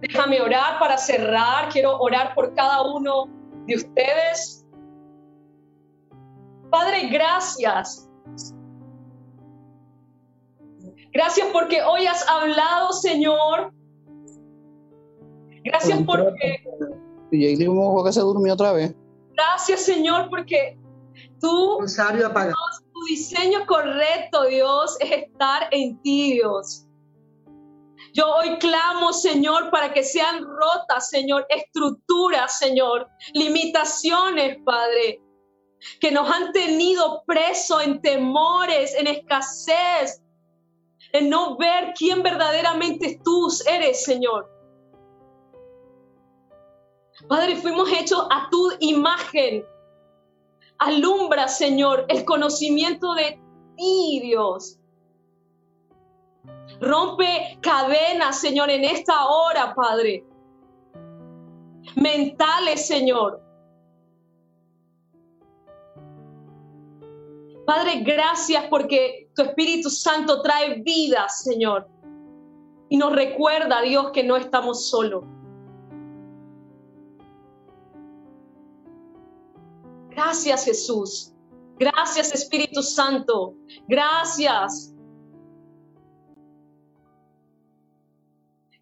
déjame 0.00 0.40
orar 0.40 0.78
para 0.78 0.96
cerrar, 0.96 1.68
quiero 1.70 1.98
orar 1.98 2.34
por 2.34 2.54
cada 2.54 2.82
uno 2.82 3.28
de 3.66 3.76
ustedes 3.76 4.59
Padre, 6.70 7.08
gracias. 7.08 8.08
Gracias 11.12 11.48
porque 11.52 11.82
hoy 11.82 12.06
has 12.06 12.26
hablado, 12.28 12.92
Señor. 12.92 13.72
Gracias 15.64 16.00
porque... 16.06 16.64
Y 17.32 17.56
que 17.56 18.12
se 18.12 18.20
durmió 18.20 18.54
otra 18.54 18.72
vez. 18.72 18.94
Gracias, 19.32 19.82
Señor, 19.82 20.28
porque 20.30 20.78
tú, 21.40 21.78
tu 21.78 23.04
diseño 23.08 23.66
correcto, 23.66 24.46
Dios, 24.46 24.96
es 25.00 25.24
estar 25.24 25.68
en 25.70 26.00
ti, 26.02 26.34
Dios. 26.34 26.86
Yo 28.12 28.26
hoy 28.26 28.58
clamo, 28.58 29.12
Señor, 29.12 29.70
para 29.70 29.92
que 29.92 30.02
sean 30.02 30.44
rotas, 30.44 31.08
Señor, 31.08 31.46
estructuras, 31.48 32.58
Señor, 32.58 33.08
limitaciones, 33.34 34.58
Padre, 34.64 35.20
que 36.00 36.10
nos 36.10 36.30
han 36.30 36.52
tenido 36.52 37.22
preso 37.26 37.80
en 37.80 38.00
temores, 38.00 38.94
en 38.94 39.06
escasez, 39.06 40.22
en 41.12 41.28
no 41.28 41.56
ver 41.56 41.92
quién 41.96 42.22
verdaderamente 42.22 43.20
tú 43.24 43.48
eres, 43.68 44.04
Señor. 44.04 44.48
Padre, 47.28 47.56
fuimos 47.56 47.90
hechos 47.92 48.26
a 48.30 48.48
tu 48.50 48.72
imagen. 48.80 49.64
Alumbra, 50.78 51.48
Señor, 51.48 52.06
el 52.08 52.24
conocimiento 52.24 53.14
de 53.14 53.38
ti, 53.76 54.20
Dios. 54.22 54.78
Rompe 56.80 57.58
cadenas, 57.60 58.40
Señor, 58.40 58.70
en 58.70 58.84
esta 58.84 59.26
hora, 59.26 59.74
Padre. 59.74 60.24
Mentales, 61.96 62.86
Señor 62.86 63.49
Padre, 67.70 68.00
gracias 68.00 68.64
porque 68.68 69.30
tu 69.32 69.42
Espíritu 69.42 69.90
Santo 69.90 70.42
trae 70.42 70.82
vida, 70.82 71.28
Señor. 71.28 71.88
Y 72.88 72.96
nos 72.96 73.12
recuerda, 73.12 73.80
Dios, 73.82 74.10
que 74.10 74.24
no 74.24 74.36
estamos 74.36 74.90
solos. 74.90 75.22
Gracias, 80.08 80.64
Jesús. 80.64 81.32
Gracias, 81.78 82.34
Espíritu 82.34 82.82
Santo. 82.82 83.54
Gracias. 83.86 84.92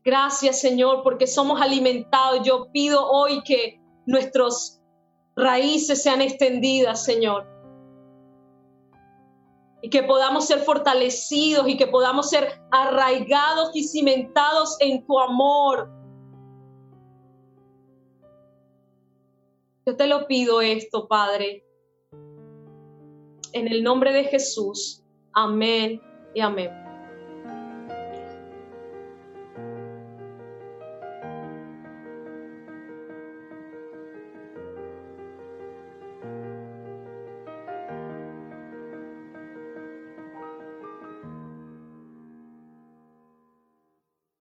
Gracias, 0.03 0.63
Señor, 0.63 1.03
porque 1.03 1.27
somos 1.27 1.61
alimentados. 1.61 2.41
Yo 2.43 2.73
pido 2.73 3.07
hoy 3.07 3.43
que 3.43 3.83
nuestras 4.07 4.81
raíces 5.37 6.03
sean 6.03 6.23
extendidas, 6.23 7.05
Señor. 7.05 7.58
Y 9.81 9.91
que 9.91 10.03
podamos 10.03 10.47
ser 10.47 10.61
fortalecidos 10.61 11.69
y 11.69 11.77
que 11.77 11.87
podamos 11.87 12.31
ser 12.31 12.61
arraigados 12.71 13.71
y 13.75 13.85
cimentados 13.85 14.77
en 14.81 15.07
tu 15.07 15.19
amor. 15.21 15.91
Yo 19.87 19.97
te 19.97 20.07
lo 20.07 20.27
pido 20.27 20.61
esto, 20.61 21.07
Padre. 21.09 21.65
En 23.53 23.69
el 23.69 23.83
nombre 23.83 24.13
de 24.13 24.25
Jesús. 24.25 25.03
Amén 25.33 26.03
y 26.35 26.41
amén. 26.41 26.88